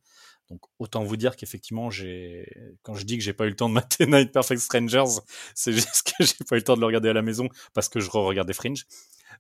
Donc 0.49 0.61
autant 0.79 1.03
vous 1.03 1.16
dire 1.16 1.37
qu'effectivement 1.37 1.91
j'ai, 1.91 2.49
quand 2.83 2.95
je 2.95 3.05
dis 3.05 3.18
que 3.18 3.24
j'ai 3.24 3.33
pas 3.33 3.47
eu 3.47 3.51
le 3.51 3.57
temps 3.57 3.68
de 3.68 3.74
mater 3.74 4.07
Night 4.07 4.33
Perfect 4.33 4.61
Strangers, 4.61 5.20
c'est 5.55 5.72
juste 5.72 6.12
que 6.16 6.24
j'ai 6.24 6.45
pas 6.49 6.57
eu 6.57 6.61
le 6.61 6.64
temps 6.64 6.77
de 6.77 6.81
le 6.81 6.87
regarder 6.87 7.09
à 7.09 7.14
la 7.14 7.22
maison 7.22 7.49
parce 7.74 7.89
que 7.89 8.01
je 8.01 8.11
re-regardais 8.11 8.53
Fringe. 8.53 8.87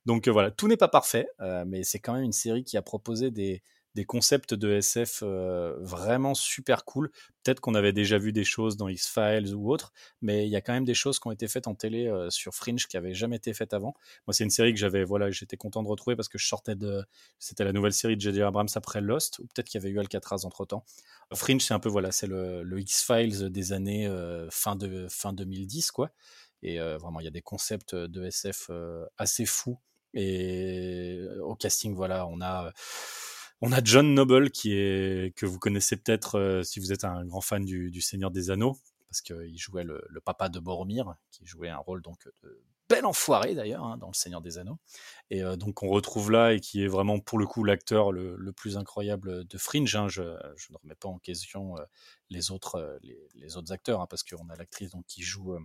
Donc 0.04 0.28
voilà, 0.28 0.50
tout 0.50 0.68
n'est 0.68 0.76
pas 0.76 0.88
parfait, 0.88 1.26
mais 1.66 1.82
c'est 1.82 1.98
quand 1.98 2.12
même 2.14 2.22
une 2.22 2.32
série 2.32 2.64
qui 2.64 2.76
a 2.76 2.82
proposé 2.82 3.30
des, 3.30 3.62
des 3.96 4.04
concepts 4.04 4.52
de 4.52 4.72
SF 4.72 5.20
euh, 5.22 5.74
vraiment 5.80 6.34
super 6.34 6.84
cool. 6.84 7.10
Peut-être 7.42 7.60
qu'on 7.60 7.74
avait 7.74 7.94
déjà 7.94 8.18
vu 8.18 8.30
des 8.30 8.44
choses 8.44 8.76
dans 8.76 8.88
X-Files 8.88 9.54
ou 9.54 9.72
autre, 9.72 9.94
mais 10.20 10.46
il 10.46 10.50
y 10.50 10.56
a 10.56 10.60
quand 10.60 10.74
même 10.74 10.84
des 10.84 10.92
choses 10.92 11.18
qui 11.18 11.26
ont 11.28 11.30
été 11.30 11.48
faites 11.48 11.66
en 11.66 11.74
télé 11.74 12.06
euh, 12.06 12.28
sur 12.28 12.54
Fringe 12.54 12.86
qui 12.88 12.96
n'avaient 12.98 13.14
jamais 13.14 13.36
été 13.36 13.54
faites 13.54 13.72
avant. 13.72 13.94
Moi, 14.26 14.34
c'est 14.34 14.44
une 14.44 14.50
série 14.50 14.74
que 14.74 14.78
j'avais, 14.78 15.02
voilà, 15.02 15.30
j'étais 15.30 15.56
content 15.56 15.82
de 15.82 15.88
retrouver 15.88 16.14
parce 16.14 16.28
que 16.28 16.36
je 16.36 16.46
sortais 16.46 16.76
de, 16.76 17.06
c'était 17.38 17.64
la 17.64 17.72
nouvelle 17.72 17.94
série 17.94 18.16
de 18.16 18.20
J.J. 18.20 18.42
Abrams 18.42 18.68
après 18.74 19.00
Lost, 19.00 19.38
ou 19.38 19.46
peut-être 19.46 19.66
qu'il 19.66 19.80
y 19.80 19.82
avait 19.82 19.92
eu 19.92 19.98
Alcatraz 19.98 20.44
entre 20.44 20.66
temps. 20.66 20.84
Fringe, 21.32 21.62
c'est 21.62 21.74
un 21.74 21.80
peu, 21.80 21.88
voilà, 21.88 22.12
c'est 22.12 22.26
le, 22.26 22.62
le 22.64 22.80
X-Files 22.80 23.48
des 23.48 23.72
années 23.72 24.06
euh, 24.06 24.46
fin, 24.50 24.76
de, 24.76 25.06
fin 25.08 25.32
2010, 25.32 25.90
quoi. 25.90 26.10
Et 26.62 26.78
vraiment, 26.78 27.20
il 27.20 27.24
y 27.24 27.28
a 27.28 27.30
des 27.30 27.42
concepts 27.42 27.94
de 27.94 28.24
SF 28.24 28.70
assez 29.18 29.46
fous. 29.46 29.78
Et 30.14 31.20
au 31.42 31.54
casting, 31.54 31.94
voilà, 31.94 32.26
on 32.26 32.40
a. 32.40 32.72
On 33.62 33.72
a 33.72 33.82
John 33.82 34.12
Noble 34.12 34.50
que 34.50 35.46
vous 35.46 35.58
connaissez 35.58 35.96
peut-être 35.96 36.38
euh, 36.38 36.62
si 36.62 36.78
vous 36.78 36.92
êtes 36.92 37.04
un 37.04 37.24
grand 37.24 37.40
fan 37.40 37.64
du, 37.64 38.00
Seigneur 38.02 38.30
des 38.30 38.50
Anneaux 38.50 38.76
parce 39.08 39.22
qu'il 39.22 39.58
jouait 39.58 39.84
le, 39.84 40.02
papa 40.24 40.50
de 40.50 40.58
Boromir 40.58 41.14
qui 41.30 41.46
jouait 41.46 41.70
un 41.70 41.78
rôle 41.78 42.02
donc 42.02 42.28
de 42.42 42.62
bel 42.88 43.06
enfoiré 43.06 43.54
d'ailleurs 43.54 43.84
hein, 43.84 43.96
dans 43.96 44.08
le 44.08 44.14
Seigneur 44.14 44.42
des 44.42 44.58
Anneaux. 44.58 44.78
Et 45.30 45.42
euh, 45.42 45.56
donc 45.56 45.82
on 45.82 45.88
retrouve 45.88 46.30
là 46.30 46.52
et 46.52 46.60
qui 46.60 46.84
est 46.84 46.86
vraiment 46.86 47.18
pour 47.18 47.38
le 47.38 47.46
coup 47.46 47.64
l'acteur 47.64 48.12
le, 48.12 48.52
plus 48.52 48.76
incroyable 48.76 49.46
de 49.46 49.58
Fringe 49.58 49.96
hein, 49.96 50.06
je, 50.08 50.22
ne 50.22 50.76
remets 50.82 50.94
pas 50.94 51.08
en 51.08 51.18
question 51.18 51.78
euh, 51.78 51.82
les 52.28 52.50
autres 52.50 52.98
les, 53.34 53.56
autres 53.56 53.72
acteurs 53.72 54.02
hein, 54.02 54.06
parce 54.08 54.22
qu'on 54.22 54.50
a 54.50 54.56
l'actrice 54.56 54.90
donc 54.90 55.06
qui 55.06 55.22
joue 55.22 55.56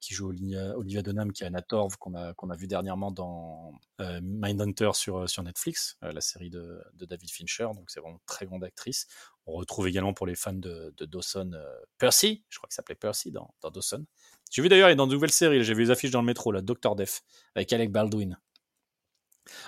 qui 0.00 0.14
joue 0.14 0.28
Olivia, 0.28 1.02
Dunham, 1.02 1.32
qui 1.32 1.42
est 1.42 1.46
Anna 1.46 1.62
Torv, 1.62 1.96
qu'on 1.98 2.14
a, 2.14 2.34
qu'on 2.34 2.50
a 2.50 2.56
vu 2.56 2.66
dernièrement 2.66 3.10
dans 3.10 3.72
euh, 4.00 4.20
Mindhunter 4.22 4.90
sur, 4.94 5.28
sur 5.28 5.42
Netflix, 5.42 5.96
euh, 6.02 6.12
la 6.12 6.20
série 6.20 6.50
de, 6.50 6.82
David 6.94 7.30
Fincher. 7.30 7.68
Donc, 7.74 7.90
c'est 7.90 8.00
vraiment 8.00 8.16
une 8.16 8.24
très 8.26 8.46
grande 8.46 8.64
actrice. 8.64 9.06
On 9.46 9.52
retrouve 9.52 9.88
également 9.88 10.14
pour 10.14 10.26
les 10.26 10.34
fans 10.34 10.52
de, 10.52 10.94
Dawson 10.98 11.52
euh, 11.54 11.64
Percy, 11.98 12.44
je 12.48 12.58
crois 12.58 12.68
qu'il 12.68 12.74
s'appelait 12.74 12.94
Percy 12.94 13.30
dans, 13.30 13.54
dans 13.60 13.70
Dawson. 13.70 14.04
J'ai 14.50 14.62
vu 14.62 14.68
d'ailleurs, 14.68 14.88
il 14.88 14.92
est 14.92 14.96
dans 14.96 15.06
de 15.06 15.12
nouvelles 15.12 15.32
séries. 15.32 15.62
J'ai 15.62 15.74
vu 15.74 15.82
les 15.84 15.90
affiches 15.90 16.10
dans 16.10 16.20
le 16.20 16.26
métro, 16.26 16.50
là, 16.50 16.62
Doctor 16.62 16.96
Death, 16.96 17.22
avec 17.54 17.72
Alec 17.72 17.92
Baldwin. 17.92 18.36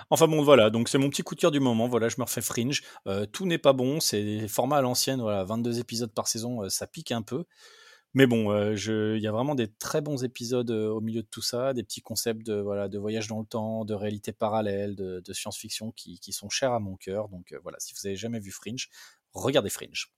Enfin 0.09 0.27
bon, 0.27 0.41
voilà, 0.43 0.69
donc 0.69 0.89
c'est 0.89 0.97
mon 0.97 1.09
petit 1.09 1.23
coup 1.23 1.35
de 1.35 1.39
cœur 1.39 1.51
du 1.51 1.59
moment. 1.59 1.87
Voilà, 1.87 2.09
je 2.09 2.15
me 2.17 2.23
refais 2.23 2.41
Fringe. 2.41 2.83
Euh, 3.07 3.25
tout 3.25 3.45
n'est 3.45 3.57
pas 3.57 3.73
bon, 3.73 3.99
c'est 3.99 4.47
format 4.47 4.77
à 4.77 4.81
l'ancienne, 4.81 5.21
voilà, 5.21 5.43
22 5.43 5.79
épisodes 5.79 6.13
par 6.13 6.27
saison, 6.27 6.63
euh, 6.63 6.69
ça 6.69 6.87
pique 6.87 7.11
un 7.11 7.21
peu. 7.21 7.45
Mais 8.13 8.27
bon, 8.27 8.51
euh, 8.51 8.75
il 9.15 9.21
y 9.21 9.27
a 9.27 9.31
vraiment 9.31 9.55
des 9.55 9.67
très 9.67 10.01
bons 10.01 10.23
épisodes 10.23 10.69
euh, 10.69 10.89
au 10.89 11.01
milieu 11.01 11.23
de 11.23 11.27
tout 11.27 11.41
ça, 11.41 11.73
des 11.73 11.83
petits 11.83 12.01
concepts 12.01 12.45
de, 12.45 12.53
voilà, 12.53 12.87
voyage 12.87 13.27
dans 13.27 13.39
le 13.39 13.45
temps, 13.45 13.85
de 13.85 13.95
réalité 13.95 14.31
parallèle, 14.31 14.95
de, 14.95 15.33
science-fiction 15.33 15.91
qui, 15.91 16.19
qui, 16.19 16.31
sont 16.31 16.49
chers 16.49 16.73
à 16.73 16.79
mon 16.79 16.95
cœur. 16.95 17.27
Donc 17.29 17.51
euh, 17.51 17.59
voilà, 17.63 17.79
si 17.79 17.93
vous 17.93 18.05
avez 18.05 18.15
jamais 18.15 18.39
vu 18.39 18.51
Fringe, 18.51 18.89
regardez 19.33 19.69
Fringe. 19.69 20.11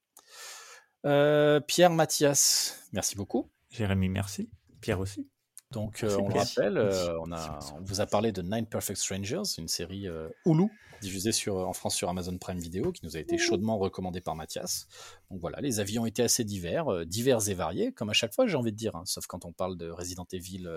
Pierre 1.03 1.91
Mathias, 1.91 2.87
merci 2.91 3.15
beaucoup. 3.15 3.51
Jérémy, 3.69 4.09
merci. 4.09 4.49
Pierre 4.81 4.99
aussi. 4.99 5.29
Donc 5.71 6.03
euh, 6.03 6.17
on 6.19 6.29
le 6.29 6.35
rappelle, 6.35 6.77
euh, 6.77 7.19
on, 7.21 7.31
a, 7.31 7.59
on, 7.75 7.81
vous 7.81 8.01
a 8.01 8.05
parlé 8.05 8.31
de 8.31 8.41
Nine 8.41 8.65
Perfect 8.65 8.99
Strangers, 8.99 9.43
une 9.57 9.67
série 9.67 10.07
euh, 10.07 10.29
Hulu 10.45 10.67
diffusée 11.01 11.33
sur, 11.33 11.57
en 11.57 11.73
France 11.73 11.95
sur 11.95 12.09
Amazon 12.09 12.37
Prime 12.37 12.57
Video, 12.57 12.91
qui 12.91 13.05
nous 13.05 13.17
a 13.17 13.19
été 13.19 13.37
chaudement 13.37 13.77
recommandée 13.77 14.21
par 14.21 14.35
Mathias. 14.35 14.87
Donc 15.29 15.39
voilà, 15.41 15.59
les 15.59 15.79
avis 15.79 15.99
ont 15.99 16.05
été 16.05 16.23
assez 16.23 16.43
divers, 16.43 16.87
euh, 16.87 17.05
divers 17.05 17.47
et 17.49 17.53
variés, 17.53 17.91
comme 17.91 18.09
à 18.09 18.13
chaque 18.13 18.33
fois 18.33 18.47
j'ai 18.47 18.55
envie 18.55 18.71
de 18.71 18.77
dire, 18.77 18.95
hein, 18.95 19.03
sauf 19.05 19.27
quand 19.27 19.45
on 19.45 19.51
parle 19.51 19.77
de 19.77 19.89
Resident 19.89 20.25
Evil 20.31 20.67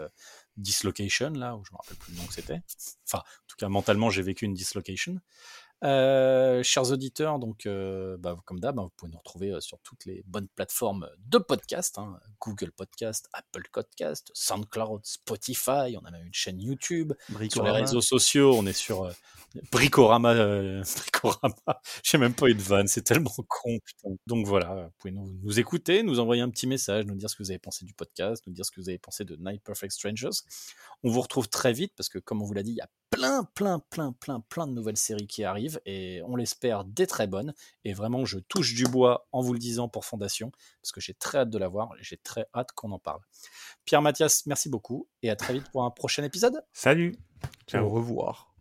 Dislocation, 0.56 1.30
là, 1.30 1.56
où 1.56 1.64
je 1.64 1.72
me 1.72 1.78
rappelle 1.78 1.96
plus 1.96 2.12
le 2.12 2.18
nom 2.18 2.26
que 2.26 2.34
c'était. 2.34 2.60
Enfin, 3.06 3.18
en 3.18 3.46
tout 3.46 3.56
cas, 3.56 3.68
mentalement, 3.68 4.10
j'ai 4.10 4.22
vécu 4.22 4.44
une 4.44 4.54
dislocation. 4.54 5.18
Euh, 5.84 6.60
chers 6.64 6.90
auditeurs, 6.90 7.38
donc 7.38 7.64
euh, 7.66 8.16
bah, 8.18 8.36
comme 8.44 8.58
d'hab, 8.58 8.80
hein, 8.80 8.82
vous 8.82 8.92
pouvez 8.96 9.12
nous 9.12 9.18
retrouver 9.18 9.52
euh, 9.52 9.60
sur 9.60 9.78
toutes 9.84 10.06
les 10.06 10.24
bonnes 10.26 10.48
plateformes 10.48 11.08
de 11.28 11.38
podcast, 11.38 11.98
hein, 11.98 12.18
Google 12.40 12.72
Podcast, 12.72 13.28
Apple 13.32 13.62
Podcast, 13.72 14.32
SoundCloud, 14.34 15.02
Spotify, 15.04 15.96
on 15.96 16.04
a 16.04 16.10
même 16.10 16.26
une 16.26 16.34
chaîne 16.34 16.60
YouTube, 16.60 17.12
Bricorama. 17.28 17.48
sur 17.48 17.62
les 17.62 17.70
réseaux 17.70 18.00
sociaux, 18.00 18.54
on 18.56 18.66
est 18.66 18.72
sur 18.72 19.08
Bricorama, 19.70 20.34
Bricorama, 20.96 21.80
j'ai 22.02 22.18
même 22.18 22.34
pas 22.34 22.48
eu 22.48 22.54
de 22.54 22.62
vanne, 22.62 22.88
c'est 22.88 23.02
tellement 23.02 23.34
con. 23.46 23.78
Putain. 23.84 24.16
Donc 24.26 24.48
voilà, 24.48 24.86
vous 24.86 24.92
pouvez 24.98 25.12
nous, 25.12 25.38
nous, 25.44 25.60
écouter, 25.60 26.02
nous 26.02 26.18
envoyer 26.18 26.42
un 26.42 26.50
petit 26.50 26.66
message, 26.66 27.06
nous 27.06 27.14
dire 27.14 27.30
ce 27.30 27.36
que 27.36 27.44
vous 27.44 27.52
avez 27.52 27.60
pensé 27.60 27.84
du 27.84 27.94
podcast, 27.94 28.42
nous 28.48 28.52
dire 28.52 28.64
ce 28.64 28.72
que 28.72 28.80
vous 28.80 28.88
avez 28.88 28.98
pensé 28.98 29.24
de 29.24 29.36
Night 29.36 29.62
Perfect 29.62 29.92
Strangers. 29.92 30.42
On 31.04 31.10
vous 31.10 31.20
retrouve 31.20 31.48
très 31.48 31.72
vite 31.72 31.92
parce 31.96 32.08
que 32.08 32.18
comme 32.18 32.42
on 32.42 32.44
vous 32.44 32.54
l'a 32.54 32.64
dit, 32.64 32.72
il 32.72 32.78
y 32.78 32.80
a 32.80 32.88
plein, 33.10 33.44
plein, 33.54 33.80
plein, 33.90 34.12
plein, 34.12 34.40
plein 34.40 34.66
de 34.66 34.72
nouvelles 34.72 34.96
séries 34.96 35.26
qui 35.26 35.44
arrivent 35.44 35.80
et 35.86 36.22
on 36.26 36.36
l'espère 36.36 36.84
des 36.84 37.06
très 37.06 37.26
bonnes. 37.26 37.54
Et 37.84 37.92
vraiment, 37.92 38.24
je 38.24 38.38
touche 38.38 38.74
du 38.74 38.84
bois 38.84 39.26
en 39.32 39.40
vous 39.40 39.52
le 39.52 39.58
disant 39.58 39.88
pour 39.88 40.04
Fondation 40.04 40.52
parce 40.82 40.92
que 40.92 41.00
j'ai 41.00 41.14
très 41.14 41.38
hâte 41.38 41.50
de 41.50 41.58
la 41.58 41.68
voir 41.68 41.90
et 41.98 42.02
j'ai 42.02 42.16
très 42.16 42.46
hâte 42.54 42.72
qu'on 42.72 42.92
en 42.92 42.98
parle. 42.98 43.20
Pierre 43.84 44.02
Mathias, 44.02 44.46
merci 44.46 44.68
beaucoup 44.68 45.08
et 45.22 45.30
à 45.30 45.36
très 45.36 45.54
vite 45.54 45.70
pour 45.70 45.84
un 45.84 45.90
prochain 45.90 46.22
épisode. 46.22 46.62
Salut. 46.72 47.16
Ciao. 47.66 47.84
Au 47.84 47.88
revoir. 47.88 48.52